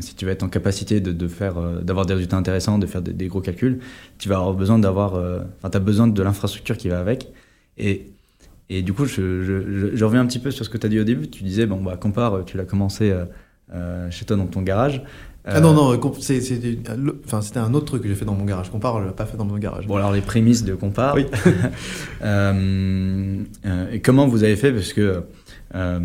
si 0.00 0.16
tu 0.16 0.24
veux 0.24 0.32
être 0.32 0.42
en 0.42 0.48
capacité 0.48 1.00
de, 1.00 1.12
d'avoir 1.12 2.06
des 2.06 2.14
résultats 2.14 2.36
intéressants, 2.36 2.78
de 2.78 2.86
faire 2.86 3.02
des, 3.02 3.26
gros 3.28 3.40
calculs, 3.40 3.78
tu 4.18 4.28
vas 4.28 4.36
avoir 4.36 4.54
besoin 4.54 4.78
d'avoir, 4.78 5.14
enfin, 5.14 5.70
tu 5.70 5.76
as 5.76 5.80
besoin 5.80 6.08
de 6.08 6.22
l'infrastructure 6.22 6.76
qui 6.76 6.88
va 6.88 6.98
avec. 6.98 7.28
Et, 7.78 8.06
et 8.76 8.82
du 8.82 8.92
coup, 8.92 9.06
je, 9.06 9.42
je, 9.42 9.90
je, 9.94 10.04
reviens 10.04 10.20
un 10.20 10.26
petit 10.26 10.38
peu 10.38 10.50
sur 10.50 10.64
ce 10.64 10.70
que 10.70 10.78
tu 10.78 10.86
as 10.86 10.88
dit 10.88 11.00
au 11.00 11.04
début. 11.04 11.28
Tu 11.28 11.42
disais, 11.44 11.66
bon, 11.66 11.82
bah, 11.82 11.96
compare, 11.96 12.44
tu 12.44 12.56
l'as 12.56 12.64
commencé 12.64 13.12
chez 14.10 14.24
toi 14.24 14.36
dans 14.36 14.46
ton 14.46 14.62
garage. 14.62 15.02
Ah 15.44 15.60
non, 15.60 15.74
non, 15.74 16.00
c'était 16.20 16.78
enfin, 17.26 17.40
un 17.56 17.74
autre 17.74 17.86
truc 17.86 18.02
que 18.02 18.08
j'ai 18.08 18.14
fait 18.14 18.24
dans 18.24 18.34
mon 18.34 18.44
garage. 18.44 18.70
Compare, 18.70 19.02
je 19.02 19.08
l'ai 19.08 19.12
pas 19.12 19.26
fait 19.26 19.36
dans 19.36 19.44
mon 19.44 19.58
garage. 19.58 19.88
Bon, 19.88 19.96
alors 19.96 20.12
les 20.12 20.20
prémices 20.20 20.62
de 20.62 20.74
Compare. 20.74 21.14
Oui. 21.14 21.26
Euh, 22.24 23.38
euh, 23.66 23.90
et 23.90 24.00
comment 24.00 24.28
vous 24.28 24.44
avez 24.44 24.54
fait? 24.54 24.72
Parce 24.72 24.92
que 24.92 25.24
euh, 25.74 26.00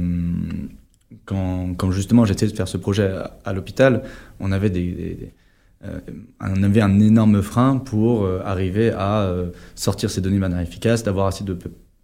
quand, 1.26 1.76
quand, 1.78 1.92
justement 1.92 2.26
j'essayais 2.26 2.52
de 2.52 2.58
faire 2.58 2.68
ce 2.68 2.78
projet 2.78 3.14
à, 3.46 3.54
l'hôpital, 3.54 4.02
on 4.40 4.52
avait 4.52 4.72
des, 4.72 5.32
on 6.42 6.64
avait 6.64 6.82
un 6.82 7.00
énorme 7.00 7.44
frein 7.44 7.78
pour 7.78 8.28
arriver 8.44 8.90
à 8.90 9.32
sortir 9.76 10.10
ces 10.10 10.22
données 10.22 10.38
de 10.38 10.42
manière 10.42 10.60
efficace, 10.60 11.04
d'avoir 11.04 11.28
assez 11.28 11.44
de 11.44 11.56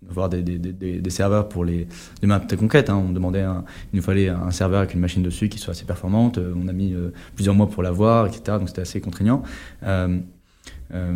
avoir 0.09 0.29
des, 0.29 1.09
serveurs 1.09 1.49
pour 1.49 1.65
les, 1.65 1.87
des 2.21 2.27
maps 2.27 2.39
très 2.39 2.57
concrètes. 2.57 2.89
Hein. 2.89 3.03
On 3.07 3.11
demandait, 3.11 3.45
il 3.93 3.97
nous 3.97 4.01
fallait 4.01 4.29
un 4.29 4.51
serveur 4.51 4.79
avec 4.79 4.93
une 4.93 4.99
machine 4.99 5.23
dessus 5.23 5.49
qui 5.49 5.59
soit 5.59 5.71
assez 5.71 5.85
performante. 5.85 6.37
Euh, 6.37 6.53
on 6.55 6.67
a 6.67 6.73
mis 6.73 6.93
euh, 6.93 7.11
plusieurs 7.35 7.55
mois 7.55 7.69
pour 7.69 7.83
l'avoir, 7.83 8.27
etc. 8.27 8.57
Donc 8.59 8.69
c'était 8.69 8.81
assez 8.81 9.01
contraignant. 9.01 9.43
Euh, 9.83 10.19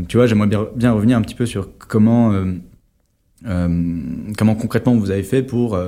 tu 0.08 0.18
vois, 0.18 0.26
j'aimerais 0.26 0.48
bien, 0.48 0.68
bien, 0.76 0.92
revenir 0.92 1.18
un 1.18 1.22
petit 1.22 1.36
peu 1.36 1.46
sur 1.46 1.78
comment, 1.78 2.34
comment 3.44 4.56
concrètement 4.56 4.96
vous 4.96 5.12
avez 5.12 5.22
fait 5.22 5.44
pour 5.44 5.80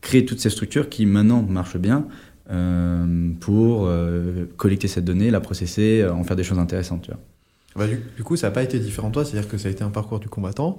créer 0.00 0.24
toutes 0.24 0.40
ces 0.40 0.48
structures 0.48 0.88
qui 0.88 1.04
maintenant 1.04 1.42
marchent 1.42 1.76
bien. 1.76 2.06
pour 3.40 3.90
collecter 4.56 4.88
cette 4.88 5.04
donnée, 5.04 5.30
la 5.30 5.40
processer, 5.40 6.06
en 6.06 6.24
faire 6.24 6.36
des 6.36 6.42
choses 6.42 6.58
intéressantes. 6.58 7.02
Tu 7.02 7.10
vois. 7.10 7.20
Bah, 7.76 7.86
du, 7.86 8.00
du, 8.16 8.22
coup, 8.22 8.36
ça 8.36 8.46
n'a 8.46 8.50
pas 8.52 8.62
été 8.62 8.78
différent 8.78 9.08
de 9.08 9.14
toi, 9.14 9.24
c'est-à-dire 9.26 9.50
que 9.50 9.58
ça 9.58 9.68
a 9.68 9.70
été 9.70 9.84
un 9.84 9.90
parcours 9.90 10.20
du 10.20 10.28
combattant. 10.28 10.78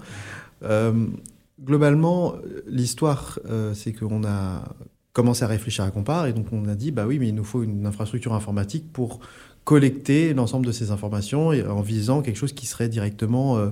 Globalement, 1.64 2.36
l'histoire, 2.68 3.40
euh, 3.46 3.74
c'est 3.74 3.94
qu'on 3.94 4.26
a 4.26 4.76
commencé 5.14 5.44
à 5.44 5.48
réfléchir 5.48 5.86
à 5.86 5.92
Compare 5.92 6.28
et 6.28 6.34
donc 6.34 6.48
on 6.52 6.68
a 6.68 6.76
dit, 6.76 6.92
bah 6.92 7.08
oui, 7.08 7.18
mais 7.18 7.30
il 7.30 7.36
nous 7.36 7.46
faut 7.46 7.64
une 7.64 7.86
infrastructure 7.86 8.34
informatique 8.34 8.92
pour 8.92 9.22
collecter 9.64 10.34
l'ensemble 10.34 10.66
de 10.66 10.74
ces 10.74 10.92
informations 10.92 11.48
en 11.48 11.82
visant 11.82 12.22
quelque 12.22 12.36
chose 12.36 12.52
qui 12.52 12.66
serait 12.66 12.90
directement 12.90 13.58
euh, 13.58 13.70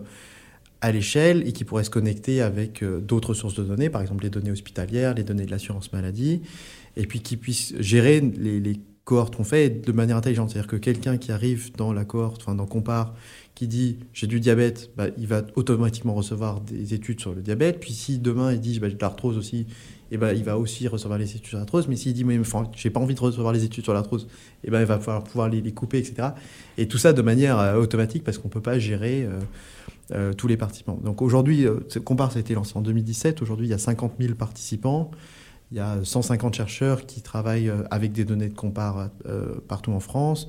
à 0.79 0.93
l'échelle 0.93 1.45
et 1.45 1.51
qui 1.51 1.65
pourrait 1.65 1.83
se 1.83 1.89
connecter 1.89 2.41
avec 2.41 2.81
euh, 2.83 3.01
d'autres 3.01 3.33
sources 3.33 3.55
de 3.55 3.63
données, 3.63 3.89
par 3.89 4.01
exemple 4.01 4.23
les 4.23 4.29
données 4.29 4.51
hospitalières, 4.51 5.13
les 5.13 5.23
données 5.23 5.45
de 5.45 5.51
l'assurance 5.51 5.91
maladie, 5.91 6.41
et 6.95 7.05
puis 7.05 7.19
qui 7.19 7.35
puisse 7.35 7.75
gérer 7.79 8.21
les, 8.21 8.61
les 8.61 8.79
cohortes 9.03 9.35
qu'on 9.35 9.43
fait 9.43 9.69
de 9.69 9.91
manière 9.91 10.17
intelligente. 10.17 10.51
C'est-à-dire 10.51 10.69
que 10.69 10.77
quelqu'un 10.77 11.17
qui 11.17 11.31
arrive 11.31 11.75
dans 11.75 11.91
la 11.91 12.05
cohorte, 12.05 12.41
enfin 12.41 12.55
dans 12.55 12.65
Compare, 12.65 13.13
qui 13.55 13.67
dit 13.67 13.97
j'ai 14.13 14.27
du 14.27 14.39
diabète, 14.39 14.91
bah, 14.97 15.07
il 15.17 15.27
va 15.27 15.43
automatiquement 15.55 16.13
recevoir 16.13 16.61
des 16.61 16.93
études 16.93 17.19
sur 17.19 17.33
le 17.33 17.41
diabète. 17.41 17.79
Puis 17.79 17.93
si 17.93 18.19
demain 18.19 18.53
il 18.53 18.59
dit 18.59 18.79
bah, 18.79 18.89
j'ai 18.89 18.95
de 18.95 19.01
l'arthrose 19.01 19.37
aussi, 19.37 19.67
eh 20.11 20.17
ben 20.17 20.33
il 20.33 20.43
va 20.43 20.57
aussi 20.57 20.87
recevoir 20.87 21.19
les 21.19 21.29
études 21.29 21.47
sur 21.47 21.57
l'arthrose. 21.57 21.87
Mais 21.87 21.95
s'il 21.95 22.13
dit 22.13 22.23
mais 22.23 22.39
j'ai 22.75 22.89
pas 22.89 22.99
envie 22.99 23.15
de 23.15 23.19
recevoir 23.19 23.53
les 23.53 23.63
études 23.63 23.83
sur 23.83 23.93
l'arthrose, 23.93 24.27
eh 24.63 24.71
ben 24.71 24.79
il 24.79 24.85
va 24.85 24.99
falloir 24.99 25.23
pouvoir 25.23 25.49
les, 25.49 25.71
couper, 25.71 25.99
etc. 25.99 26.29
Et 26.77 26.87
tout 26.87 26.97
ça 26.97 27.13
de 27.13 27.21
manière 27.21 27.59
euh, 27.59 27.75
automatique 27.75 28.23
parce 28.23 28.37
qu'on 28.37 28.49
peut 28.49 28.61
pas 28.61 28.79
gérer 28.79 29.23
euh, 29.23 29.39
euh, 30.11 30.33
tous 30.33 30.47
les 30.47 30.57
participants. 30.57 30.99
Donc 31.03 31.21
aujourd'hui, 31.21 31.65
Compare 32.03 32.31
ça 32.31 32.37
a 32.37 32.41
été 32.41 32.55
lancé 32.55 32.73
en 32.75 32.81
2017. 32.81 33.41
Aujourd'hui, 33.41 33.67
il 33.67 33.71
y 33.71 33.73
a 33.73 33.79
50 33.79 34.13
000 34.19 34.33
participants. 34.33 35.11
Il 35.71 35.77
y 35.77 35.79
a 35.79 35.97
150 36.03 36.53
chercheurs 36.53 37.05
qui 37.05 37.21
travaillent 37.21 37.71
avec 37.89 38.11
des 38.11 38.25
données 38.25 38.49
de 38.49 38.53
Compare 38.53 39.09
partout 39.67 39.91
en 39.91 39.99
France 39.99 40.47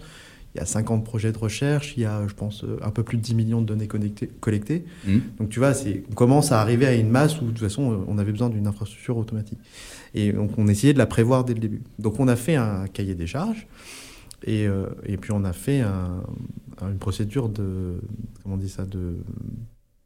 il 0.54 0.58
y 0.58 0.60
a 0.60 0.66
50 0.66 1.04
projets 1.04 1.32
de 1.32 1.38
recherche, 1.38 1.94
il 1.96 2.04
y 2.04 2.06
a, 2.06 2.26
je 2.28 2.34
pense, 2.34 2.62
euh, 2.62 2.78
un 2.82 2.90
peu 2.90 3.02
plus 3.02 3.16
de 3.16 3.22
10 3.22 3.34
millions 3.34 3.60
de 3.60 3.66
données 3.66 3.88
collectées. 3.88 4.84
Mmh. 5.04 5.18
Donc, 5.38 5.48
tu 5.48 5.58
vois, 5.58 5.72
on 6.10 6.14
commence 6.14 6.52
à 6.52 6.60
arriver 6.60 6.86
à 6.86 6.94
une 6.94 7.10
masse 7.10 7.40
où, 7.40 7.46
de 7.46 7.50
toute 7.50 7.58
façon, 7.58 7.92
euh, 7.92 7.96
on 8.06 8.18
avait 8.18 8.30
besoin 8.30 8.50
d'une 8.50 8.68
infrastructure 8.68 9.16
automatique. 9.16 9.58
Et 10.14 10.32
donc, 10.32 10.52
on 10.56 10.68
essayait 10.68 10.92
de 10.92 10.98
la 10.98 11.06
prévoir 11.06 11.44
dès 11.44 11.54
le 11.54 11.60
début. 11.60 11.82
Donc, 11.98 12.20
on 12.20 12.28
a 12.28 12.36
fait 12.36 12.54
un 12.54 12.86
cahier 12.86 13.16
des 13.16 13.26
charges. 13.26 13.66
Et, 14.44 14.68
euh, 14.68 14.86
et 15.06 15.16
puis, 15.16 15.32
on 15.32 15.44
a 15.44 15.52
fait 15.52 15.82
une 15.82 16.98
procédure 17.00 17.48
de, 17.48 18.00
comment 18.42 18.54
on 18.54 18.58
dit 18.58 18.68
ça, 18.68 18.84
de, 18.84 19.16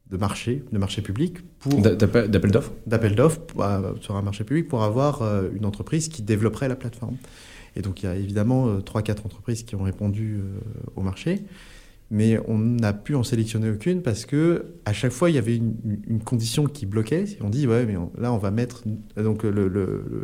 de 0.09 0.17
marché, 0.17 0.63
de 0.71 0.77
marché 0.79 1.03
public 1.03 1.37
pour 1.59 1.79
d'appel 1.79 2.49
d'offres, 2.49 2.71
d'appel 2.87 3.13
d'offres 3.13 3.41
sur 4.01 4.15
un 4.15 4.21
marché 4.23 4.43
public 4.45 4.67
pour 4.67 4.83
avoir 4.83 5.21
une 5.53 5.65
entreprise 5.65 6.07
qui 6.07 6.23
développerait 6.23 6.69
la 6.69 6.75
plateforme. 6.75 7.17
Et 7.75 7.81
donc 7.81 8.03
il 8.03 8.05
y 8.05 8.09
a 8.09 8.15
évidemment 8.15 8.79
3-4 8.79 9.25
entreprises 9.25 9.63
qui 9.63 9.75
ont 9.75 9.83
répondu 9.83 10.41
au 10.95 11.01
marché 11.01 11.43
mais 12.11 12.39
on 12.47 12.57
n'a 12.57 12.93
pu 12.93 13.15
en 13.15 13.23
sélectionner 13.23 13.69
aucune 13.69 14.01
parce 14.01 14.25
que 14.25 14.65
à 14.85 14.93
chaque 14.93 15.11
fois 15.11 15.29
il 15.29 15.35
y 15.35 15.37
avait 15.37 15.55
une, 15.55 16.19
condition 16.25 16.65
qui 16.65 16.85
bloquait. 16.85 17.25
On 17.41 17.49
dit 17.49 17.67
ouais, 17.67 17.85
mais 17.85 17.95
là 18.17 18.33
on 18.33 18.37
va 18.37 18.51
mettre 18.51 18.83
donc 19.15 19.43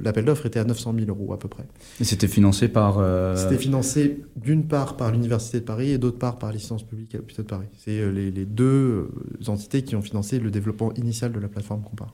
l'appel 0.03 0.25
d'offres 0.25 0.45
était 0.45 0.59
à 0.59 0.63
900 0.65 0.95
000 0.97 1.09
euros 1.09 1.33
à 1.33 1.39
peu 1.39 1.47
près. 1.47 1.65
Et 1.99 2.03
c'était 2.03 2.27
financé 2.27 2.67
par. 2.67 2.97
Euh, 2.97 3.35
c'était 3.35 3.57
financé 3.57 4.23
d'une 4.35 4.67
part 4.67 4.97
par 4.97 5.11
l'université 5.11 5.59
de 5.59 5.65
Paris 5.65 5.91
et 5.91 5.97
d'autre 5.97 6.17
part 6.17 6.39
par 6.39 6.51
licence 6.51 6.83
publique 6.83 7.13
à 7.15 7.19
l'hôpital 7.19 7.45
de 7.45 7.49
Paris. 7.49 7.67
C'est 7.77 7.99
euh, 7.99 8.11
les, 8.11 8.45
deux 8.45 8.65
euh, 8.65 9.07
entités 9.47 9.83
qui 9.83 9.95
ont 9.95 10.01
financé 10.01 10.39
le 10.39 10.51
développement 10.51 10.93
initial 10.95 11.31
de 11.31 11.39
la 11.39 11.47
plateforme 11.47 11.83
Compare. 11.83 12.13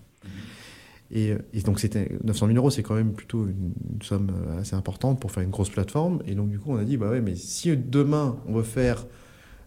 Mmh. 1.11 1.37
Et, 1.53 1.61
donc 1.61 1.79
c'était 1.79 2.09
900 2.23 2.47
000 2.47 2.57
euros, 2.57 2.69
c'est 2.69 2.83
quand 2.83 2.95
même 2.95 3.13
plutôt 3.13 3.45
une, 3.45 3.73
une, 3.93 4.01
somme 4.01 4.31
assez 4.59 4.75
importante 4.75 5.19
pour 5.19 5.31
faire 5.31 5.43
une 5.43 5.49
grosse 5.49 5.69
plateforme. 5.69 6.21
Et 6.25 6.35
donc 6.35 6.49
du 6.49 6.59
coup 6.59 6.71
on 6.71 6.77
a 6.77 6.83
dit 6.83 6.97
bah 6.97 7.09
ouais, 7.09 7.21
mais 7.21 7.35
si 7.35 7.75
demain 7.75 8.37
on 8.47 8.53
veut 8.53 8.63
faire 8.63 9.05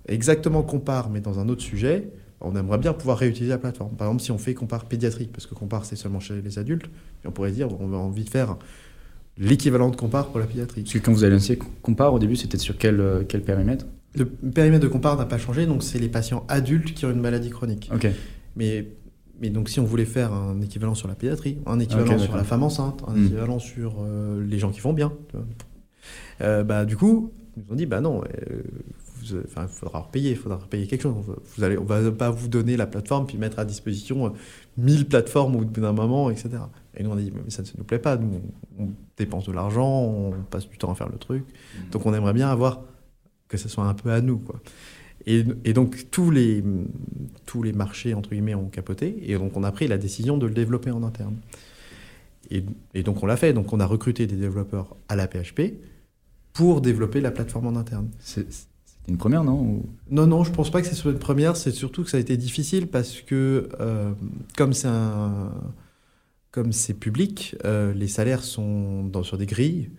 exactement 0.08 0.62
compare, 0.62 1.10
mais 1.10 1.20
dans 1.20 1.38
un 1.38 1.48
autre 1.48 1.62
sujet, 1.62 2.10
on 2.40 2.56
aimerait 2.56 2.78
bien 2.78 2.92
pouvoir 2.92 3.18
réutiliser 3.18 3.50
la 3.50 3.58
plateforme. 3.58 3.96
Par 3.96 4.08
exemple, 4.08 4.22
si 4.22 4.32
on 4.32 4.38
fait 4.38 4.54
compare 4.54 4.84
pédiatrique, 4.84 5.32
parce 5.32 5.46
que 5.46 5.54
compare 5.54 5.84
c'est 5.84 5.96
seulement 5.96 6.20
chez 6.20 6.40
les 6.40 6.58
adultes, 6.58 6.86
on 7.24 7.30
pourrait 7.30 7.52
dire 7.52 7.68
on 7.80 7.92
a 7.92 7.96
envie 7.96 8.24
de 8.24 8.30
faire 8.30 8.56
l'équivalent 9.38 9.90
de 9.90 9.96
compare 9.96 10.28
pour 10.28 10.38
la 10.38 10.46
pédiatrie. 10.46 10.82
Parce 10.82 10.94
que 10.94 10.98
quand 10.98 11.12
vous 11.12 11.24
avez 11.24 11.34
lancé 11.34 11.58
compare 11.82 12.14
au 12.14 12.18
début, 12.18 12.36
c'était 12.36 12.58
sur 12.58 12.78
quel, 12.78 13.00
euh, 13.00 13.24
quel 13.26 13.42
périmètre? 13.42 13.86
Le 14.14 14.26
périmètre 14.26 14.84
de 14.84 14.88
compare 14.88 15.16
n'a 15.18 15.24
pas 15.24 15.38
changé, 15.38 15.66
donc 15.66 15.82
c'est 15.82 15.98
les 15.98 16.08
patients 16.08 16.44
adultes 16.48 16.94
qui 16.94 17.04
ont 17.04 17.10
une 17.10 17.20
maladie 17.20 17.50
chronique. 17.50 17.90
Ok. 17.92 18.06
Mais 18.54 18.86
mais 19.40 19.50
donc, 19.50 19.68
si 19.68 19.80
on 19.80 19.84
voulait 19.84 20.04
faire 20.04 20.32
un 20.32 20.60
équivalent 20.60 20.94
sur 20.94 21.08
la 21.08 21.14
pédiatrie, 21.14 21.58
un 21.66 21.80
équivalent 21.80 22.18
sur 22.18 22.36
la 22.36 22.44
femme 22.44 22.62
enceinte, 22.62 23.02
un 23.06 23.14
hmm. 23.14 23.26
équivalent 23.26 23.58
sur 23.58 23.96
euh, 24.00 24.44
les 24.44 24.58
gens 24.58 24.70
qui 24.70 24.80
vont 24.80 24.92
bien, 24.92 25.12
euh, 26.40 26.62
bah, 26.64 26.84
du 26.84 26.96
coup, 26.96 27.32
ils 27.56 27.62
nous 27.64 27.72
ont 27.72 27.76
dit 27.76 27.86
bah 27.86 28.00
non, 28.00 28.22
il 29.22 29.68
faudra 29.68 30.00
repayer, 30.00 30.32
il 30.32 30.36
faudra 30.36 30.58
repayer 30.58 30.86
quelque 30.86 31.02
chose. 31.02 31.14
Vous 31.56 31.64
allez, 31.64 31.78
on 31.78 31.84
va 31.84 32.10
pas 32.10 32.30
vous 32.30 32.48
donner 32.48 32.76
la 32.76 32.86
plateforme 32.86 33.26
puis 33.26 33.38
mettre 33.38 33.58
à 33.58 33.64
disposition 33.64 34.32
1000 34.76 35.00
euh, 35.00 35.04
plateformes 35.04 35.56
au 35.56 35.60
bout 35.60 35.80
d'un 35.80 35.92
moment, 35.92 36.30
etc. 36.30 36.50
Et 36.96 37.02
nous 37.02 37.10
on 37.10 37.16
a 37.16 37.20
dit 37.20 37.32
mais 37.32 37.50
ça 37.50 37.62
ne 37.62 37.68
nous 37.78 37.84
plaît 37.84 37.98
pas, 37.98 38.16
nous 38.16 38.40
on, 38.78 38.88
dépense 39.16 39.46
de 39.46 39.52
l'argent, 39.52 40.02
on 40.02 40.32
passe 40.50 40.68
du 40.68 40.78
temps 40.78 40.90
à 40.90 40.94
faire 40.94 41.08
le 41.08 41.18
truc, 41.18 41.44
mmh. 41.44 41.90
donc 41.90 42.06
on 42.06 42.14
aimerait 42.14 42.32
bien 42.32 42.48
avoir 42.48 42.82
que 43.48 43.56
ce 43.56 43.68
soit 43.68 43.84
un 43.84 43.94
peu 43.94 44.10
à 44.10 44.20
nous, 44.20 44.38
quoi. 44.38 44.60
Et, 45.26 45.72
donc 45.72 46.10
tous 46.10 46.30
les, 46.30 46.62
tous 47.46 47.62
les 47.62 47.72
marchés 47.72 48.12
entre 48.12 48.30
guillemets 48.30 48.54
ont 48.54 48.68
capoté 48.68 49.16
et 49.22 49.34
donc 49.38 49.56
on 49.56 49.64
a 49.64 49.72
pris 49.72 49.88
la 49.88 49.96
décision 49.96 50.36
de 50.36 50.46
le 50.46 50.52
développer 50.52 50.90
en 50.90 51.02
interne. 51.02 51.36
Et, 52.50 52.62
et 52.92 53.02
donc 53.02 53.22
on 53.22 53.26
l'a 53.26 53.38
fait, 53.38 53.54
donc 53.54 53.72
on 53.72 53.80
a 53.80 53.86
recruté 53.86 54.26
des 54.26 54.36
développeurs 54.36 54.96
à 55.08 55.16
la 55.16 55.26
PHP 55.26 55.72
pour 56.52 56.80
développer 56.80 57.20
la 57.20 57.30
plateforme 57.30 57.66
en 57.66 57.76
interne. 57.76 58.08
C'est 58.20 58.46
une 59.08 59.18
première, 59.18 59.44
non 59.44 59.82
Non, 60.10 60.26
non, 60.26 60.44
je 60.44 60.52
pense 60.52 60.70
pas 60.70 60.80
que 60.80 60.86
c'est 60.86 61.04
une 61.04 61.18
première. 61.18 61.56
C'est 61.56 61.72
surtout 61.72 62.04
que 62.04 62.10
ça 62.10 62.16
a 62.16 62.20
été 62.20 62.36
difficile 62.36 62.86
parce 62.86 63.20
que 63.20 63.68
euh, 63.80 64.12
comme 64.56 64.72
c'est 64.72 64.88
un... 64.88 65.52
comme 66.50 66.72
c'est 66.72 66.94
public, 66.94 67.56
euh, 67.64 67.92
les 67.92 68.08
salaires 68.08 68.42
sont 68.42 69.04
dans, 69.04 69.22
sur 69.22 69.36
des 69.36 69.46
grilles. 69.46 69.90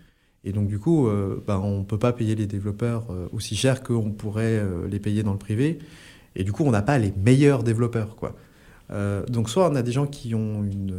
Et 0.46 0.54
donc, 0.54 0.68
du 0.68 0.80
coup, 0.80 1.08
euh, 1.08 1.44
bah, 1.46 1.60
on 1.62 1.80
ne 1.80 1.84
peut 1.84 1.98
pas 1.98 2.14
payer 2.14 2.36
les 2.36 2.48
développeurs 2.48 3.08
aussi 3.34 3.56
cher 3.56 3.84
qu'on 3.84 4.12
pourrait 4.12 4.62
les 4.90 5.00
payer 5.00 5.24
dans 5.24 5.34
le 5.34 5.40
privé. 5.40 5.80
Et 6.36 6.44
du 6.44 6.52
coup, 6.52 6.64
on 6.64 6.72
n'a 6.72 6.82
pas 6.82 6.98
les 6.98 7.14
meilleurs 7.24 7.64
développeurs. 7.64 8.16
Quoi. 8.16 8.36
donc, 9.28 9.50
soit 9.50 9.70
on 9.70 9.76
a 9.76 9.82
des 9.82 9.92
gens 9.92 10.06
qui 10.06 10.36
ont 10.36 10.64
une, 10.64 10.94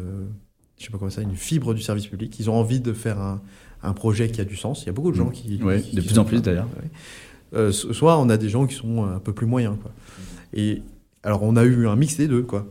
je 0.78 0.84
sais 0.84 0.90
pas 0.90 0.98
comment 0.98 1.10
ça, 1.10 1.22
une 1.22 1.36
fibre 1.36 1.74
du 1.74 1.82
service 1.82 2.06
public, 2.06 2.38
ils 2.38 2.50
ont 2.50 2.54
envie 2.54 2.80
de 2.80 2.92
faire 2.92 3.20
un, 3.20 3.40
un 3.82 3.92
projet 3.92 4.28
qui 4.28 4.40
a 4.40 4.44
du 4.44 4.56
sens. 4.56 4.82
Il 4.82 4.86
y 4.86 4.88
a 4.88 4.92
beaucoup 4.92 5.10
de 5.10 5.16
gens 5.16 5.28
mmh. 5.28 5.32
qui. 5.32 5.60
Oui, 5.62 5.82
de 5.92 6.00
plus 6.00 6.18
en 6.18 6.24
plus 6.24 6.42
d'ailleurs. 6.42 6.68
Euh, 7.54 7.70
soit 7.72 8.18
on 8.18 8.28
a 8.28 8.36
des 8.36 8.48
gens 8.48 8.66
qui 8.66 8.74
sont 8.74 9.04
un 9.04 9.20
peu 9.20 9.32
plus 9.32 9.46
moyens. 9.46 9.76
Quoi. 9.80 9.92
Et 10.52 10.82
alors 11.22 11.42
on 11.42 11.56
a 11.56 11.64
eu 11.64 11.86
un 11.86 11.96
mix 11.96 12.16
des 12.16 12.28
deux. 12.28 12.42
Quoi. 12.42 12.66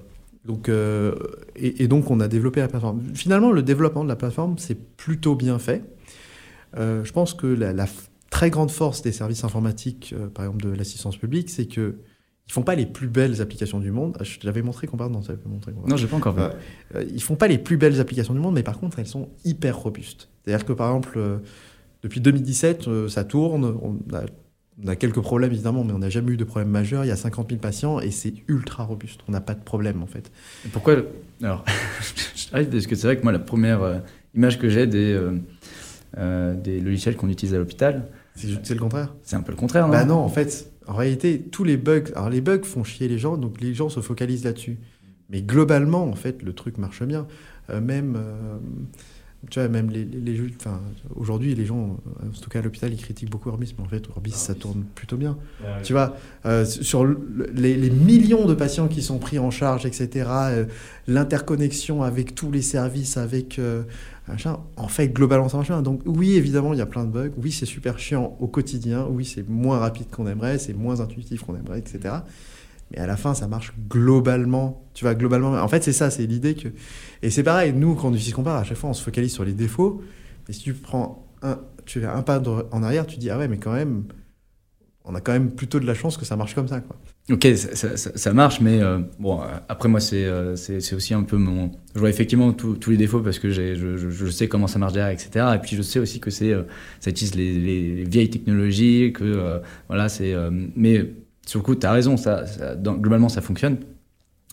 Donc, 0.46 0.70
euh, 0.70 1.16
et, 1.56 1.88
donc 1.88 2.12
on 2.12 2.20
a 2.20 2.28
développé 2.28 2.60
la 2.60 2.68
plateforme. 2.68 3.02
Finalement, 3.14 3.52
le 3.52 3.64
développement 3.64 4.04
de 4.04 4.10
la 4.10 4.16
plateforme, 4.16 4.58
c'est 4.58 4.76
plutôt 4.76 5.36
bien 5.36 5.58
fait. 5.60 5.84
Euh, 6.78 7.04
je 7.04 7.12
pense 7.12 7.34
que 7.34 7.48
la, 7.48 7.88
très 8.30 8.50
grande 8.50 8.72
force 8.72 9.02
des 9.02 9.14
services 9.14 9.46
informatiques, 9.46 10.14
par 10.34 10.44
exemple 10.44 10.66
de 10.66 10.70
l'assistance 10.70 11.16
publique, 11.16 11.50
c'est 11.50 11.68
que 11.68 11.96
ils 12.48 12.52
font 12.52 12.64
pas 12.64 12.76
les 12.76 12.86
plus 12.86 13.08
belles 13.08 13.42
applications 13.42 13.80
du 13.80 13.92
monde. 13.92 14.18
Je 14.22 14.40
l'avais 14.44 14.62
montré 14.62 14.86
qu'on 14.88 14.98
parle 14.98 15.12
dans 15.12 15.22
montré. 15.46 15.74
Non, 15.88 15.96
j'ai 15.96 16.08
pas 16.08 16.18
encore 16.18 16.36
vu. 16.36 16.44
ils 17.14 17.22
font 17.22 17.36
pas 17.36 17.48
les 17.48 17.58
plus 17.58 17.78
belles 17.78 18.00
applications 18.02 18.34
du 18.34 18.40
monde, 18.40 18.54
mais 18.54 18.64
par 18.64 18.78
contre, 18.78 19.00
elles 19.00 19.08
sont 19.08 19.30
hyper 19.46 19.80
robustes. 19.80 20.30
C'est-à-dire 20.44 20.66
que 20.66 20.74
par 20.74 20.90
exemple, 20.90 21.40
depuis 22.04 22.20
2017, 22.20 23.08
ça 23.08 23.24
tourne. 23.24 23.64
On 23.82 23.96
a 24.14 24.26
on 24.84 24.88
a 24.88 24.96
quelques 24.96 25.22
problèmes 25.22 25.52
évidemment, 25.52 25.84
mais 25.84 25.94
on 25.94 26.00
n'a 26.00 26.10
jamais 26.10 26.34
eu 26.34 26.38
de 26.38 26.44
problème 26.44 26.70
majeur. 26.70 27.06
Il 27.06 27.08
y 27.08 27.12
a 27.12 27.16
50 27.16 27.50
000 27.50 27.62
patients 27.62 28.00
et 28.00 28.12
c'est 28.12 28.34
ultra 28.48 28.84
robuste. 28.84 29.22
On 29.28 29.32
n'a 29.32 29.42
pas 29.42 29.54
de 29.54 29.64
problème 29.64 30.04
en 30.04 30.08
fait. 30.08 30.32
pourquoi 30.74 30.98
Alors, 31.42 31.64
parce 32.52 32.88
que 32.88 32.96
c'est 32.96 33.08
vrai 33.08 33.18
que 33.18 33.24
moi, 33.24 33.32
la 33.32 33.40
première 33.40 33.82
euh, 33.84 34.00
image 34.36 34.60
que 34.60 34.70
j'ai 34.70 34.86
des, 34.86 35.14
euh, 35.14 35.32
euh, 35.32 35.40
des 36.16 36.80
logiciels 36.80 37.16
qu'on 37.16 37.30
utilise 37.30 37.54
à 37.54 37.58
l'hôpital. 37.58 38.08
C'est 38.36 38.74
le 38.74 38.80
contraire 38.80 39.14
C'est 39.24 39.36
un 39.36 39.42
peu 39.42 39.52
le 39.52 39.58
contraire, 39.58 39.88
non 39.88 39.94
Bah 39.94 40.06
non, 40.06 40.18
en 40.18 40.30
fait, 40.30 40.72
en 40.88 40.94
réalité, 40.94 41.42
tous 41.42 41.64
les 41.64 41.78
bugs. 41.78 42.06
Alors, 42.16 42.30
les 42.30 42.42
bugs 42.42 42.64
font 42.64 42.84
chier 42.84 43.08
les 43.08 43.18
gens, 43.18 43.38
donc 43.38 43.62
les 43.62 43.74
gens 43.74 43.90
se 43.90 44.00
focalisent 44.00 44.44
là-dessus. 44.44 44.78
Mais 45.30 45.42
globalement, 45.42 46.04
en 46.04 46.16
fait, 46.16 46.44
le 46.44 46.54
truc 46.54 46.78
marche 46.78 47.04
bien. 47.04 47.28
même 47.70 48.18
tu 49.50 49.60
vois, 49.60 49.70
même 49.70 49.90
les, 49.90 50.06
les, 50.06 50.42
aujourd'hui, 51.16 51.56
les 51.56 51.66
gens, 51.66 51.98
en 52.24 52.42
tout 52.42 52.50
cas 52.50 52.60
à 52.60 52.62
l'hôpital, 52.62 52.92
ils 52.94 53.02
critiquent 53.02 53.30
beaucoup 53.30 53.50
Orbis, 53.50 53.74
mais 53.78 53.84
en 53.84 53.88
fait, 53.88 54.04
Orbis, 54.10 54.32
ça 54.32 54.56
tourne 54.56 54.84
plutôt 54.96 55.18
bien. 55.18 55.38
tu 55.84 55.94
vois, 55.94 56.16
euh, 56.46 56.66
sur 56.66 57.06
les, 57.54 57.90
millions 57.90 58.46
de 58.46 58.54
patients 58.54 58.88
qui 58.88 59.02
sont 59.02 59.18
pris 59.20 59.40
en 59.40 59.52
charge, 59.52 59.86
etc., 59.86 60.28
euh, 60.30 60.66
l'interconnexion 61.08 62.04
avec 62.04 62.36
tous 62.36 62.52
les 62.52 62.62
services, 62.62 63.18
avec 63.18 63.60
euh, 63.60 63.84
machin, 64.28 64.60
en 64.78 64.88
fait, 64.88 65.10
globalement, 65.10 65.50
ça 65.50 65.58
marche 65.58 65.70
bien. 65.70 65.82
Donc, 65.82 66.02
oui, 66.06 66.34
évidemment, 66.34 66.74
il 66.74 66.80
y 66.80 66.82
a 66.82 66.88
plein 66.88 67.06
de 67.06 67.12
bugs. 67.12 67.32
Oui, 67.38 67.52
c'est 67.52 67.66
super 67.66 68.00
chiant 68.00 68.36
au 68.40 68.48
quotidien. 68.48 69.06
Oui, 69.10 69.26
c'est 69.26 69.48
moins 69.48 69.80
rapide 69.80 70.08
qu'on 70.10 70.28
aimerait, 70.28 70.58
c'est 70.58 70.74
moins 70.74 71.00
intuitif 71.00 71.42
qu'on 71.42 71.56
aimerait, 71.56 71.80
etc. 71.80 72.16
Mais 72.92 73.00
à 73.00 73.08
la 73.08 73.18
fin, 73.18 73.34
ça 73.34 73.48
marche 73.48 73.74
globalement. 73.90 74.86
Tu 74.94 75.06
vois, 75.06 75.16
globalement. 75.16 75.54
En 75.54 75.68
fait, 75.68 75.84
c'est 75.84 75.94
ça, 75.94 76.10
c'est 76.10 76.26
l'idée 76.26 76.56
que. 76.56 76.70
Et 77.22 77.30
c'est 77.30 77.44
pareil, 77.44 77.74
nous, 77.74 77.96
quand 77.96 78.10
on 78.10 78.14
utilise 78.14 78.34
Compare, 78.34 78.58
à 78.58 78.64
chaque 78.64 78.78
fois, 78.78 78.90
on 78.90 78.94
se 78.94 79.04
focalise 79.04 79.34
sur 79.34 79.44
les 79.44 79.54
défauts. 79.54 80.02
Et 80.48 80.54
si 80.54 80.62
tu 80.62 80.74
prends 80.74 81.28
un, 81.42 81.60
tu 81.86 82.00
fais 82.00 82.06
un 82.06 82.22
pas 82.22 82.42
en 82.72 82.84
arrière, 82.84 83.08
tu 83.08 83.18
dis, 83.18 83.30
ah 83.30 83.38
ouais, 83.38 83.48
mais 83.48 83.58
quand 83.58 83.74
même, 83.74 84.06
on 85.04 85.16
a 85.16 85.22
quand 85.22 85.34
même 85.34 85.52
plutôt 85.52 85.80
de 85.80 85.86
la 85.86 85.94
chance 85.94 86.18
que 86.18 86.26
ça 86.26 86.36
marche 86.36 86.56
comme 86.56 86.68
ça. 86.68 86.80
Quoi. 86.82 86.96
Ok, 87.32 87.48
ça, 87.56 87.98
ça, 87.98 88.34
marche, 88.34 88.62
mais 88.62 88.82
euh, 88.82 89.00
bon, 89.20 89.40
après 89.70 89.90
moi, 89.90 90.00
euh, 90.14 90.56
c'est 90.56 90.80
c'est 90.80 90.96
aussi 90.96 91.14
un 91.14 91.24
peu 91.24 91.38
mon. 91.38 91.72
Je 91.96 92.00
vois 92.00 92.10
effectivement 92.10 92.54
tous 92.54 92.90
les 92.90 92.98
défauts 92.98 93.22
parce 93.22 93.40
que 93.40 93.50
je, 93.50 93.76
je, 93.76 94.10
je, 94.10 94.28
sais 94.28 94.48
comment 94.48 94.68
ça 94.68 94.78
marche 94.80 94.94
derrière, 94.94 95.12
etc. 95.12 95.46
Et 95.56 95.60
puis 95.60 95.76
je 95.76 95.82
sais 95.82 96.00
aussi 96.00 96.20
que 96.20 96.30
c'est 96.30 96.52
euh, 96.52 96.64
ça 97.00 97.10
utilise 97.10 97.36
les, 97.36 97.60
les, 97.60 98.04
vieilles 98.04 98.30
technologies, 98.30 99.12
que 99.14 99.62
voilà, 99.88 100.10
c'est. 100.10 100.36
mais 100.76 101.14
sur 101.46 101.60
le 101.60 101.64
coup, 101.64 101.76
tu 101.76 101.86
as 101.86 101.92
raison, 101.92 102.18
ça, 102.18 102.44
globalement, 102.76 103.30
ça 103.30 103.42
fonctionne. 103.42 103.78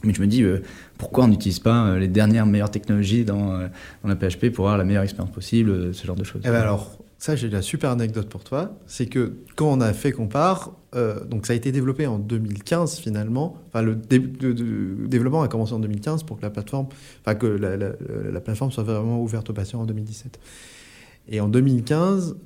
Mais 0.04 0.12
je 0.14 0.20
me 0.20 0.26
dis, 0.26 0.42
euh, 0.42 0.62
pourquoi 0.98 1.24
on 1.24 1.28
n'utilise 1.28 1.60
pas 1.60 1.86
euh, 1.86 1.98
les 1.98 2.08
dernières 2.08 2.46
meilleures 2.46 2.70
technologies 2.70 3.24
dans, 3.24 3.52
euh, 3.52 3.68
la 4.04 4.16
PHP 4.16 4.50
pour 4.50 4.66
avoir 4.66 4.78
la 4.78 4.84
meilleure 4.84 5.04
expérience 5.04 5.32
possible, 5.32 5.94
ce 5.94 6.06
genre 6.06 6.16
de 6.16 6.24
choses 6.24 6.42
eh 6.44 6.48
ben 6.48 6.56
alors, 6.56 6.98
ça, 7.18 7.36
j'ai 7.36 7.48
la 7.48 7.62
super 7.62 7.90
anecdote 7.90 8.28
pour 8.28 8.42
toi. 8.42 8.80
C'est 8.86 9.06
que 9.06 9.34
quand 9.54 9.70
on 9.70 9.80
a 9.80 9.92
fait 9.92 10.10
Compare, 10.10 10.72
donc 11.30 11.46
ça 11.46 11.52
a 11.52 11.56
été 11.56 11.70
développé 11.70 12.06
en 12.08 12.18
2015 12.18 12.98
finalement. 12.98 13.58
Enfin, 13.68 13.82
le, 13.82 13.94
développement 13.94 15.42
a 15.42 15.48
commencé 15.48 15.72
en 15.72 15.78
2015 15.78 16.24
pour 16.24 16.38
que 16.38 16.42
la 16.42 16.50
plateforme, 16.50 16.88
que 17.38 17.46
la, 17.46 17.76
la, 17.76 18.40
plateforme 18.40 18.72
soit 18.72 18.82
vraiment 18.82 19.22
ouverte 19.22 19.48
aux 19.50 19.52
patients 19.52 19.82
en 19.82 19.86
2017. 19.86 20.40
Et 21.28 21.40
en 21.40 21.46
2015, 21.46 22.38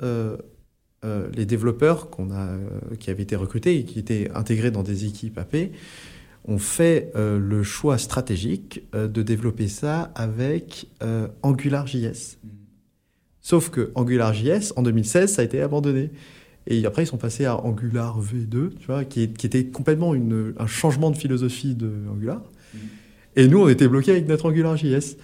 euh, 1.07 1.29
les 1.35 1.47
développeurs 1.47 2.11
qu'on 2.11 2.31
a, 2.31 2.49
euh, 2.49 2.69
qui 2.99 3.11
avaient 3.11 3.23
été 3.23 3.37
recrutés 3.37 3.79
et 3.79 3.85
qui 3.85 4.01
étaient 4.01 4.29
intégrés 4.35 4.73
dans 4.73 4.83
des 4.83 5.05
équipes 5.05 5.39
AP 5.39 5.71
ont 6.49 6.59
fait 6.59 7.13
euh, 7.15 7.39
le 7.39 7.63
choix 7.63 7.97
stratégique 7.97 8.83
de 8.93 9.23
développer 9.23 9.69
ça 9.69 10.11
avec 10.15 10.89
AngularJS. 11.43 12.39
Mm. 12.43 12.49
Sauf 13.41 13.71
que 13.71 13.93
AngularJS, 13.95 14.73
en 14.75 14.83
2016, 14.83 15.35
ça 15.35 15.43
a 15.43 15.45
été 15.45 15.61
abandonné. 15.61 16.11
Et 16.67 16.85
après, 16.85 17.05
ils 17.05 17.07
sont 17.07 17.19
passés 17.19 17.45
à 17.45 17.57
Angular 17.57 18.21
V2, 18.21 18.75
tu 18.75 18.87
vois, 18.87 19.05
qui, 19.05 19.23
était 19.23 19.67
complètement 19.67 20.13
un 20.13 20.67
changement 20.67 21.13
de 21.13 21.17
philosophie 21.17 21.77
de 21.77 21.93
Angular. 22.11 22.43
Mm. 22.75 22.79
Et 23.37 23.49
nous, 23.49 23.61
on 23.61 23.69
était 23.69 23.87
bloqués 23.87 24.11
avec 24.11 24.27
notre 24.27 24.51
AngularJS. 24.51 25.17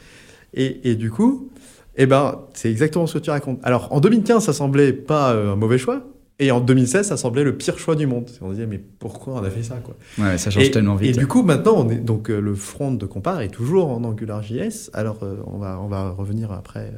Et, 0.55 0.91
et 0.91 0.95
du 0.95 1.11
coup, 1.11 1.51
eh 1.97 2.07
ben, 2.07 2.41
c'est 2.55 2.71
exactement 2.71 3.07
ce 3.07 3.19
que 3.19 3.25
tu 3.25 3.31
racontes. 3.31 3.61
Alors, 3.63 3.93
en 3.93 4.01
2015, 4.01 4.45
ça 4.45 4.53
semblait 4.53 4.93
pas 4.93 5.33
euh, 5.33 5.53
un 5.53 5.57
mauvais 5.57 5.79
choix. 5.79 6.07
Et 6.39 6.51
en 6.51 6.61
2016, 6.61 7.07
ça 7.07 7.17
semblait 7.17 7.45
le 7.45 7.57
pire 7.57 7.79
choix 7.79 7.95
du 7.95 8.07
monde. 8.07 8.29
On 8.41 8.49
se 8.49 8.55
disait, 8.55 8.67
mais 8.67 8.79
pourquoi 8.79 9.35
on 9.35 9.45
a 9.45 9.51
fait 9.51 9.63
ça 9.63 9.77
quoi? 9.77 9.95
Ouais, 10.19 10.39
ça 10.39 10.51
change 10.51 10.71
tellement 10.71 10.97
vite. 10.97 11.17
Et 11.17 11.19
du 11.19 11.27
coup, 11.27 11.43
maintenant, 11.43 11.75
on 11.77 11.91
est, 11.91 11.97
donc, 11.97 12.31
euh, 12.31 12.41
le 12.41 12.55
front 12.55 12.93
de 12.93 13.07
Compare 13.07 13.43
est 13.43 13.51
toujours 13.51 13.91
en 13.91 14.03
AngularJS. 14.03 14.91
Alors, 14.95 15.19
euh, 15.23 15.37
on, 15.47 15.59
va, 15.59 15.79
on 15.81 15.89
va 15.89 16.11
revenir 16.11 16.51
après 16.53 16.93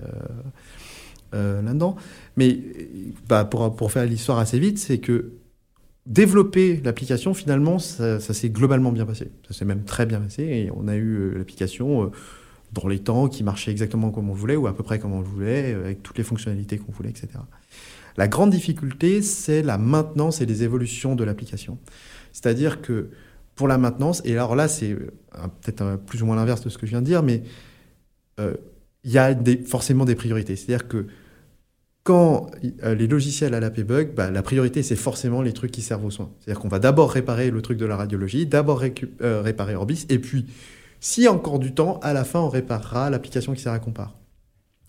là-dedans. 1.32 1.96
Mais 2.36 2.60
bah, 3.28 3.44
pour, 3.44 3.74
pour 3.74 3.90
faire 3.90 4.06
l'histoire 4.06 4.38
assez 4.38 4.60
vite, 4.60 4.78
c'est 4.78 4.98
que 4.98 5.32
développer 6.06 6.80
l'application, 6.84 7.34
finalement, 7.34 7.80
ça, 7.80 8.20
s'est 8.20 8.50
globalement 8.50 8.92
bien 8.92 9.04
passé. 9.04 9.32
Ça 9.48 9.52
s'est 9.52 9.64
même 9.64 9.82
très 9.82 10.06
bien 10.06 10.20
passé 10.20 10.44
et 10.44 10.70
on 10.76 10.86
a 10.86 10.94
eu 10.94 11.32
l'application 11.36 12.12
dans 12.74 12.88
les 12.88 12.98
temps 12.98 13.28
qui 13.28 13.44
marchait 13.44 13.70
exactement 13.70 14.10
comme 14.10 14.28
on 14.28 14.34
voulait 14.34 14.56
ou 14.56 14.66
à 14.66 14.76
peu 14.76 14.82
près 14.82 14.98
comme 14.98 15.12
on 15.12 15.20
voulait, 15.20 15.74
avec 15.74 16.02
toutes 16.02 16.18
les 16.18 16.24
fonctionnalités 16.24 16.78
qu'on 16.78 16.92
voulait, 16.92 17.10
etc. 17.10 17.28
La 18.16 18.28
grande 18.28 18.50
difficulté, 18.50 19.22
c'est 19.22 19.62
la 19.62 19.78
maintenance 19.78 20.40
et 20.40 20.46
les 20.46 20.62
évolutions 20.62 21.16
de 21.16 21.24
l'application. 21.24 21.78
C'est-à-dire 22.32 22.80
que 22.80 23.10
pour 23.54 23.68
la 23.68 23.78
maintenance, 23.78 24.22
et 24.24 24.32
alors 24.32 24.56
là, 24.56 24.68
c'est 24.68 24.90
euh, 24.90 25.10
peut-être 25.62 25.96
plus 26.06 26.22
ou 26.22 26.26
moins 26.26 26.36
l'inverse 26.36 26.62
de 26.62 26.68
ce 26.68 26.78
que 26.78 26.86
je 26.86 26.90
viens 26.90 27.00
de 27.00 27.06
dire, 27.06 27.22
mais 27.22 27.42
euh, 28.40 28.54
il 29.04 29.12
y 29.12 29.18
a 29.18 29.34
forcément 29.66 30.04
des 30.04 30.14
priorités. 30.14 30.56
C'est-à-dire 30.56 30.88
que 30.88 31.06
quand 32.02 32.50
euh, 32.82 32.94
les 32.94 33.06
logiciels 33.06 33.54
à 33.54 33.60
la 33.60 33.70
bug, 33.70 34.14
bah, 34.14 34.30
la 34.30 34.42
priorité, 34.42 34.82
c'est 34.82 34.96
forcément 34.96 35.42
les 35.42 35.52
trucs 35.52 35.70
qui 35.70 35.82
servent 35.82 36.04
aux 36.04 36.10
soins. 36.10 36.30
C'est-à-dire 36.40 36.60
qu'on 36.60 36.68
va 36.68 36.78
d'abord 36.78 37.10
réparer 37.12 37.50
le 37.50 37.62
truc 37.62 37.78
de 37.78 37.86
la 37.86 37.96
radiologie, 37.96 38.46
d'abord 38.46 38.80
réparer 39.20 39.74
Orbis, 39.74 40.06
et 40.08 40.18
puis, 40.18 40.46
a 41.26 41.32
encore 41.32 41.58
du 41.58 41.74
temps, 41.74 41.98
à 42.02 42.12
la 42.12 42.24
fin, 42.24 42.40
on 42.40 42.48
réparera 42.48 43.10
l'application 43.10 43.52
qui 43.52 43.62
sert 43.62 43.72
à 43.72 43.78
compare. 43.78 44.14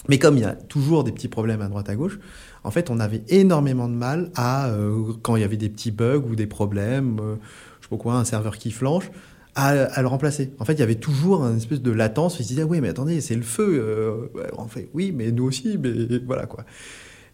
Mais 0.08 0.20
comme 0.20 0.38
il 0.38 0.42
y 0.42 0.46
a 0.46 0.54
toujours 0.54 1.04
des 1.04 1.12
petits 1.12 1.28
problèmes 1.28 1.62
à 1.62 1.68
droite 1.68 1.90
à 1.90 1.96
gauche, 1.96 2.20
en 2.64 2.72
fait, 2.72 2.90
on 2.90 3.00
avait 3.00 3.24
énormément 3.28 3.88
de 3.88 3.94
mal 3.94 4.32
à, 4.36 4.70
euh, 4.70 5.14
quand 5.22 5.36
il 5.36 5.42
y 5.42 5.46
avait 5.46 5.58
des 5.58 5.70
petits 5.70 5.92
bugs 5.92 6.24
ou 6.30 6.36
des 6.36 6.48
problèmes, 6.48 7.20
euh, 7.20 7.36
je 7.80 7.86
sais 7.86 7.90
pas 7.90 7.98
quoi, 7.98 8.16
un 8.16 8.26
serveur 8.26 8.58
qui 8.58 8.72
flanche, 8.72 9.10
à, 9.56 10.02
le 10.02 10.08
remplacer. 10.08 10.52
En 10.60 10.66
fait, 10.66 10.74
il 10.74 10.80
y 10.80 10.84
avait 10.84 10.96
toujours 10.96 11.46
une 11.46 11.58
espèce 11.58 11.82
de 11.82 11.92
latence. 11.92 12.36
On 12.40 12.44
se 12.44 12.48
disait, 12.48 12.64
oui, 12.64 12.82
mais 12.82 12.90
attendez, 12.90 13.22
c'est 13.22 13.36
le 13.36 13.42
feu. 13.42 13.80
Euh, 13.80 14.28
en 14.58 14.68
fait, 14.68 14.90
oui, 14.94 15.14
mais 15.16 15.32
nous 15.32 15.46
aussi, 15.46 15.78
mais 15.78 16.20
voilà 16.26 16.46
quoi. 16.46 16.66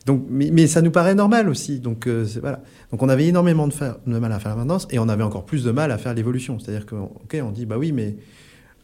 Donc, 0.06 0.26
mais, 0.30 0.68
ça 0.68 0.82
nous 0.82 0.92
paraît 0.92 1.16
normal 1.16 1.50
aussi. 1.50 1.80
Donc, 1.80 2.08
voilà. 2.08 2.62
Donc, 2.92 3.02
on 3.02 3.10
avait 3.10 3.28
énormément 3.28 3.68
de, 3.68 3.74
mal 4.20 4.32
à 4.32 4.40
faire 4.40 4.52
la 4.52 4.58
maintenance 4.58 4.88
et 4.92 5.00
on 5.00 5.10
avait 5.10 5.24
encore 5.24 5.46
plus 5.46 5.64
de 5.64 5.72
mal 5.72 5.92
à 5.92 5.98
faire 5.98 6.14
l'évolution. 6.14 6.60
C'est-à-dire 6.60 6.86
que, 6.86 6.96
ok, 6.96 7.38
on 7.44 7.52
dit, 7.52 7.66
bah 7.66 7.78
oui, 7.78 7.92
mais 7.92 8.18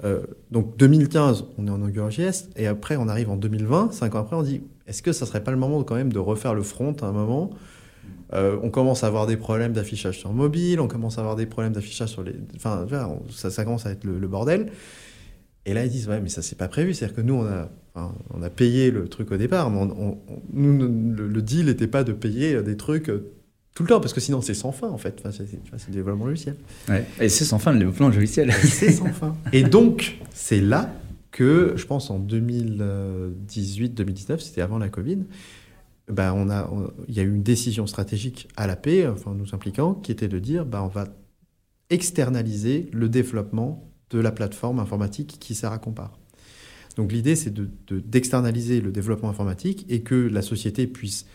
euh, 0.03 0.21
donc 0.51 0.77
2015, 0.77 1.45
on 1.57 1.67
est 1.67 1.71
en 1.71 1.81
AngularJS, 1.81 2.49
et 2.55 2.67
après 2.67 2.97
on 2.97 3.07
arrive 3.07 3.29
en 3.29 3.37
2020, 3.37 3.93
cinq 3.93 4.15
ans 4.15 4.19
après, 4.19 4.35
on 4.35 4.43
dit 4.43 4.61
est-ce 4.85 5.01
que 5.01 5.11
ça 5.11 5.25
serait 5.25 5.43
pas 5.43 5.51
le 5.51 5.57
moment 5.57 5.83
quand 5.83 5.95
même 5.95 6.13
de 6.13 6.19
refaire 6.19 6.53
le 6.53 6.63
front 6.63 6.95
à 7.01 7.05
un 7.05 7.11
moment? 7.11 7.51
Euh, 8.33 8.57
On 8.61 8.69
commence 8.69 9.03
à 9.03 9.07
avoir 9.07 9.25
des 9.25 9.37
problèmes 9.37 9.73
d'affichage 9.73 10.19
sur 10.19 10.31
mobile, 10.33 10.79
on 10.79 10.87
commence 10.87 11.17
à 11.17 11.21
avoir 11.21 11.35
des 11.35 11.45
problèmes 11.45 11.73
d'affichage 11.73 12.09
sur 12.09 12.23
les. 12.23 12.35
Enfin, 12.55 12.85
ça, 13.31 13.63
commence 13.63 13.85
à 13.85 13.91
être 13.91 14.03
le, 14.03 14.27
bordel. 14.27 14.71
Et 15.65 15.73
là, 15.73 15.83
ils 15.83 15.89
disent 15.91 16.07
ouais, 16.07 16.21
mais 16.21 16.29
ça 16.29 16.41
c'est 16.41 16.57
pas 16.57 16.67
prévu. 16.67 16.93
C'est-à-dire 16.93 17.15
que 17.15 17.21
nous, 17.21 17.33
on 17.33 17.45
a, 17.45 17.69
on 18.33 18.41
a 18.41 18.49
payé 18.49 18.91
le 18.91 19.07
truc 19.07 19.31
au 19.31 19.37
départ, 19.37 19.69
mais 19.69 19.85
nous, 20.53 20.77
le, 20.77 21.27
le 21.27 21.41
deal 21.41 21.65
n'était 21.65 21.87
pas 21.87 22.03
de 22.03 22.13
payer 22.13 22.61
des 22.63 22.77
trucs 22.77 23.11
tout 23.77 23.83
le 23.83 23.89
temps, 23.89 23.99
parce 23.99 24.13
que 24.13 24.19
sinon 24.19 24.41
c'est 24.41 24.55
sans 24.55 24.71
fin 24.71 24.89
en 24.89 24.97
fait. 24.97 25.21
Enfin, 25.23 25.29
c'est 25.31 25.87
le 25.89 25.93
développement 25.93 26.25
logiciel. 26.25 26.55
Ouais. 26.89 27.05
Et 27.21 27.29
c'est 27.29 27.45
sans 27.45 27.59
fin 27.59 27.71
le 27.71 27.77
développement 27.77 28.09
logiciel. 28.09 28.51
c'est 28.51 28.91
sans 28.91 29.13
fin. 29.13 29.35
Et 29.53 29.61
donc, 29.61 30.17
c'est 30.33 30.61
là 30.61 30.91
que, 31.29 31.73
je 31.75 31.85
pense 31.85 32.09
en 32.09 32.19
2018-2019, 32.19 34.39
c'était 34.39 34.61
avant 34.61 34.79
la 34.79 34.89
Covid, 34.89 35.19
on 36.09 36.49
a, 36.49 36.67
il 37.07 37.13
y 37.13 37.19
a 37.19 37.21
eu 37.21 37.29
une 37.29 37.43
décision 37.43 37.85
stratégique 37.85 38.47
à 38.57 38.65
la 38.65 38.75
paix, 38.75 39.05
enfin 39.05 39.35
nous 39.37 39.53
impliquant, 39.53 39.93
qui 39.93 40.11
était 40.11 40.27
de 40.27 40.39
dire 40.39 40.65
ben 40.65 40.81
on 40.81 40.87
va 40.87 41.09
externaliser 41.91 42.89
le 42.91 43.09
développement 43.09 43.87
de 44.09 44.17
la 44.17 44.31
plateforme 44.31 44.79
informatique 44.79 45.37
qui 45.39 45.53
sert 45.53 45.71
à 45.71 45.77
Compare. 45.77 46.17
Donc 46.95 47.11
l'idée, 47.11 47.35
c'est 47.35 47.53
d'externaliser 47.91 48.79
de, 48.79 48.85
le 48.85 48.91
développement 48.91 49.29
informatique 49.29 49.85
et 49.87 50.01
que 50.01 50.15
la 50.15 50.41
société 50.41 50.87
puisse 50.87 51.27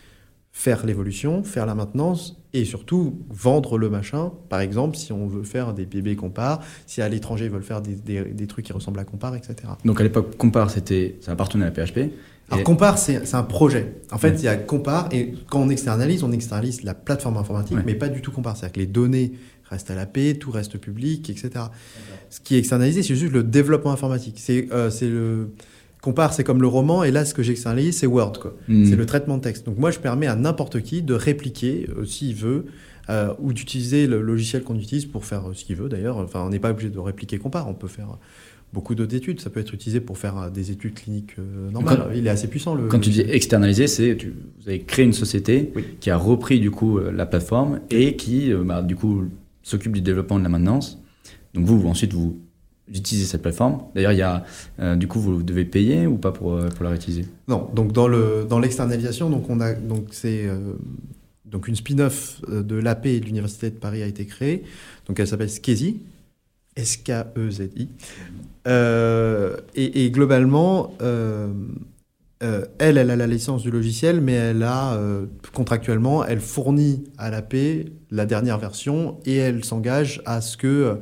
faire 0.55 0.85
l'évolution, 0.85 1.43
faire 1.43 1.65
la 1.65 1.73
maintenance 1.73 2.39
et 2.53 2.63
surtout 2.63 3.19
vendre 3.29 3.79
le 3.79 3.89
machin. 3.89 4.31
Par 4.49 4.61
exemple, 4.61 4.95
si 4.95 5.11
on 5.11 5.25
veut 5.25 5.43
faire 5.43 5.73
des 5.73 5.87
bébés 5.87 6.15
compare, 6.15 6.61
si 6.85 7.01
à 7.01 7.09
l'étranger 7.09 7.45
ils 7.45 7.51
veulent 7.51 7.63
faire 7.63 7.81
des, 7.81 7.95
des, 7.95 8.47
trucs 8.47 8.65
qui 8.65 8.71
ressemblent 8.71 8.99
à 8.99 9.03
compare, 9.03 9.35
etc. 9.35 9.55
Donc 9.83 9.99
à 9.99 10.03
l'époque, 10.03 10.37
compare, 10.37 10.69
c'était, 10.69 11.17
ça 11.21 11.31
appartenait 11.31 11.65
à 11.65 11.71
PHP. 11.71 12.11
Alors 12.51 12.63
compare, 12.63 12.99
c'est 12.99 13.33
un 13.33 13.43
projet. 13.43 13.95
En 14.11 14.19
fait, 14.19 14.35
il 14.35 14.43
y 14.43 14.47
a 14.47 14.55
compare 14.55 15.09
et 15.11 15.33
quand 15.49 15.59
on 15.59 15.69
externalise, 15.69 16.23
on 16.23 16.31
externalise 16.31 16.83
la 16.83 16.93
plateforme 16.93 17.37
informatique, 17.37 17.79
mais 17.83 17.95
pas 17.95 18.09
du 18.09 18.21
tout 18.21 18.31
compare. 18.31 18.55
C'est-à-dire 18.55 18.73
que 18.73 18.79
les 18.79 18.85
données 18.85 19.33
restent 19.71 19.89
à 19.89 19.95
la 19.95 20.05
paix, 20.05 20.35
tout 20.35 20.51
reste 20.51 20.77
public, 20.77 21.31
etc. 21.31 21.65
Ce 22.29 22.39
qui 22.39 22.55
est 22.55 22.59
externalisé, 22.59 23.01
c'est 23.01 23.15
juste 23.15 23.33
le 23.33 23.43
développement 23.43 23.91
informatique. 23.91 24.35
C'est 24.37 24.67
euh, 24.71 24.91
le 25.01 25.49
compare, 26.03 26.33
c'est 26.33 26.43
comme 26.43 26.61
le 26.61 26.67
roman, 26.67 27.05
et 27.05 27.11
là, 27.11 27.23
ce 27.23 27.33
que 27.33 27.41
j'externalise, 27.41 27.97
c'est 27.97 28.07
Word, 28.07 28.33
quoi. 28.33 28.53
Hmm. 28.67 28.85
C'est 28.85 28.97
le 28.97 29.05
traitement 29.05 29.37
de 29.37 29.41
texte. 29.41 29.65
Donc 29.65 29.77
moi, 29.79 29.89
je 29.89 29.99
permets 29.99 30.27
à 30.27 30.35
n'importe 30.35 30.81
qui 30.81 31.01
de 31.01 31.13
répliquer, 31.13 31.87
euh, 31.97 32.03
s'il 32.03 32.35
veut, 32.35 32.65
euh, 33.09 33.33
ou 33.39 33.53
d'utiliser 33.53 34.05
le 34.05 34.21
logiciel 34.21 34.63
qu'on 34.63 34.77
utilise 34.77 35.05
pour 35.05 35.23
faire 35.23 35.49
euh, 35.49 35.53
ce 35.53 35.63
qu'il 35.63 35.77
veut, 35.77 35.87
d'ailleurs. 35.87 36.17
Enfin, 36.17 36.43
on 36.45 36.49
n'est 36.49 36.59
pas 36.59 36.71
obligé 36.71 36.89
de 36.89 36.99
répliquer 36.99 37.37
compare, 37.37 37.69
on 37.69 37.73
peut 37.73 37.87
faire 37.87 38.17
beaucoup 38.73 38.95
d'autres 38.95 39.15
études. 39.15 39.39
Ça 39.39 39.49
peut 39.49 39.61
être 39.61 39.73
utilisé 39.73 40.01
pour 40.01 40.17
faire 40.17 40.51
des 40.51 40.71
études 40.71 40.95
cliniques 40.95 41.37
normales. 41.71 42.11
Il 42.15 42.27
est 42.27 42.31
assez 42.31 42.47
puissant. 42.47 42.75
Le, 42.75 42.87
quand 42.87 42.99
tu 42.99 43.11
dis 43.11 43.21
externaliser, 43.21 43.87
c'est 43.87 44.13
vous 44.13 44.67
avez 44.67 44.81
créé 44.81 45.05
une 45.05 45.13
société 45.13 45.71
qui 45.99 46.09
a 46.09 46.17
repris 46.17 46.59
du 46.59 46.71
coup 46.71 46.97
la 46.99 47.27
plateforme 47.27 47.81
et 47.91 48.15
qui 48.15 48.51
bah, 48.65 48.81
du 48.81 48.95
coup 48.95 49.25
s'occupe 49.61 49.93
du 49.93 50.01
développement 50.01 50.39
de 50.39 50.43
la 50.43 50.49
maintenance. 50.49 50.99
Donc 51.53 51.65
vous, 51.65 51.87
ensuite 51.87 52.13
vous 52.13 52.41
d'utiliser 52.87 53.25
cette 53.25 53.41
plateforme. 53.41 53.81
D'ailleurs, 53.95 54.11
il 54.11 54.17
y 54.17 54.23
a, 54.23 54.43
euh, 54.79 54.95
du 54.95 55.07
coup, 55.07 55.19
vous 55.19 55.43
devez 55.43 55.65
payer 55.65 56.05
ou 56.07 56.17
pas 56.17 56.31
pour, 56.31 56.53
euh, 56.53 56.69
pour 56.69 56.83
la 56.83 56.91
réutiliser? 56.91 57.25
Non, 57.47 57.69
donc 57.73 57.91
dans 57.93 58.07
le 58.07 58.45
dans 58.47 58.59
l'externalisation, 58.59 59.29
donc 59.29 59.49
on 59.49 59.61
a 59.61 59.73
donc 59.73 60.07
c'est 60.11 60.45
euh, 60.45 60.73
donc 61.45 61.67
une 61.67 61.75
spin-off 61.75 62.41
de 62.49 62.75
l'AP 62.75 63.03
de 63.03 63.25
l'université 63.25 63.69
de 63.69 63.75
Paris 63.75 64.03
a 64.03 64.07
été 64.07 64.25
créée. 64.25 64.63
Donc 65.07 65.19
elle 65.19 65.27
s'appelle 65.27 65.49
Skezi, 65.49 66.01
S-K-E-Z-I. 66.75 67.89
Et, 69.75 70.05
et, 70.05 70.11
globalement, 70.11 70.93
elle, 70.99 72.97
elle 72.97 73.11
a 73.11 73.15
la 73.15 73.27
licence 73.27 73.61
du 73.61 73.71
logiciel, 73.71 74.19
mais 74.19 74.33
elle 74.33 74.63
a 74.63 74.97
contractuellement, 75.53 76.25
elle 76.25 76.39
fournit 76.39 77.03
à 77.17 77.29
l'AP 77.29 77.55
la 78.09 78.25
dernière 78.25 78.57
version 78.57 79.19
et 79.25 79.35
elle 79.35 79.63
s'engage 79.63 80.21
à 80.25 80.41
ce 80.41 80.57
que 80.57 80.97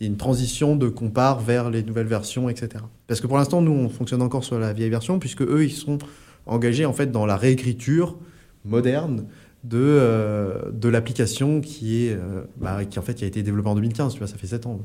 une 0.00 0.16
transition 0.16 0.76
de 0.76 0.88
compare 0.88 1.40
vers 1.40 1.70
les 1.70 1.82
nouvelles 1.82 2.06
versions, 2.06 2.48
etc. 2.48 2.84
Parce 3.06 3.20
que 3.20 3.26
pour 3.26 3.36
l'instant, 3.36 3.60
nous, 3.60 3.72
on 3.72 3.88
fonctionne 3.88 4.22
encore 4.22 4.44
sur 4.44 4.58
la 4.58 4.72
vieille 4.72 4.90
version, 4.90 5.18
puisque 5.18 5.42
eux, 5.42 5.64
ils 5.64 5.72
sont 5.72 5.98
engagés 6.46 6.86
en 6.86 6.92
fait 6.92 7.12
dans 7.12 7.26
la 7.26 7.36
réécriture 7.36 8.16
moderne 8.64 9.26
de, 9.64 9.78
euh, 9.78 10.70
de 10.72 10.88
l'application 10.88 11.60
qui 11.60 12.06
est 12.06 12.12
euh, 12.14 12.42
bah, 12.56 12.84
qui 12.84 12.98
en 12.98 13.02
fait 13.02 13.14
qui 13.14 13.24
a 13.24 13.26
été 13.26 13.42
développée 13.42 13.68
en 13.68 13.74
2015 13.74 14.14
tu 14.14 14.18
vois 14.18 14.26
ça 14.26 14.38
fait 14.38 14.46
7 14.46 14.66
ans 14.66 14.80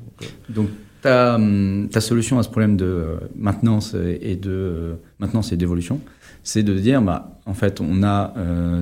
donc, 0.50 0.68
ta, 1.02 1.36
hum, 1.36 1.88
ta, 1.90 2.02
solution 2.02 2.40
à 2.40 2.44
ce 2.44 2.50
problème 2.50 2.76
de 2.76 2.86
euh, 2.86 3.16
maintenance 3.36 3.96
et 4.22 4.36
de 4.36 4.96
maintenance 5.20 5.54
et 5.54 5.58
d'évolution 5.58 6.02
c'est 6.44 6.62
de 6.62 6.78
dire 6.78 7.02
bah 7.02 7.40
en 7.46 7.54
fait 7.54 7.80
on 7.80 8.04
a 8.04 8.34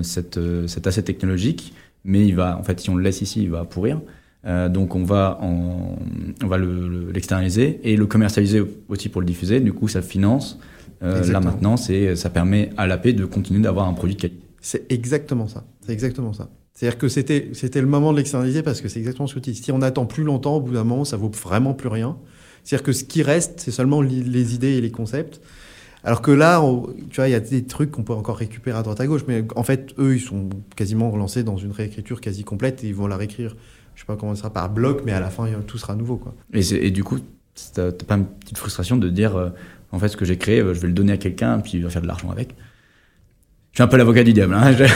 cette, 0.01 0.39
cet 0.67 0.87
asset 0.87 1.03
technologique 1.03 1.73
mais 2.03 2.25
il 2.25 2.35
va 2.35 2.57
en 2.57 2.63
fait 2.63 2.79
si 2.79 2.89
on 2.89 2.95
le 2.95 3.03
laisse 3.03 3.21
ici 3.21 3.43
il 3.43 3.51
va 3.51 3.63
pourrir 3.63 4.01
euh, 4.45 4.69
donc 4.69 4.95
on 4.95 5.03
va, 5.03 5.39
on 5.41 6.47
va 6.47 6.57
l'externaliser 6.57 7.79
et 7.83 7.95
le 7.95 8.05
commercialiser 8.05 8.63
aussi 8.89 9.09
pour 9.09 9.21
le 9.21 9.27
diffuser. 9.27 9.59
Du 9.59 9.73
coup, 9.73 9.87
ça 9.87 10.01
finance 10.01 10.59
euh, 11.01 11.25
la 11.31 11.39
maintenance 11.39 11.89
et 11.89 12.15
ça 12.15 12.29
permet 12.29 12.69
à 12.77 12.87
l'AP 12.87 13.07
de 13.09 13.25
continuer 13.25 13.61
d'avoir 13.61 13.87
un 13.87 13.93
produit 13.93 14.15
de 14.15 14.21
qualité. 14.21 14.43
C'est 14.61 14.91
exactement 14.91 15.47
ça. 15.47 15.65
C'est 15.85 15.93
exactement 15.93 16.33
ça. 16.33 16.49
C'est-à-dire 16.73 16.97
que 16.97 17.07
c'était, 17.07 17.49
c'était 17.53 17.81
le 17.81 17.87
moment 17.87 18.11
de 18.11 18.17
l'externaliser 18.17 18.63
parce 18.63 18.81
que 18.81 18.87
c'est 18.87 18.99
exactement 18.99 19.27
ce 19.27 19.35
que 19.35 19.39
tu 19.39 19.51
dis. 19.51 19.61
Si 19.61 19.71
on 19.71 19.81
attend 19.81 20.05
plus 20.05 20.23
longtemps, 20.23 20.55
au 20.55 20.61
bout 20.61 20.73
d'un 20.73 20.83
moment, 20.83 21.05
ça 21.05 21.17
vaut 21.17 21.29
vraiment 21.29 21.73
plus 21.73 21.89
rien. 21.89 22.17
C'est-à-dire 22.63 22.83
que 22.83 22.93
ce 22.93 23.03
qui 23.03 23.21
reste, 23.21 23.59
c'est 23.59 23.71
seulement 23.71 24.01
les 24.01 24.55
idées 24.55 24.71
et 24.71 24.81
les 24.81 24.91
concepts. 24.91 25.41
Alors 26.05 26.21
que 26.21 26.31
là, 26.31 26.61
tu 27.09 27.15
vois, 27.17 27.29
il 27.29 27.31
y 27.31 27.35
a 27.35 27.39
des 27.39 27.63
trucs 27.63 27.91
qu'on 27.91 28.03
peut 28.03 28.13
encore 28.13 28.37
récupérer 28.37 28.77
à 28.77 28.83
droite 28.83 28.99
à 28.99 29.07
gauche, 29.07 29.23
mais 29.27 29.45
en 29.55 29.63
fait, 29.63 29.93
eux, 29.99 30.15
ils 30.15 30.21
sont 30.21 30.49
quasiment 30.75 31.09
relancés 31.09 31.43
dans 31.43 31.57
une 31.57 31.71
réécriture 31.71 32.19
quasi 32.19 32.43
complète 32.43 32.83
et 32.83 32.87
ils 32.87 32.95
vont 32.95 33.07
la 33.07 33.15
réécrire 33.15 33.55
je 33.95 34.01
sais 34.01 34.05
pas 34.05 34.15
comment 34.15 34.35
ça 34.35 34.41
sera 34.41 34.53
par 34.53 34.69
bloc, 34.69 35.01
mais 35.05 35.11
à 35.11 35.19
la 35.19 35.29
fin, 35.29 35.47
tout 35.67 35.77
sera 35.77 35.95
nouveau. 35.95 36.17
Quoi. 36.17 36.33
Et, 36.53 36.61
et 36.87 36.91
du 36.91 37.03
coup, 37.03 37.19
t'as 37.73 37.91
pas 37.91 38.15
une 38.15 38.25
petite 38.25 38.57
frustration 38.57 38.97
de 38.97 39.09
dire, 39.09 39.35
euh, 39.35 39.49
en 39.91 39.99
fait, 39.99 40.07
ce 40.07 40.17
que 40.17 40.25
j'ai 40.25 40.37
créé, 40.37 40.59
euh, 40.59 40.73
je 40.73 40.79
vais 40.79 40.87
le 40.87 40.93
donner 40.93 41.13
à 41.13 41.17
quelqu'un, 41.17 41.59
puis 41.59 41.73
il 41.73 41.83
va 41.83 41.89
faire 41.89 42.01
de 42.01 42.07
l'argent 42.07 42.31
avec? 42.31 42.55
Je 43.71 43.77
suis 43.77 43.83
un 43.83 43.87
peu 43.87 43.97
l'avocat 43.97 44.23
du 44.23 44.33
diable. 44.33 44.53
Hein 44.53 44.73
euh, 44.79 44.87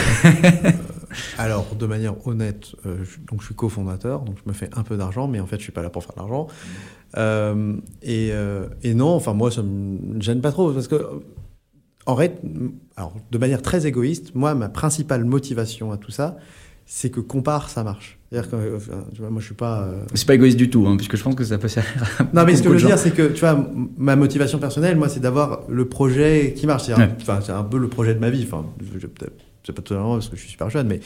alors, 1.38 1.74
de 1.74 1.86
manière 1.86 2.26
honnête, 2.26 2.76
je, 2.84 3.18
donc 3.26 3.40
je 3.40 3.46
suis 3.46 3.54
cofondateur, 3.54 4.22
donc 4.22 4.36
je 4.44 4.48
me 4.48 4.54
fais 4.54 4.70
un 4.76 4.82
peu 4.82 4.96
d'argent, 4.96 5.26
mais 5.26 5.40
en 5.40 5.46
fait, 5.46 5.56
je 5.56 5.62
suis 5.62 5.72
pas 5.72 5.82
là 5.82 5.90
pour 5.90 6.04
faire 6.04 6.14
de 6.14 6.20
l'argent. 6.20 6.46
Et, 8.02 8.32
et, 8.82 8.94
non, 8.94 9.14
enfin, 9.14 9.34
moi, 9.34 9.50
ça 9.50 9.62
me 9.62 10.20
gêne 10.20 10.40
pas 10.40 10.52
trop, 10.52 10.72
parce 10.72 10.86
que, 10.86 11.22
en 12.06 12.16
fait, 12.16 12.40
alors, 12.96 13.16
de 13.30 13.38
manière 13.38 13.62
très 13.62 13.86
égoïste, 13.86 14.34
moi, 14.34 14.54
ma 14.54 14.68
principale 14.68 15.24
motivation 15.24 15.90
à 15.90 15.96
tout 15.96 16.12
ça, 16.12 16.36
c'est 16.86 17.10
que 17.10 17.20
compare, 17.20 17.70
ça 17.70 17.82
marche. 17.82 18.17
C'est-à-dire 18.30 18.50
que 18.50 18.56
euh, 18.56 18.78
tu 19.14 19.20
vois, 19.20 19.30
moi 19.30 19.40
je 19.40 19.46
suis 19.46 19.54
pas. 19.54 19.82
euh, 19.84 20.02
C'est 20.14 20.26
pas 20.26 20.34
égoïste 20.34 20.58
du 20.58 20.68
tout, 20.68 20.86
hein, 20.86 20.96
puisque 20.96 21.16
je 21.16 21.22
pense 21.22 21.34
que 21.34 21.44
ça 21.44 21.56
peut 21.56 21.68
servir. 21.68 21.92
à 22.20 22.24
Non, 22.34 22.44
mais 22.44 22.54
ce 22.56 22.62
que 22.62 22.68
je 22.68 22.74
veux 22.82 22.86
dire, 22.86 22.98
c'est 22.98 23.12
que 23.12 23.28
tu 23.28 23.40
vois, 23.40 23.66
ma 23.96 24.16
motivation 24.16 24.58
personnelle, 24.58 24.96
moi, 24.98 25.08
c'est 25.08 25.20
d'avoir 25.20 25.60
le 25.68 25.86
projet 25.88 26.52
qui 26.54 26.66
marche. 26.66 26.84
C'est 26.84 26.92
un, 26.92 26.98
Ouais. 26.98 27.10
enfin, 27.20 27.40
c'est 27.42 27.52
un 27.52 27.64
peu 27.64 27.78
le 27.78 27.88
projet 27.88 28.14
de 28.14 28.18
ma 28.20 28.28
vie. 28.30 28.44
Enfin, 28.46 28.66
c'est 29.64 29.72
pas 29.72 29.82
totalement 29.82 30.14
parce 30.14 30.28
que 30.28 30.36
je 30.36 30.42
suis 30.42 30.50
super 30.50 30.68
jeune, 30.68 30.88
mais 30.88 31.00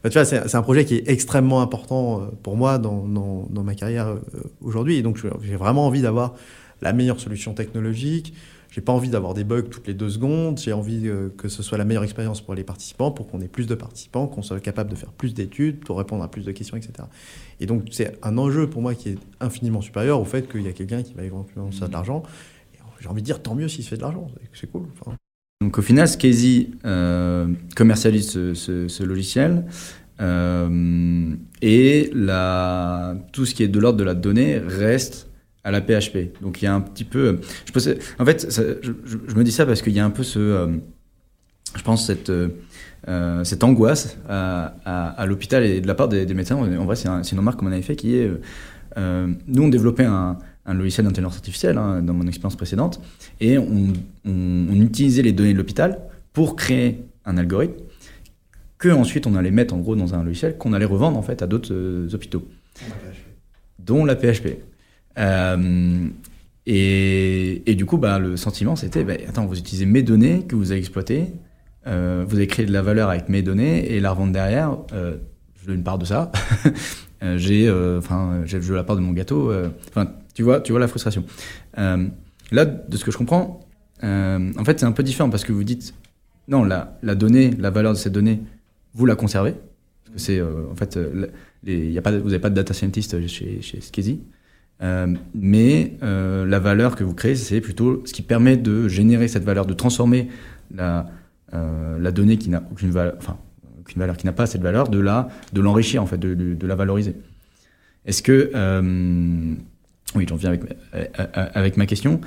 enfin, 0.00 0.08
tu 0.08 0.18
vois, 0.18 0.24
c'est 0.24 0.54
un 0.54 0.62
projet 0.62 0.84
qui 0.86 0.96
est 0.96 1.08
extrêmement 1.10 1.60
important 1.60 2.20
euh, 2.22 2.24
pour 2.42 2.56
moi 2.56 2.78
dans, 2.78 3.06
dans, 3.06 3.46
dans 3.50 3.62
ma 3.62 3.74
carrière 3.74 4.08
euh, 4.08 4.16
aujourd'hui. 4.62 4.96
Et 4.96 5.02
donc, 5.02 5.18
j'ai 5.42 5.56
vraiment 5.56 5.86
envie 5.86 6.00
d'avoir 6.00 6.34
la 6.80 6.92
meilleure 6.94 7.20
solution 7.20 7.52
technologique. 7.52 8.32
J'ai 8.72 8.80
pas 8.80 8.92
envie 8.92 9.10
d'avoir 9.10 9.34
des 9.34 9.44
bugs 9.44 9.64
toutes 9.70 9.86
les 9.86 9.92
deux 9.92 10.08
secondes. 10.08 10.58
J'ai 10.58 10.72
envie 10.72 11.06
euh, 11.06 11.28
que 11.36 11.48
ce 11.48 11.62
soit 11.62 11.76
la 11.76 11.84
meilleure 11.84 12.04
expérience 12.04 12.40
pour 12.40 12.54
les 12.54 12.64
participants, 12.64 13.10
pour 13.10 13.28
qu'on 13.28 13.42
ait 13.42 13.48
plus 13.48 13.66
de 13.66 13.74
participants, 13.74 14.26
qu'on 14.26 14.40
soit 14.40 14.60
capable 14.60 14.88
de 14.88 14.94
faire 14.94 15.12
plus 15.12 15.34
d'études, 15.34 15.80
pour 15.80 15.98
répondre 15.98 16.24
à 16.24 16.30
plus 16.30 16.46
de 16.46 16.52
questions, 16.52 16.78
etc. 16.78 17.06
Et 17.60 17.66
donc, 17.66 17.84
c'est 17.90 18.18
un 18.22 18.38
enjeu 18.38 18.70
pour 18.70 18.80
moi 18.80 18.94
qui 18.94 19.10
est 19.10 19.18
infiniment 19.40 19.82
supérieur 19.82 20.18
au 20.18 20.24
fait 20.24 20.50
qu'il 20.50 20.62
y 20.62 20.68
a 20.68 20.72
quelqu'un 20.72 21.02
qui 21.02 21.12
va 21.12 21.22
éventuellement 21.22 21.70
faire 21.70 21.88
de 21.88 21.92
l'argent. 21.92 22.22
J'ai 22.98 23.08
envie 23.08 23.20
de 23.20 23.26
dire 23.26 23.42
tant 23.42 23.54
mieux 23.54 23.68
s'il 23.68 23.84
se 23.84 23.90
fait 23.90 23.96
de 23.96 24.02
l'argent, 24.02 24.30
c'est- 24.54 24.70
cool. 24.70 24.86
Donc 25.60 25.76
au 25.76 25.82
final, 25.82 26.08
Scazy 26.08 26.70
euh, 26.86 27.48
commercialise 27.76 28.30
ce, 28.30 29.02
logiciel 29.02 29.66
euh, 30.20 31.34
et 31.60 32.10
tout 33.32 33.44
ce 33.44 33.54
qui 33.54 33.64
est 33.64 33.68
de 33.68 33.78
l'ordre 33.78 33.98
de 33.98 34.04
la 34.04 34.14
donnée 34.14 34.58
reste 34.58 35.28
à 35.64 35.70
la 35.70 35.80
PHP. 35.80 36.40
Donc 36.40 36.60
il 36.62 36.64
y 36.64 36.68
a 36.68 36.74
un 36.74 36.80
petit 36.80 37.04
peu... 37.04 37.38
Je 37.66 37.72
pense, 37.72 37.88
en 38.18 38.24
fait, 38.24 38.50
ça- 38.50 38.62
je, 38.82 38.92
je- 39.04 39.18
je 39.28 39.34
me 39.34 39.44
dis 39.44 39.52
ça 39.52 39.64
parce 39.66 39.82
qu'il 39.82 39.92
y 39.92 40.00
a 40.00 40.04
un 40.04 40.10
peu 40.10 40.22
ce... 40.22 40.38
euh, 40.38 40.66
je 41.76 41.82
pense 41.82 42.06
cette... 42.06 42.30
euh, 42.30 42.48
euh, 43.08 43.42
cette 43.42 43.64
angoisse 43.64 44.16
à, 44.28 44.76
à- 44.84 45.08
à 45.10 45.26
l'hôpital 45.26 45.64
et 45.64 45.80
de 45.80 45.86
la 45.88 45.94
part 45.96 46.08
des, 46.08 46.24
des 46.24 46.34
médecins, 46.34 46.54
en 46.56 46.84
vrai 46.84 46.94
c'est 46.94 47.08
un- 47.08 47.22
une 47.22 47.38
remarque 47.38 47.58
qu'on 47.58 47.66
avait 47.66 47.82
fait 47.82 47.96
qui 47.96 48.14
est, 48.16 48.28
euh, 48.28 48.40
euh, 48.96 49.26
nous 49.48 49.64
on 49.64 49.68
développait 49.68 50.04
un, 50.04 50.38
un 50.66 50.74
logiciel 50.74 51.04
d'intelligence 51.06 51.34
artificielle 51.34 51.78
hein, 51.78 52.00
dans 52.00 52.14
mon 52.14 52.28
expérience 52.28 52.54
précédente, 52.54 53.00
et 53.40 53.58
on, 53.58 53.92
on- 54.24 54.66
on 54.70 54.80
utilisait 54.80 55.22
les 55.22 55.32
données 55.32 55.52
de 55.52 55.58
l'hôpital 55.58 55.98
pour 56.32 56.54
créer 56.54 57.02
un 57.24 57.36
algorithme 57.38 57.74
que 58.78 58.88
ensuite 58.90 59.26
on 59.26 59.34
allait 59.34 59.50
mettre 59.50 59.74
en 59.74 59.78
gros 59.78 59.96
dans 59.96 60.14
un 60.14 60.22
logiciel 60.22 60.56
qu'on 60.56 60.72
allait 60.72 60.84
revendre 60.84 61.18
en 61.18 61.22
fait 61.22 61.42
à 61.42 61.48
d'autres 61.48 61.72
euh, 61.74 62.08
hôpitaux, 62.14 62.46
dont 63.80 64.04
la 64.04 64.14
PHP. 64.14 64.58
Euh, 65.18 66.08
et, 66.66 67.74
du 67.76 67.84
coup, 67.86 67.98
bah, 67.98 68.18
le 68.18 68.36
sentiment 68.36 68.76
c'était, 68.76 69.04
bah, 69.04 69.14
attends, 69.28 69.46
vous 69.46 69.58
utilisez 69.58 69.86
mes 69.86 70.02
données 70.02 70.44
que 70.46 70.54
vous 70.54 70.70
avez 70.70 70.80
exploitées, 70.80 71.32
euh, 71.86 72.24
vous 72.26 72.36
avez 72.36 72.46
créé 72.46 72.66
de 72.66 72.72
la 72.72 72.82
valeur 72.82 73.10
avec 73.10 73.28
mes 73.28 73.42
données 73.42 73.90
et 73.92 74.00
la 74.00 74.10
revendre 74.10 74.32
derrière, 74.32 74.76
euh, 74.92 75.16
je 75.60 75.66
veux 75.66 75.74
une 75.74 75.84
part 75.84 75.98
de 75.98 76.04
ça. 76.04 76.30
J'ai, 77.36 77.70
enfin, 77.70 78.42
je 78.46 78.58
veux 78.58 78.74
la 78.74 78.82
part 78.82 78.96
de 78.96 79.00
mon 79.00 79.12
gâteau. 79.12 79.52
Enfin, 79.88 80.10
tu 80.34 80.42
vois, 80.42 80.60
tu 80.60 80.72
vois 80.72 80.80
la 80.80 80.88
frustration. 80.88 81.24
Là, 81.76 82.64
de 82.64 82.96
ce 82.96 83.04
que 83.04 83.12
je 83.12 83.16
comprends, 83.16 83.60
en 84.02 84.64
fait, 84.64 84.80
c'est 84.80 84.86
un 84.86 84.90
peu 84.90 85.04
différent 85.04 85.30
parce 85.30 85.44
que 85.44 85.52
vous 85.52 85.62
dites, 85.62 85.94
non, 86.48 86.64
la, 86.64 86.98
donnée, 87.14 87.52
la 87.56 87.70
valeur 87.70 87.92
de 87.92 87.96
cette 87.96 88.12
donnée, 88.12 88.40
vous 88.94 89.06
la 89.06 89.14
conservez. 89.14 89.52
Parce 90.04 90.16
que 90.16 90.18
c'est, 90.18 90.42
en 90.42 90.74
fait, 90.74 90.98
y 91.64 91.96
a 91.96 92.02
pas, 92.02 92.10
vous 92.10 92.24
n'avez 92.26 92.40
pas 92.40 92.50
de 92.50 92.56
data 92.56 92.74
scientist 92.74 93.24
chez, 93.28 93.62
chez. 93.62 93.80
Euh, 94.82 95.06
mais 95.34 95.96
euh, 96.02 96.44
la 96.44 96.58
valeur 96.58 96.96
que 96.96 97.04
vous 97.04 97.14
créez, 97.14 97.36
c'est 97.36 97.60
plutôt 97.60 98.02
ce 98.04 98.12
qui 98.12 98.22
permet 98.22 98.56
de 98.56 98.88
générer 98.88 99.28
cette 99.28 99.44
valeur, 99.44 99.64
de 99.64 99.74
transformer 99.74 100.28
la, 100.74 101.06
euh, 101.54 102.10
donnée 102.10 102.36
qui 102.36 102.50
n'a 102.50 102.62
aucune 102.70 102.90
valeur, 102.90 103.14
enfin, 103.18 103.36
aucune 103.80 104.00
valeur, 104.00 104.16
qui 104.16 104.26
n'a 104.26 104.32
pas 104.32 104.46
cette 104.46 104.62
valeur, 104.62 104.88
de 104.88 104.98
la, 104.98 105.28
de 105.52 105.60
l'enrichir 105.60 106.02
en 106.02 106.06
fait, 106.06 106.18
de, 106.18 106.66
la 106.66 106.74
valoriser. 106.74 107.14
Est-ce 108.06 108.22
que, 108.22 108.50
oui, 110.16 110.26
j'en 110.28 110.36
viens 110.36 110.52
avec, 111.54 111.76
ma 111.76 111.86
question. 111.86 112.20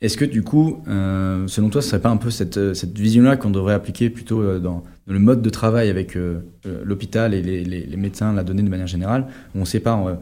Est-ce 0.00 0.16
que 0.16 0.24
du 0.24 0.42
coup, 0.42 0.82
selon 0.86 1.68
toi, 1.68 1.82
ce 1.82 1.90
serait 1.90 2.00
pas 2.00 2.08
un 2.08 2.16
peu 2.16 2.30
cette, 2.30 2.58
vision-là 2.98 3.36
qu'on 3.36 3.50
devrait 3.50 3.74
appliquer 3.74 4.08
plutôt 4.08 4.58
dans, 4.58 4.82
le 5.06 5.18
mode 5.18 5.42
de 5.42 5.50
travail 5.50 5.90
avec 5.90 6.16
l'hôpital 6.84 7.34
et 7.34 7.42
les- 7.42 7.64
les 7.64 7.96
médecins, 7.96 8.32
la 8.32 8.44
donnée 8.44 8.62
de 8.62 8.70
manière 8.70 8.86
générale, 8.86 9.26
où 9.54 9.60
on 9.60 9.64
sépare 9.66 10.18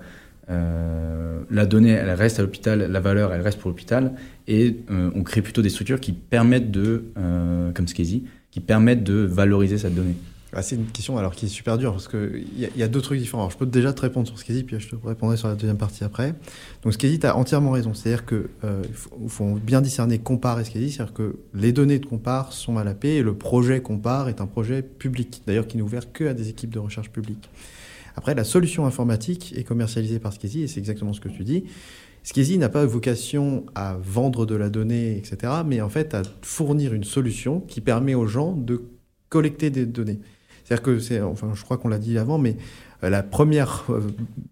euh, 0.49 1.41
la 1.51 1.67
donnée, 1.67 1.91
elle 1.91 2.11
reste 2.11 2.39
à 2.39 2.43
l'hôpital, 2.43 2.91
la 2.91 3.01
valeur, 3.01 3.33
elle 3.33 3.41
reste 3.41 3.59
pour 3.59 3.71
l'hôpital, 3.71 4.13
et 4.47 4.77
euh, 4.91 5.11
on 5.15 5.23
crée 5.23 5.43
plutôt 5.43 5.63
des 5.63 5.71
structures 5.71 6.01
qui 6.01 6.13
permettent 6.13 6.71
de, 6.71 7.05
euh, 7.19 7.73
comme 7.73 7.89
Skezy, 7.89 8.25
qui 8.51 8.61
permettent 8.61 9.05
de 9.05 9.15
valoriser 9.15 9.79
cette 9.79 9.95
donnée. 9.95 10.15
Ah, 10.53 10.63
c'est 10.63 10.77
une 10.77 10.87
question 10.87 11.19
alors 11.19 11.35
qui 11.35 11.47
est 11.47 11.49
super 11.51 11.77
dure 11.77 11.93
parce 11.93 12.09
qu'il 12.09 12.47
y, 12.57 12.79
y 12.79 12.83
a 12.83 12.89
deux 12.89 13.03
trucs 13.03 13.19
différents. 13.19 13.43
Alors, 13.43 13.51
je 13.51 13.59
peux 13.59 13.67
déjà 13.67 13.93
te 13.93 14.01
répondre 14.01 14.27
sur 14.27 14.39
Skezy, 14.39 14.63
puis 14.63 14.79
je 14.79 14.89
te 14.89 14.97
répondrai 15.05 15.37
sur 15.37 15.49
la 15.49 15.55
deuxième 15.55 15.77
partie 15.77 16.03
après. 16.03 16.35
Donc 16.83 16.95
Skezy, 16.95 17.19
tu 17.19 17.27
as 17.27 17.37
entièrement 17.37 17.73
raison. 17.73 17.93
C'est-à-dire 17.93 18.25
qu'il 18.25 18.47
faut, 19.29 19.57
bien 19.57 19.83
discerner 19.83 20.19
Compare 20.19 20.61
et 20.61 20.65
Skezy. 20.65 20.93
C'est-à-dire 20.93 21.13
que 21.13 21.37
les 21.53 21.73
données 21.73 21.99
de 21.99 22.07
Compare 22.07 22.55
sont 22.55 22.79
à 22.79 22.85
la 22.85 22.95
paix 22.95 23.17
et 23.17 23.23
le 23.23 23.35
projet 23.35 23.81
Compare 23.81 24.31
est 24.31 24.41
un 24.41 24.47
projet 24.47 24.81
public, 24.81 25.43
d'ailleurs 25.47 25.67
qui 25.67 25.77
n'est 25.77 25.83
ouvert 25.83 26.11
que 26.13 26.25
à 26.25 26.33
des 26.33 26.49
équipes 26.49 26.71
de 26.71 26.79
recherche 26.79 27.11
publique. 27.11 27.51
Après, 28.17 28.35
la 28.35 28.45
solution 28.45 28.87
informatique 28.87 29.55
est 29.57 29.65
commercialisée 29.65 30.19
par 30.19 30.33
Skezy 30.33 30.63
et 30.63 30.67
c'est 30.67 30.81
exactement 30.81 31.13
ce 31.13 31.21
que 31.21 31.29
tu 31.29 31.45
dis. 31.45 31.65
Skezy 32.23 32.59
n'a 32.59 32.69
pas 32.69 32.85
vocation 32.85 33.65
à 33.75 33.97
vendre 34.03 34.47
de 34.47 34.57
la 34.57 34.69
donnée, 34.69 35.17
etc., 35.17 35.53
mais 35.65 35.81
en 35.81 35.89
fait 35.89 36.15
à 36.15 36.23
fournir 36.43 36.93
une 36.93 37.05
solution 37.05 37.61
qui 37.61 37.81
permet 37.81 38.15
aux 38.15 38.27
gens 38.27 38.53
de 38.53 38.83
collecter 39.29 39.71
des 39.71 39.87
données. 39.87 40.19
C'est-à-dire 40.65 40.83
que 40.83 40.99
c'est, 40.99 41.21
enfin, 41.21 41.53
je 41.55 41.63
crois 41.63 41.79
qu'on 41.79 41.89
l'a 41.89 41.99
dit 41.99 42.19
avant, 42.19 42.39
mais 42.39 42.57
euh, 43.05 43.11
la 43.11 43.23
première 43.23 43.85
euh, 43.91 44.01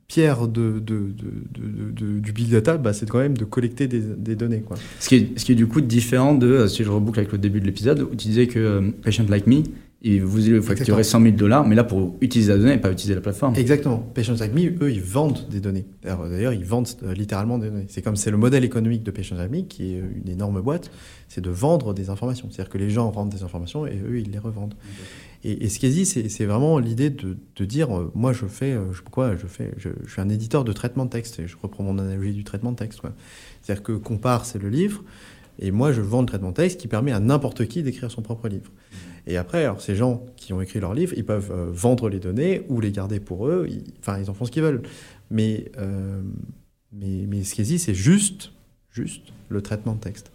pierre 0.06 0.46
de, 0.46 0.78
du 0.78 2.32
big 2.32 2.50
data, 2.50 2.76
bah, 2.76 2.92
c'est 2.92 3.08
quand 3.08 3.18
même 3.18 3.36
de 3.36 3.44
collecter 3.44 3.88
des, 3.88 4.36
données. 4.36 4.62
Ce 5.00 5.08
qui, 5.08 5.16
est, 5.16 5.38
ce 5.38 5.44
qui 5.44 5.52
est 5.52 5.56
du 5.56 5.66
coup 5.66 5.80
différent 5.80 6.34
de, 6.34 6.46
euh, 6.46 6.68
si 6.68 6.84
je 6.84 6.90
reboucle 6.90 7.18
avec 7.18 7.32
le 7.32 7.38
début 7.38 7.60
de 7.60 7.66
l'épisode, 7.66 8.02
où 8.02 8.14
tu 8.14 8.28
disais 8.28 8.46
que 8.46 8.92
Patient 9.02 9.26
Like 9.28 9.48
Me, 9.48 9.64
il 10.06 10.22
vous 10.22 10.46
il 10.46 10.60
facturait 10.60 11.02
100 11.02 11.22
000 11.22 11.34
dollars, 11.34 11.66
mais 11.66 11.74
là 11.74 11.82
pour 11.82 12.16
utiliser 12.20 12.52
la 12.52 12.58
donnée 12.58 12.74
et 12.74 12.78
pas 12.78 12.92
utiliser 12.92 13.14
la 13.14 13.22
plateforme. 13.22 13.56
Exactement. 13.56 13.98
Patients 13.98 14.36
Like 14.38 14.52
Me, 14.52 14.84
eux, 14.84 14.92
ils 14.92 15.00
vendent 15.00 15.48
des 15.48 15.60
données. 15.60 15.86
D'ailleurs, 16.02 16.52
ils 16.52 16.64
vendent 16.64 16.88
euh, 17.04 17.14
littéralement 17.14 17.56
des 17.56 17.70
données. 17.70 17.86
C'est 17.88 18.02
comme 18.02 18.14
c'est 18.14 18.30
le 18.30 18.36
modèle 18.36 18.64
économique 18.64 19.02
de 19.02 19.10
Patients 19.10 19.36
Like 19.36 19.50
Me, 19.50 19.62
qui 19.62 19.94
est 19.94 20.00
euh, 20.00 20.22
une 20.22 20.30
énorme 20.30 20.60
boîte, 20.60 20.90
c'est 21.28 21.40
de 21.40 21.48
vendre 21.48 21.94
des 21.94 22.10
informations. 22.10 22.48
C'est-à-dire 22.50 22.70
que 22.70 22.76
les 22.76 22.90
gens 22.90 23.10
rendent 23.10 23.30
des 23.30 23.44
informations 23.44 23.86
et 23.86 23.98
eux, 24.06 24.18
ils 24.18 24.30
les 24.30 24.38
revendent. 24.38 24.74
Et, 25.42 25.64
et 25.64 25.68
ce 25.70 25.78
qu'est 25.78 25.88
dit, 25.88 26.04
c'est 26.04 26.44
vraiment 26.44 26.78
l'idée 26.78 27.08
de, 27.08 27.38
de 27.56 27.64
dire, 27.64 27.96
euh, 27.96 28.12
moi, 28.14 28.34
je 28.34 28.44
fais, 28.44 28.76
je, 28.92 29.00
quoi, 29.00 29.36
je 29.36 29.46
fais, 29.46 29.72
je, 29.78 29.88
je 30.04 30.10
suis 30.12 30.20
un 30.20 30.28
éditeur 30.28 30.64
de 30.64 30.72
traitement 30.74 31.06
de 31.06 31.10
texte. 31.10 31.40
Et 31.40 31.46
je 31.46 31.56
reprends 31.62 31.82
mon 31.82 31.98
analogie 31.98 32.34
du 32.34 32.44
traitement 32.44 32.72
de 32.72 32.76
texte. 32.76 33.00
C'est-à-dire 33.62 33.82
que 33.82 33.92
Compare, 33.92 34.44
c'est 34.44 34.58
le 34.58 34.68
livre, 34.68 35.02
et 35.58 35.70
moi, 35.70 35.92
je 35.92 36.02
vends 36.02 36.20
le 36.20 36.26
traitement 36.26 36.50
de 36.50 36.56
texte 36.56 36.78
qui 36.78 36.88
permet 36.88 37.12
à 37.12 37.20
n'importe 37.20 37.66
qui 37.66 37.82
d'écrire 37.82 38.10
son 38.10 38.20
propre 38.22 38.48
livre. 38.48 38.70
Et 39.26 39.36
après, 39.36 39.64
alors, 39.64 39.80
ces 39.80 39.96
gens 39.96 40.24
qui 40.36 40.52
ont 40.52 40.60
écrit 40.60 40.80
leur 40.80 40.94
livre, 40.94 41.14
ils 41.16 41.24
peuvent 41.24 41.50
euh, 41.50 41.70
vendre 41.70 42.08
les 42.08 42.20
données 42.20 42.62
ou 42.68 42.80
les 42.80 42.92
garder 42.92 43.20
pour 43.20 43.48
eux. 43.48 43.66
Enfin, 44.00 44.18
ils 44.18 44.28
en 44.28 44.34
font 44.34 44.44
ce 44.44 44.50
qu'ils 44.50 44.62
veulent. 44.62 44.82
Mais, 45.30 45.70
euh, 45.78 46.20
mais, 46.92 47.26
mais 47.26 47.42
ce 47.42 47.54
qui 47.54 47.62
est 47.62 47.64
dit, 47.64 47.78
c'est 47.78 47.94
juste, 47.94 48.52
juste 48.90 49.22
le 49.48 49.62
traitement 49.62 49.94
de 49.94 50.00
texte. 50.00 50.30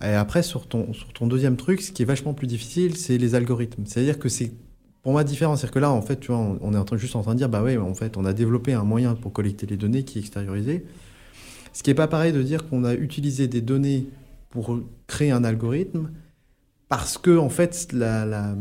Et 0.00 0.06
après, 0.06 0.42
sur 0.42 0.66
ton, 0.66 0.92
sur 0.92 1.12
ton 1.12 1.26
deuxième 1.26 1.56
truc, 1.56 1.80
ce 1.80 1.92
qui 1.92 2.02
est 2.02 2.06
vachement 2.06 2.34
plus 2.34 2.46
difficile, 2.46 2.96
c'est 2.96 3.18
les 3.18 3.34
algorithmes. 3.34 3.84
C'est-à-dire 3.86 4.18
que 4.18 4.28
c'est 4.28 4.52
pour 5.02 5.12
moi 5.12 5.24
différent. 5.24 5.56
C'est-à-dire 5.56 5.74
que 5.74 5.78
là, 5.80 5.90
en 5.90 6.02
fait, 6.02 6.20
tu 6.20 6.28
vois, 6.28 6.38
on, 6.38 6.58
on 6.60 6.72
est 6.72 6.78
en 6.78 6.84
train, 6.84 6.96
juste 6.96 7.16
en 7.16 7.22
train 7.22 7.32
de 7.32 7.38
dire, 7.38 7.48
bah 7.48 7.62
ouais, 7.62 7.76
en 7.76 7.94
fait, 7.94 8.16
on 8.16 8.24
a 8.24 8.32
développé 8.32 8.72
un 8.74 8.84
moyen 8.84 9.14
pour 9.14 9.32
collecter 9.32 9.66
les 9.66 9.76
données 9.76 10.04
qui 10.04 10.18
est 10.18 10.20
extériorisé. 10.20 10.84
Ce 11.72 11.82
qui 11.82 11.90
n'est 11.90 11.94
pas 11.94 12.06
pareil 12.06 12.32
de 12.32 12.42
dire 12.42 12.68
qu'on 12.68 12.84
a 12.84 12.94
utilisé 12.94 13.48
des 13.48 13.60
données 13.60 14.06
pour 14.50 14.78
créer 15.08 15.32
un 15.32 15.42
algorithme 15.42 16.10
parce 16.88 17.18
que, 17.18 17.36
en 17.36 17.48
fait, 17.48 17.92
la, 17.92 18.54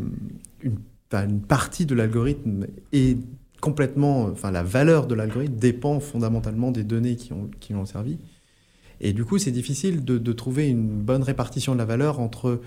une, 0.62 1.42
partie 1.42 1.86
de 1.86 1.96
l'algorithme 1.96 2.68
est 2.92 3.18
complètement. 3.62 4.24
Enfin, 4.26 4.52
la 4.52 4.64
valeur 4.64 5.08
de 5.08 5.16
l'algorithme 5.16 5.56
dépend 5.56 6.00
fondamentalement 6.00 6.72
des 6.72 6.84
données 6.84 7.16
qui 7.16 7.34
ont, 7.34 7.50
qui 7.60 7.74
lui 7.74 7.80
ont 7.80 7.86
servi. 7.86 8.20
Et 9.00 9.14
du 9.14 9.26
coup, 9.26 9.38
c'est 9.38 9.52
difficile 9.52 10.04
de, 10.06 10.18
de 10.18 10.34
trouver 10.34 10.70
une 10.70 10.88
bonne 10.88 11.24
répartition 11.24 11.74
de 11.74 11.78
la 11.78 11.86
valeur 11.86 12.20
entre 12.20 12.62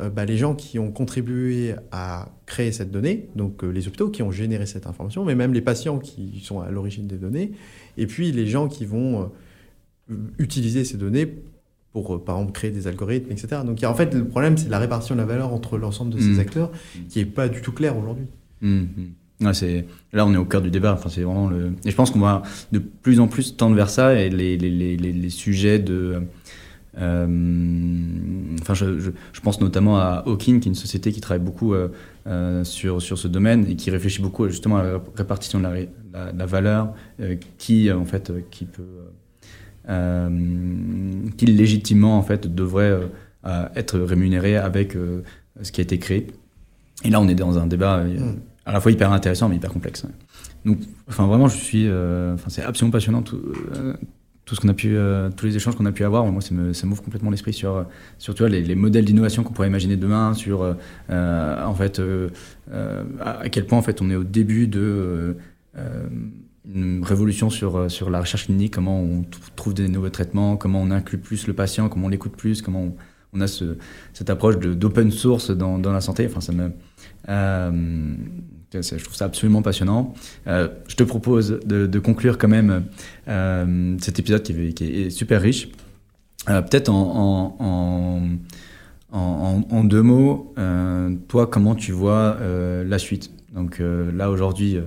euh, 0.00 0.10
bah, 0.10 0.24
les 0.24 0.36
gens 0.36 0.54
qui 0.54 0.78
ont 0.78 0.92
contribué 0.92 1.74
à 1.90 2.28
créer 2.46 2.70
cette 2.70 2.90
donnée, 2.90 3.28
donc 3.34 3.64
euh, 3.64 3.68
les 3.68 3.88
hôpitaux 3.88 4.10
qui 4.10 4.22
ont 4.22 4.30
généré 4.30 4.64
cette 4.66 4.86
information, 4.86 5.24
mais 5.24 5.34
même 5.34 5.52
les 5.52 5.60
patients 5.60 5.98
qui 5.98 6.40
sont 6.44 6.60
à 6.60 6.70
l'origine 6.70 7.08
des 7.08 7.16
données, 7.16 7.52
et 7.96 8.06
puis 8.06 8.30
les 8.30 8.46
gens 8.46 8.68
qui 8.68 8.84
vont 8.84 9.32
euh, 10.10 10.14
utiliser 10.38 10.84
ces 10.84 10.96
données 10.96 11.34
pour, 11.92 12.14
euh, 12.14 12.18
par 12.24 12.36
exemple, 12.36 12.52
créer 12.52 12.70
des 12.70 12.86
algorithmes, 12.86 13.30
etc. 13.32 13.62
Donc, 13.64 13.80
il 13.80 13.82
y 13.82 13.84
a- 13.86 13.90
en 13.90 13.94
fait, 13.94 14.12
le 14.14 14.24
problème, 14.26 14.56
c'est 14.58 14.68
la 14.68 14.78
répartition 14.78 15.14
de 15.14 15.20
la 15.20 15.26
valeur 15.26 15.52
entre 15.52 15.78
l'ensemble 15.78 16.12
de 16.14 16.18
ces 16.20 16.34
Mm. 16.36 16.40
acteurs 16.40 16.70
qui 17.08 17.18
n'est 17.20 17.24
pas 17.24 17.48
du 17.48 17.60
tout 17.62 17.72
claire 17.72 17.96
aujourd'hui. 17.96 18.26
Ouais, 19.40 19.54
c'est 19.54 19.86
là 20.12 20.26
on 20.26 20.34
est 20.34 20.36
au 20.36 20.44
cœur 20.44 20.60
du 20.62 20.70
débat. 20.70 20.94
Enfin, 20.94 21.08
c'est 21.08 21.22
vraiment 21.22 21.48
le. 21.48 21.72
Et 21.84 21.90
je 21.92 21.94
pense 21.96 22.10
qu'on 22.10 22.18
va 22.18 22.42
de 22.72 22.80
plus 22.80 23.20
en 23.20 23.28
plus 23.28 23.56
tendre 23.56 23.76
vers 23.76 23.88
ça 23.88 24.14
et 24.20 24.30
les, 24.30 24.56
les, 24.58 24.68
les, 24.70 24.96
les- 24.96 25.30
sujets 25.30 25.78
de 25.78 26.22
enfin, 26.96 28.74
je, 28.74 28.98
je, 29.32 29.40
pense 29.40 29.60
notamment 29.60 29.98
à 29.98 30.24
Hawking, 30.26 30.58
qui 30.58 30.68
est 30.68 30.72
une 30.72 30.74
société 30.74 31.12
qui 31.12 31.20
travaille 31.20 31.44
beaucoup 31.44 31.72
sur, 32.64 33.00
sur 33.00 33.16
ce 33.18 33.28
domaine 33.28 33.66
et 33.70 33.76
qui 33.76 33.90
réfléchit 33.90 34.20
beaucoup 34.22 34.48
justement 34.48 34.78
à 34.78 34.82
la 34.82 35.00
répartition 35.14 35.60
de 35.60 35.64
la, 36.12 36.32
la, 36.32 36.46
valeur, 36.46 36.92
qui 37.58 37.92
en 37.92 38.04
fait 38.04 38.32
qui 38.50 38.64
peut 38.64 38.82
qui 39.88 41.46
légitimement 41.46 42.18
en 42.18 42.22
fait 42.22 42.46
devrait 42.54 43.00
être 43.74 43.98
rémunéré 43.98 44.56
avec 44.56 44.96
ce 45.62 45.72
qui 45.72 45.80
a 45.80 45.84
été 45.84 45.98
créé. 45.98 46.26
Et 47.04 47.10
là, 47.10 47.20
on 47.20 47.28
est 47.28 47.34
dans 47.34 47.58
un 47.58 47.66
débat 47.66 48.04
hmm. 48.04 48.36
à 48.66 48.72
la 48.72 48.80
fois 48.80 48.92
hyper 48.92 49.12
intéressant 49.12 49.48
mais 49.48 49.56
hyper 49.56 49.72
complexe. 49.72 50.04
Donc, 50.64 50.78
enfin, 51.08 51.26
vraiment, 51.26 51.48
je 51.48 51.56
suis. 51.56 51.86
Euh, 51.86 52.34
enfin, 52.34 52.48
c'est 52.48 52.62
absolument 52.62 52.92
passionnant 52.92 53.22
tout, 53.22 53.40
euh, 53.76 53.94
tout 54.44 54.54
ce 54.54 54.60
qu'on 54.60 54.68
a 54.68 54.74
pu, 54.74 54.96
euh, 54.96 55.30
tous 55.30 55.46
les 55.46 55.56
échanges 55.56 55.76
qu'on 55.76 55.86
a 55.86 55.92
pu 55.92 56.04
avoir. 56.04 56.26
Moi, 56.26 56.42
ça 56.42 56.54
me, 56.54 56.72
ça 56.72 56.86
m'ouvre 56.86 57.02
complètement 57.02 57.30
l'esprit 57.30 57.52
sur, 57.52 57.86
sur 58.18 58.34
tu 58.34 58.42
vois, 58.42 58.50
les, 58.50 58.62
les 58.62 58.74
modèles 58.74 59.04
d'innovation 59.04 59.42
qu'on 59.44 59.52
pourrait 59.52 59.68
imaginer 59.68 59.96
demain, 59.96 60.34
sur 60.34 60.76
en 61.10 61.74
fait 61.74 62.02
à 63.20 63.48
quel 63.48 63.66
point 63.66 63.78
en 63.78 63.82
fait 63.82 64.02
on 64.02 64.10
est 64.10 64.16
au 64.16 64.24
début 64.24 64.66
de 64.66 65.36
une 66.72 67.02
révolution 67.02 67.50
sur, 67.50 67.90
sur 67.90 68.10
la 68.10 68.20
recherche 68.20 68.46
clinique, 68.46 68.74
comment 68.74 69.00
on 69.00 69.24
trouve 69.56 69.74
des 69.74 69.88
nouveaux 69.88 70.10
traitements, 70.10 70.56
comment 70.56 70.82
on 70.82 70.90
inclut 70.90 71.18
plus 71.18 71.46
le 71.46 71.54
patient, 71.54 71.88
comment 71.88 72.06
on 72.06 72.10
l'écoute 72.10 72.36
plus, 72.36 72.62
comment 72.62 72.94
on, 73.32 73.40
a 73.40 73.46
ce, 73.46 73.76
cette 74.12 74.30
approche 74.30 74.58
d'open 74.58 75.10
source 75.10 75.50
dans, 75.50 75.78
dans, 75.78 75.92
la 75.92 76.00
santé. 76.00 76.26
Enfin, 76.26 76.40
ça 76.40 76.52
me, 76.52 76.72
je 78.72 79.04
trouve 79.04 79.14
ça 79.14 79.26
absolument 79.26 79.62
passionnant. 79.62 80.14
Euh, 80.46 80.68
je 80.88 80.96
te 80.96 81.02
propose 81.02 81.60
de, 81.64 81.98
conclure 81.98 82.38
quand 82.38 82.48
même 82.48 82.84
euh, 83.28 83.96
cet 84.00 84.18
épisode 84.18 84.42
qui 84.42 84.84
est, 84.84 85.10
super 85.10 85.40
riche. 85.40 85.68
Euh, 86.48 86.62
peut-être 86.62 86.88
en, 86.90 87.56
en, 89.10 89.84
deux 89.84 90.02
mots, 90.02 90.54
toi, 91.28 91.46
comment 91.46 91.74
tu 91.74 91.92
vois 91.92 92.36
la 92.84 92.98
suite? 92.98 93.30
Donc 93.54 93.80
là, 93.80 94.30
aujourd'hui, 94.30 94.78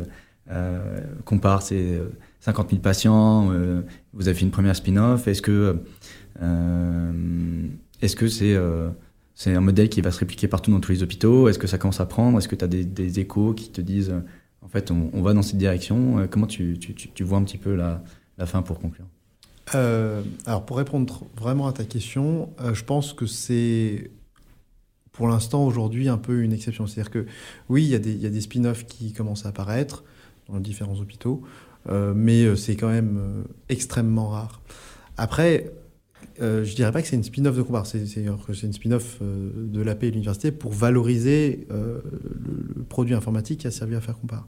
compare, 1.25 1.61
c'est 1.61 1.99
50 2.41 2.71
000 2.71 2.81
patients, 2.81 3.51
vous 4.13 4.27
avez 4.27 4.37
fait 4.37 4.45
une 4.45 4.51
première 4.51 4.75
spin-off. 4.75 5.27
Est-ce 5.27 5.41
que 5.41 5.77
est-ce 8.01 8.15
que 8.15 8.27
c'est 8.27 8.57
c'est 9.41 9.55
un 9.55 9.61
modèle 9.61 9.89
qui 9.89 10.01
va 10.01 10.11
se 10.11 10.19
répliquer 10.19 10.47
partout 10.47 10.69
dans 10.69 10.79
tous 10.79 10.91
les 10.91 11.01
hôpitaux? 11.01 11.49
Est-ce 11.49 11.57
que 11.57 11.65
ça 11.65 11.79
commence 11.79 11.99
à 11.99 12.05
prendre? 12.05 12.37
Est-ce 12.37 12.47
que 12.47 12.55
tu 12.55 12.63
as 12.63 12.67
des, 12.67 13.19
échos 13.19 13.55
qui 13.55 13.71
te 13.71 13.81
disent, 13.81 14.13
en 14.61 14.67
fait, 14.67 14.91
on, 14.91 15.21
va 15.23 15.33
dans 15.33 15.41
cette 15.41 15.57
direction? 15.57 16.19
Euh, 16.19 16.27
Comment 16.29 16.45
tu, 16.45 16.77
vois 17.21 17.39
un 17.39 17.43
petit 17.43 17.57
peu 17.57 17.73
la, 17.73 18.03
fin 18.45 18.61
pour 18.61 18.77
conclure? 18.79 19.07
Euh, 19.73 20.21
Alors, 20.45 20.63
pour 20.63 20.77
répondre 20.77 21.25
vraiment 21.35 21.65
à 21.65 21.73
ta 21.73 21.85
question, 21.85 22.53
euh, 22.59 22.75
je 22.75 22.83
pense 22.83 23.13
que 23.13 23.25
c'est 23.25 24.11
pour 25.11 25.27
l'instant, 25.27 25.65
aujourd'hui, 25.65 26.07
un 26.07 26.19
peu 26.19 26.43
une 26.43 26.53
exception. 26.53 26.85
C'est-à-dire 26.85 27.11
que 27.11 27.25
oui, 27.67 27.83
il 27.83 27.89
y 27.89 27.95
a 27.95 27.99
des, 27.99 28.15
des 28.15 28.41
spin-offs 28.41 28.85
qui 28.85 29.11
commencent 29.11 29.47
à 29.47 29.49
apparaître 29.49 30.03
dans 30.51 30.59
différents 30.59 30.99
hôpitaux, 30.99 31.41
mais 31.89 32.55
c'est 32.55 32.75
quand 32.75 32.89
même 32.89 33.43
extrêmement 33.69 34.29
rare. 34.29 34.61
Après, 35.17 35.71
euh, 36.41 36.63
je 36.63 36.75
dirais 36.75 36.91
pas 36.91 37.01
que 37.01 37.07
c'est 37.07 37.15
une 37.15 37.23
spin-off 37.23 37.55
de 37.55 37.61
Compare, 37.61 37.85
c'est 37.85 37.99
une 37.99 38.73
spin-off 38.73 39.19
euh, 39.21 39.51
de 39.55 39.81
l'AP 39.81 40.03
et 40.03 40.07
de 40.07 40.13
l'université 40.13 40.51
pour 40.51 40.71
valoriser 40.71 41.67
euh, 41.71 41.99
le, 42.75 42.83
produit 42.83 43.13
informatique 43.13 43.59
qui 43.59 43.67
a 43.67 43.71
servi 43.71 43.95
à 43.95 44.01
faire 44.01 44.17
Compare. 44.17 44.47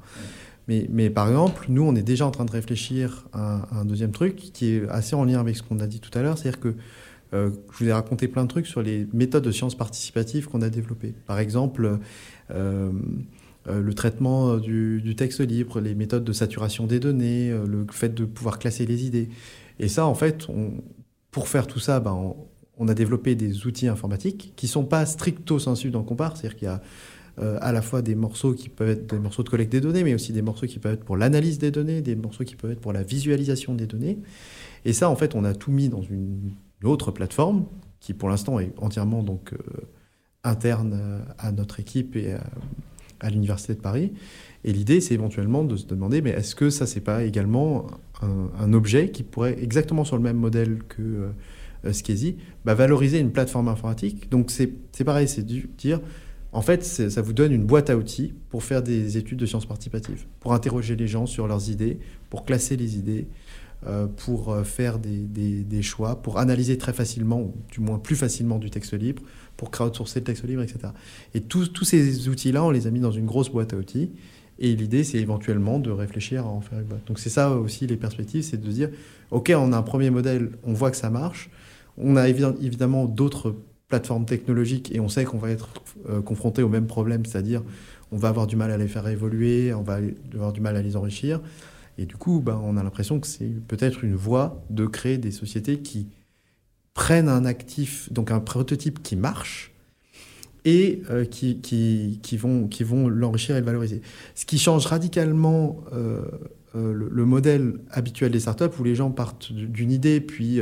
Mais, 0.67 0.87
mais, 0.89 1.09
par 1.09 1.27
exemple, 1.27 1.65
nous, 1.69 1.83
on 1.83 1.93
est 1.95 2.03
déjà 2.03 2.25
en 2.25 2.31
train 2.31 2.45
de 2.45 2.51
réfléchir 2.51 3.27
à, 3.33 3.67
un 3.77 3.85
deuxième 3.85 4.11
truc 4.11 4.35
qui 4.35 4.69
est 4.71 4.89
assez 4.89 5.15
en 5.15 5.25
lien 5.25 5.39
avec 5.39 5.57
ce 5.57 5.63
qu'on 5.63 5.79
a 5.79 5.87
dit 5.87 5.99
tout 5.99 6.17
à 6.17 6.21
l'heure, 6.21 6.37
c'est-à-dire 6.37 6.59
que 6.59 6.75
je 7.33 7.49
vous 7.79 7.89
ai 7.89 7.93
raconté 7.93 8.27
plein 8.27 8.43
de 8.43 8.47
trucs 8.47 8.67
sur 8.67 8.83
les 8.83 9.07
méthodes 9.11 9.43
de 9.43 9.49
sciences 9.49 9.73
participatives 9.73 10.47
qu'on 10.47 10.61
a 10.61 10.69
développées. 10.69 11.15
Par 11.25 11.39
exemple, 11.39 11.97
le 13.65 13.93
traitement 13.93 14.57
du, 14.57 15.01
du, 15.01 15.15
texte 15.15 15.39
libre, 15.39 15.79
les 15.79 15.95
méthodes 15.95 16.23
de 16.23 16.33
saturation 16.33 16.85
des 16.85 16.99
données, 16.99 17.49
le 17.49 17.85
fait 17.91 18.13
de 18.13 18.25
pouvoir 18.25 18.59
classer 18.59 18.85
les 18.85 19.05
idées. 19.05 19.29
Et 19.79 19.87
ça, 19.87 20.05
en 20.05 20.15
fait, 20.15 20.47
pour 21.31 21.47
faire 21.47 21.67
tout 21.67 21.79
ça, 21.79 21.99
ben, 21.99 22.35
on, 22.77 22.87
a 22.87 22.93
développé 22.93 23.35
des 23.35 23.65
outils 23.65 23.87
informatiques 23.87 24.53
qui 24.55 24.67
ne 24.67 24.71
sont 24.71 24.85
pas 24.85 25.05
stricto 25.05 25.59
sensu 25.59 25.89
dans 25.89 26.03
Compare, 26.03 26.37
c'est-à-dire 26.37 26.57
qu'il 26.57 26.67
y 26.67 26.71
a 26.71 26.81
euh, 27.39 27.57
à 27.61 27.71
la 27.71 27.81
fois 27.81 28.03
des 28.03 28.13
morceaux 28.13 28.53
qui 28.53 28.69
peuvent 28.69 28.89
être 28.89 29.07
des 29.09 29.19
morceaux 29.19 29.41
de 29.41 29.49
collecte 29.49 29.71
des 29.71 29.81
données, 29.81 30.03
mais 30.03 30.13
aussi 30.13 30.31
des 30.31 30.43
morceaux 30.43 30.67
qui 30.67 30.77
peuvent 30.77 30.93
être 30.93 31.03
pour 31.03 31.17
l'analyse 31.17 31.57
des 31.57 31.71
données, 31.71 32.01
des 32.01 32.15
morceaux 32.15 32.43
qui 32.43 32.55
peuvent 32.55 32.71
être 32.71 32.79
pour 32.79 32.93
la 32.93 33.01
visualisation 33.01 33.73
des 33.73 33.87
données. 33.87 34.19
Et 34.85 34.93
ça, 34.93 35.09
en 35.09 35.15
fait, 35.15 35.33
on 35.33 35.43
a 35.43 35.55
tout 35.55 35.71
mis 35.71 35.89
dans 35.89 36.03
une 36.03 36.51
autre 36.83 37.11
plateforme 37.11 37.65
qui, 37.99 38.13
pour 38.13 38.29
l'instant, 38.29 38.59
est 38.59 38.73
entièrement 38.77 39.23
donc 39.23 39.53
euh, 39.53 39.57
interne 40.43 40.93
euh, 40.93 41.19
à 41.39 41.51
notre 41.51 41.79
équipe 41.79 42.15
et 42.15 42.33
à, 42.33 42.43
l'université 43.29 43.73
de 43.73 43.79
Paris. 43.79 44.11
Et 44.63 44.71
l'idée, 44.71 45.01
c'est 45.01 45.13
éventuellement 45.13 45.63
de 45.63 45.75
se 45.75 45.85
demander, 45.85 46.21
mais 46.21 46.31
est-ce 46.31 46.55
que 46.55 46.69
ça, 46.69 46.85
c'est 46.85 47.01
pas 47.01 47.23
également 47.23 47.87
un, 48.21 48.73
objet 48.73 49.09
qui 49.09 49.23
pourrait, 49.23 49.57
exactement 49.61 50.05
sur 50.05 50.15
le 50.15 50.23
même 50.23 50.37
modèle 50.37 50.79
que 50.87 51.01
euh, 51.85 51.91
Skezy, 51.91 52.37
bah, 52.63 52.73
valoriser 52.73 53.19
une 53.19 53.31
plateforme 53.31 53.67
informatique? 53.67 54.29
Donc 54.29 54.51
c'est 54.51 55.03
pareil, 55.03 55.27
c'est 55.27 55.45
dire, 55.45 55.99
en 56.53 56.61
fait, 56.61 56.83
ça 56.83 57.21
vous 57.21 57.33
donne 57.33 57.51
une 57.51 57.65
boîte 57.65 57.89
à 57.89 57.97
outils 57.97 58.33
pour 58.49 58.63
faire 58.63 58.83
des 58.83 59.17
études 59.17 59.39
de 59.39 59.45
sciences 59.45 59.65
participatives, 59.65 60.25
pour 60.39 60.53
interroger 60.53 60.95
les 60.95 61.07
gens 61.07 61.25
sur 61.25 61.47
leurs 61.47 61.69
idées, 61.69 61.97
pour 62.29 62.45
classer 62.45 62.77
les 62.77 62.95
idées, 62.97 63.25
euh, 63.25 63.62
pour 64.17 64.51
euh, 64.51 64.63
faire 64.63 64.99
des, 64.99 65.19
des, 65.19 65.81
choix, 65.81 66.21
pour 66.21 66.39
analyser 66.39 66.77
très 66.77 66.93
facilement, 66.93 67.53
du 67.71 67.79
moins 67.79 67.99
plus 67.99 68.15
facilement 68.15 68.59
du 68.59 68.69
texte 68.69 68.93
libre, 68.93 69.23
pour 69.57 69.71
crowdsourcer 69.71 70.19
le 70.19 70.25
texte 70.25 70.45
libre, 70.45 70.61
etc. 70.61 70.93
Et 71.33 71.41
tous 71.41 71.83
ces 71.83 72.29
outils-là, 72.29 72.63
on 72.63 72.71
les 72.71 72.87
a 72.87 72.91
mis 72.91 72.99
dans 72.99 73.11
une 73.11 73.25
grosse 73.25 73.49
boîte 73.49 73.73
à 73.73 73.77
outils. 73.77 74.11
Et 74.59 74.75
l'idée, 74.75 75.03
c'est 75.03 75.17
éventuellement 75.17 75.79
de 75.79 75.91
réfléchir 75.91 76.45
à 76.45 76.49
en 76.49 76.61
faire 76.61 76.79
une 76.79 76.85
boîte. 76.85 77.05
Donc 77.07 77.19
c'est 77.19 77.29
ça 77.29 77.51
aussi 77.51 77.87
les 77.87 77.97
perspectives, 77.97 78.43
c'est 78.43 78.61
de 78.61 78.69
dire, 78.69 78.89
OK, 79.31 79.51
on 79.55 79.73
a 79.73 79.77
un 79.77 79.81
premier 79.81 80.09
modèle, 80.09 80.51
on 80.63 80.73
voit 80.73 80.91
que 80.91 80.97
ça 80.97 81.09
marche. 81.09 81.49
On 81.97 82.15
a 82.15 82.27
évidemment 82.29 83.05
d'autres 83.05 83.55
plateformes 83.87 84.25
technologiques 84.25 84.93
et 84.95 84.99
on 84.99 85.09
sait 85.09 85.23
qu'on 85.23 85.37
va 85.37 85.51
être 85.51 85.69
euh, 86.09 86.21
confronté 86.21 86.63
au 86.63 86.69
même 86.69 86.87
problème, 86.87 87.25
c'est-à-dire 87.25 87.61
on 88.11 88.17
va 88.17 88.29
avoir 88.29 88.47
du 88.47 88.55
mal 88.55 88.71
à 88.71 88.77
les 88.77 88.87
faire 88.87 89.07
évoluer, 89.07 89.73
on 89.73 89.83
va 89.83 89.99
avoir 90.33 90.53
du 90.53 90.61
mal 90.61 90.77
à 90.77 90.81
les 90.81 90.95
enrichir. 90.95 91.41
Et 91.97 92.05
du 92.05 92.15
coup, 92.15 92.39
ben, 92.39 92.59
on 92.63 92.77
a 92.77 92.83
l'impression 92.83 93.19
que 93.19 93.27
c'est 93.27 93.51
peut-être 93.67 94.03
une 94.03 94.15
voie 94.15 94.63
de 94.69 94.85
créer 94.85 95.17
des 95.17 95.31
sociétés 95.31 95.79
qui 95.79 96.07
prennent 96.93 97.29
un 97.29 97.45
actif, 97.45 98.11
donc 98.11 98.31
un 98.31 98.39
prototype 98.39 99.01
qui 99.01 99.15
marche, 99.15 99.73
et 100.65 101.01
euh, 101.09 101.25
qui, 101.25 101.59
qui, 101.59 102.19
qui, 102.21 102.37
vont, 102.37 102.67
qui 102.67 102.83
vont 102.83 103.09
l'enrichir 103.09 103.55
et 103.55 103.59
le 103.59 103.65
valoriser. 103.65 104.01
Ce 104.35 104.45
qui 104.45 104.57
change 104.57 104.85
radicalement 104.85 105.83
euh, 105.93 106.21
euh, 106.75 106.93
le, 106.93 107.25
modèle 107.25 107.79
habituel 107.91 108.31
des 108.31 108.39
startups 108.39 108.65
où 108.79 108.83
les 108.83 108.95
gens 108.95 109.11
partent 109.11 109.51
d'une 109.51 109.91
idée 109.91 110.21
puis 110.21 110.61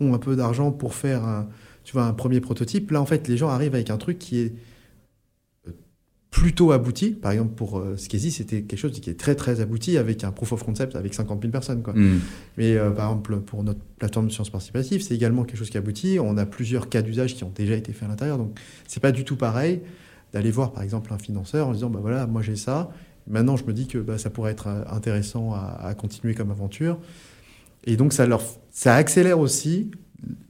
ont 0.00 0.14
un 0.14 0.18
peu 0.18 0.34
d'argent 0.34 0.72
pour 0.72 0.94
faire 0.94 1.46
tu 1.84 1.92
vois, 1.92 2.04
un 2.04 2.12
premier 2.12 2.40
prototype. 2.40 2.90
Là, 2.90 3.00
en 3.00 3.06
fait, 3.06 3.28
les 3.28 3.36
gens 3.36 3.48
arrivent 3.48 3.74
avec 3.74 3.90
un 3.90 3.96
truc 3.96 4.18
qui 4.18 4.40
est 4.40 4.54
plutôt 6.36 6.70
abouti. 6.72 7.12
Par 7.12 7.32
exemple, 7.32 7.54
pour 7.54 7.78
euh, 7.78 7.96
c'était 7.96 8.60
quelque 8.60 8.76
chose 8.76 8.92
qui 9.00 9.08
est 9.08 9.18
très 9.18 9.34
très 9.34 9.62
abouti 9.62 9.96
avec 9.96 10.22
un 10.22 10.32
proof 10.32 10.52
of 10.52 10.62
concept 10.64 10.94
avec 10.94 11.14
50 11.14 11.40
000 11.40 11.50
personnes. 11.50 11.82
Quoi. 11.82 11.94
Mm. 11.94 12.20
Mais 12.58 12.76
euh, 12.76 12.90
par 12.90 13.08
exemple, 13.08 13.38
pour 13.38 13.64
notre 13.64 13.80
plateforme 13.98 14.26
de 14.26 14.32
sciences 14.32 14.50
participatives, 14.50 15.00
c'est 15.00 15.14
également 15.14 15.44
quelque 15.44 15.56
chose 15.56 15.70
qui 15.70 15.78
aboutit. 15.78 16.18
On 16.20 16.36
a 16.36 16.44
plusieurs 16.44 16.90
cas 16.90 17.00
d'usage 17.00 17.36
qui 17.36 17.44
ont 17.44 17.52
déjà 17.54 17.74
été 17.74 17.94
faits 17.94 18.02
à 18.04 18.08
l'intérieur. 18.08 18.36
Donc, 18.36 18.60
c'est 18.86 19.00
pas 19.00 19.12
du 19.12 19.24
tout 19.24 19.36
pareil 19.36 19.80
d'aller 20.34 20.50
voir, 20.50 20.72
par 20.72 20.82
exemple, 20.82 21.10
un 21.14 21.18
financeur 21.18 21.68
en 21.68 21.72
disant 21.72 21.88
bah 21.88 22.00
voilà, 22.02 22.26
moi 22.26 22.42
j'ai 22.42 22.56
ça. 22.56 22.90
Maintenant, 23.26 23.56
je 23.56 23.64
me 23.64 23.72
dis 23.72 23.86
que 23.86 23.96
bah, 23.96 24.18
ça 24.18 24.28
pourrait 24.28 24.52
être 24.52 24.66
euh, 24.66 24.84
intéressant 24.90 25.54
à, 25.54 25.94
continuer 25.94 26.34
comme 26.34 26.50
aventure. 26.50 26.98
Et 27.84 27.96
donc, 27.96 28.12
ça, 28.12 28.26
leur, 28.26 28.42
ça 28.72 28.94
accélère 28.94 29.40
aussi 29.40 29.90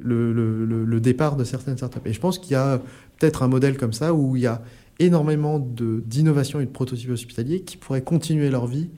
le, 0.00 0.32
le, 0.32 0.64
le 0.84 1.00
départ 1.00 1.36
de 1.36 1.44
certaines 1.44 1.76
startups. 1.76 2.00
Et 2.06 2.12
je 2.12 2.18
pense 2.18 2.40
qu'il 2.40 2.52
y 2.52 2.56
a 2.56 2.80
peut-être 3.18 3.44
un 3.44 3.48
modèle 3.48 3.76
comme 3.76 3.92
ça 3.92 4.12
où 4.14 4.34
il 4.34 4.42
y 4.42 4.46
a 4.46 4.62
énormément 4.98 5.58
d'innovation 5.58 6.60
et 6.60 6.66
de 6.66 6.70
prototypes 6.70 7.10
hospitaliers 7.10 7.60
qui 7.62 7.76
pourraient 7.76 8.02
continuer 8.02 8.50
leur 8.50 8.66
vie 8.66 8.90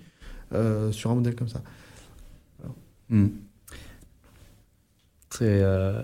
euh, 0.55 0.93
sur 0.93 1.11
un 1.11 1.15
modèle 1.15 1.35
comme 1.35 1.49
ça. 1.49 1.63
Hmm. 3.11 3.29
Très, 5.29 5.63
euh, 5.63 6.03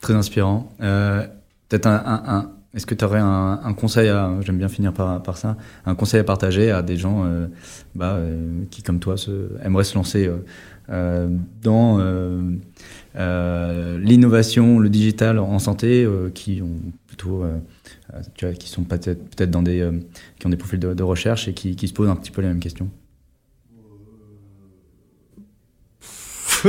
très 0.00 0.14
inspirant. 0.14 0.72
Euh, 0.80 1.26
peut-être 1.68 1.86
un, 1.86 2.52
est-ce 2.74 2.84
que 2.84 2.94
tu 2.94 3.04
aurais 3.04 3.20
un, 3.20 3.72
conseil, 3.74 4.12
j'aime 4.40 4.58
bien 4.58 4.68
finir 4.68 4.92
par, 4.92 5.22
par, 5.22 5.38
ça, 5.38 5.56
un 5.86 5.94
conseil 5.94 6.20
à 6.20 6.24
partager 6.24 6.70
à 6.70 6.82
des 6.82 6.98
gens 6.98 7.24
bah, 7.94 8.20
qui, 8.70 8.82
comme 8.82 9.00
toi, 9.00 9.16
se, 9.16 9.48
aimeraient 9.64 9.84
se 9.84 9.94
lancer 9.94 10.30
dans 11.62 11.98
l'innovation, 13.16 14.78
le 14.78 14.90
digital 14.90 15.38
en 15.38 15.58
santé, 15.58 16.06
qui 16.34 16.60
ont 16.60 16.92
plutôt 17.06 17.44
tu 18.34 18.46
vois, 18.46 18.54
qui 18.54 18.68
sont 18.68 18.84
peut-être 18.84 19.36
peut 19.36 19.46
dans 19.46 19.62
des, 19.62 19.80
euh, 19.80 19.92
qui 20.38 20.46
ont 20.46 20.50
des 20.50 20.56
profils 20.56 20.78
de, 20.78 21.02
recherche 21.02 21.48
et 21.48 21.54
qui, 21.54 21.76
qui, 21.76 21.88
se 21.88 21.92
posent 21.92 22.08
un 22.08 22.16
petit 22.16 22.30
peu 22.30 22.42
les 22.42 22.48
mêmes 22.48 22.60
questions 22.60 22.90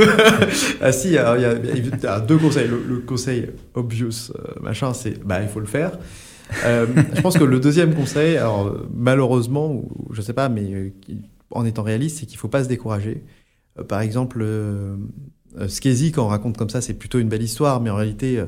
ah 0.80 0.92
si, 0.92 1.08
il 1.08 1.14
y, 1.14 1.18
a 1.18 2.20
deux 2.20 2.36
conseils. 2.36 2.68
Le, 2.68 2.98
conseil 2.98 3.48
obvious, 3.74 4.32
machin, 4.60 4.92
c'est 4.92 5.18
bah 5.24 5.42
il 5.42 5.48
faut 5.48 5.60
le 5.60 5.66
faire. 5.66 5.98
je 6.52 7.20
pense 7.20 7.36
que 7.36 7.42
le 7.42 7.58
deuxième 7.58 7.94
conseil, 7.94 8.36
alors 8.36 8.76
malheureusement, 8.94 9.72
ou, 9.72 9.90
je 10.12 10.20
sais 10.20 10.34
pas, 10.34 10.48
mais 10.48 10.92
en 11.50 11.64
étant 11.64 11.82
réaliste, 11.82 12.18
c'est 12.18 12.26
qu'il 12.26 12.38
faut 12.38 12.48
pas 12.48 12.62
se 12.62 12.68
décourager. 12.68 13.24
par 13.88 14.00
exemple, 14.00 14.44
Skezy, 15.66 16.12
quand 16.12 16.24
on 16.24 16.28
raconte 16.28 16.56
comme 16.56 16.70
ça, 16.70 16.80
c'est 16.80 16.94
plutôt 16.94 17.18
une 17.18 17.28
belle 17.28 17.42
histoire, 17.42 17.80
mais 17.80 17.90
en 17.90 17.96
réalité 17.96 18.38
euh, 18.38 18.46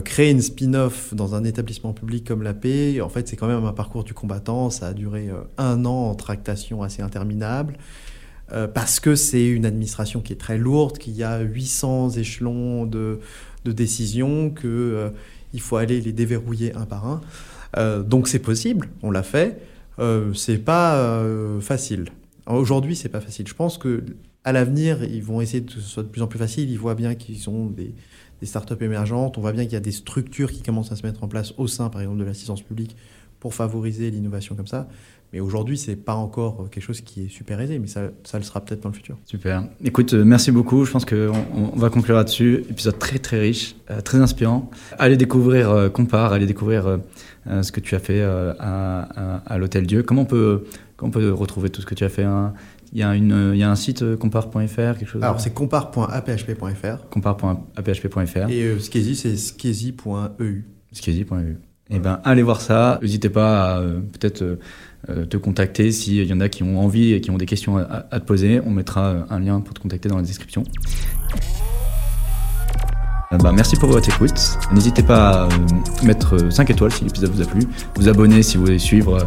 créer 0.00 0.30
une 0.30 0.40
spin-off 0.40 1.14
dans 1.14 1.34
un 1.34 1.44
établissement 1.44 1.92
public 1.92 2.26
comme 2.26 2.42
la 2.42 2.54
paix, 2.54 3.00
en 3.00 3.08
fait, 3.08 3.28
c'est 3.28 3.36
quand 3.36 3.46
même 3.46 3.64
un 3.64 3.72
parcours 3.72 4.04
du 4.04 4.14
combattant. 4.14 4.70
Ça 4.70 4.88
a 4.88 4.92
duré 4.94 5.28
euh, 5.28 5.42
un 5.58 5.84
an 5.84 6.10
en 6.10 6.14
tractation 6.14 6.82
assez 6.82 7.02
interminable. 7.02 7.76
Euh, 8.52 8.66
parce 8.66 9.00
que 9.00 9.14
c'est 9.14 9.46
une 9.46 9.66
administration 9.66 10.20
qui 10.20 10.32
est 10.32 10.40
très 10.40 10.58
lourde, 10.58 10.98
qu'il 10.98 11.14
y 11.14 11.22
a 11.22 11.40
800 11.40 12.10
échelons 12.10 12.86
de, 12.86 13.20
de 13.64 13.72
décision, 13.72 14.50
qu'il 14.50 15.12
il 15.52 15.60
faut 15.60 15.76
aller 15.76 16.00
les 16.00 16.12
déverrouiller 16.12 16.74
un 16.74 16.86
par 16.86 17.06
un. 17.06 18.00
donc 18.00 18.28
c'est 18.28 18.38
possible, 18.38 18.88
on 19.02 19.10
l'a 19.10 19.22
fait. 19.22 19.60
c'est 20.34 20.58
pas 20.58 21.24
facile. 21.60 22.06
Aujourd'hui, 22.46 22.96
c'est 22.96 23.08
pas 23.08 23.20
facile. 23.20 23.46
Je 23.46 23.54
pense 23.54 23.78
que 23.78 24.02
à 24.44 24.52
l'avenir, 24.52 25.04
ils 25.04 25.22
vont 25.22 25.40
essayer 25.40 25.60
de 25.60 25.70
ce 25.70 25.80
soit 25.80 26.02
de 26.02 26.08
plus 26.08 26.22
en 26.22 26.26
plus 26.26 26.38
facile. 26.38 26.70
Ils 26.70 26.78
voient 26.78 26.94
bien 26.94 27.14
qu'ils 27.14 27.48
ont 27.48 27.66
des, 27.66 27.94
des 28.42 28.46
startups 28.46 28.82
émergentes. 28.82 29.38
On 29.38 29.40
voit 29.40 29.52
bien 29.52 29.62
qu'il 29.62 29.74
y 29.74 29.76
a 29.76 29.80
des 29.80 29.92
structures 29.92 30.50
qui 30.50 30.62
commencent 30.62 30.90
à 30.90 30.96
se 30.96 31.06
mettre 31.06 31.22
en 31.22 31.28
place 31.28 31.54
au 31.58 31.68
sein, 31.68 31.88
par 31.90 32.00
exemple, 32.00 32.18
de 32.18 32.24
l'assistance 32.24 32.60
publique 32.60 32.96
pour 33.38 33.54
favoriser 33.54 34.10
l'innovation 34.10 34.56
comme 34.56 34.66
ça. 34.66 34.88
Mais 35.32 35.38
aujourd'hui, 35.38 35.78
c'est 35.78 35.94
pas 35.94 36.16
encore 36.16 36.68
quelque 36.68 36.82
chose 36.82 37.02
qui 37.02 37.26
est 37.26 37.28
super 37.28 37.60
aisé, 37.60 37.78
mais 37.78 37.86
ça, 37.86 38.10
ça 38.24 38.38
le 38.38 38.44
sera 38.44 38.60
peut-être 38.60 38.82
dans 38.82 38.88
le 38.88 38.96
futur. 38.96 39.16
Super. 39.26 39.64
Écoute, 39.84 40.12
euh, 40.12 40.24
merci 40.24 40.50
beaucoup. 40.50 40.84
Je 40.84 40.90
pense 40.90 41.04
qu'on 41.04 41.32
on 41.54 41.78
va 41.78 41.88
conclure 41.88 42.16
là-dessus. 42.16 42.64
Épisode 42.68 42.98
très 42.98 43.20
très 43.20 43.38
riche, 43.38 43.76
euh, 43.92 44.00
très 44.00 44.18
inspirant. 44.18 44.68
Allez 44.98 45.16
découvrir 45.16 45.70
euh, 45.70 45.88
Compare, 45.88 46.32
allez 46.32 46.46
découvrir 46.46 46.98
ce 47.46 47.70
que 47.70 47.78
tu 47.78 47.94
as 47.94 48.00
fait 48.00 48.22
à, 48.22 49.40
à, 49.46 49.58
l'Hôtel 49.58 49.86
Dieu. 49.86 50.02
Comment 50.02 50.22
on 50.22 50.26
peut, 50.26 50.64
comment 50.96 51.10
on 51.10 51.12
peut 51.12 51.32
retrouver 51.32 51.70
tout 51.70 51.80
ce 51.80 51.86
que 51.86 51.94
tu 51.94 52.02
as 52.02 52.08
fait 52.08 52.24
hein? 52.24 52.54
Il 52.92 52.98
y, 52.98 53.02
a 53.02 53.14
une, 53.14 53.52
il 53.54 53.58
y 53.58 53.62
a 53.62 53.70
un 53.70 53.74
site 53.74 54.02
euh, 54.02 54.16
compare.fr, 54.18 54.76
quelque 54.76 55.06
chose 55.06 55.22
Alors, 55.22 55.40
c'est 55.40 55.54
compare.aphp.fr. 55.54 57.08
Compare.aphp.fr. 57.08 58.50
Et 58.50 58.64
euh, 58.64 58.78
Skezy, 58.78 59.16
c'est 59.16 59.36
skezy.eu. 59.36 60.64
Skezy.eu. 60.92 61.58
Eh 61.90 61.98
ben, 61.98 62.20
allez 62.24 62.42
voir 62.42 62.60
ça. 62.60 62.98
N'hésitez 63.00 63.30
pas 63.30 63.76
à 63.76 63.80
euh, 63.80 64.00
peut-être 64.00 64.42
euh, 65.08 65.24
te 65.24 65.36
contacter 65.38 65.90
s'il 65.90 66.24
y 66.24 66.32
en 66.32 66.40
a 66.40 66.48
qui 66.48 66.62
ont 66.62 66.80
envie 66.80 67.12
et 67.12 67.20
qui 67.22 67.30
ont 67.30 67.38
des 67.38 67.46
questions 67.46 67.78
à, 67.78 68.06
à 68.10 68.20
te 68.20 68.26
poser. 68.26 68.60
On 68.64 68.70
mettra 68.70 69.26
un 69.30 69.40
lien 69.40 69.60
pour 69.60 69.72
te 69.72 69.80
contacter 69.80 70.08
dans 70.08 70.16
la 70.16 70.22
description. 70.22 70.62
Euh, 73.32 73.38
bah, 73.38 73.52
merci 73.52 73.76
pour 73.76 73.90
votre 73.90 74.08
écoute. 74.08 74.58
N'hésitez 74.72 75.02
pas 75.02 75.30
à 75.30 75.44
euh, 75.44 75.48
mettre 76.02 76.52
5 76.52 76.70
étoiles 76.70 76.92
si 76.92 77.04
l'épisode 77.04 77.30
vous 77.30 77.42
a 77.42 77.46
plu, 77.46 77.60
vous 77.96 78.08
abonner 78.08 78.42
si 78.42 78.56
vous 78.56 78.64
voulez 78.64 78.78
suivre 78.78 79.26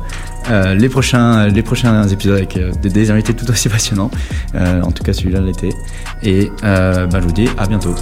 euh, 0.49 0.75
les, 0.75 0.89
prochains, 0.89 1.47
les 1.47 1.63
prochains 1.63 2.07
épisodes 2.07 2.35
avec 2.35 2.59
des, 2.81 2.89
des, 2.89 3.11
invités 3.11 3.33
tout 3.33 3.49
aussi 3.49 3.69
passionnants. 3.69 4.11
en 4.53 4.91
tout 4.91 5.03
cas, 5.03 5.13
celui-là 5.13 5.41
l'était. 5.41 5.73
Et 6.23 6.51
bah, 6.61 7.07
je 7.13 7.25
vous 7.25 7.33
dis 7.33 7.49
à 7.57 7.67
bientôt. 7.67 7.95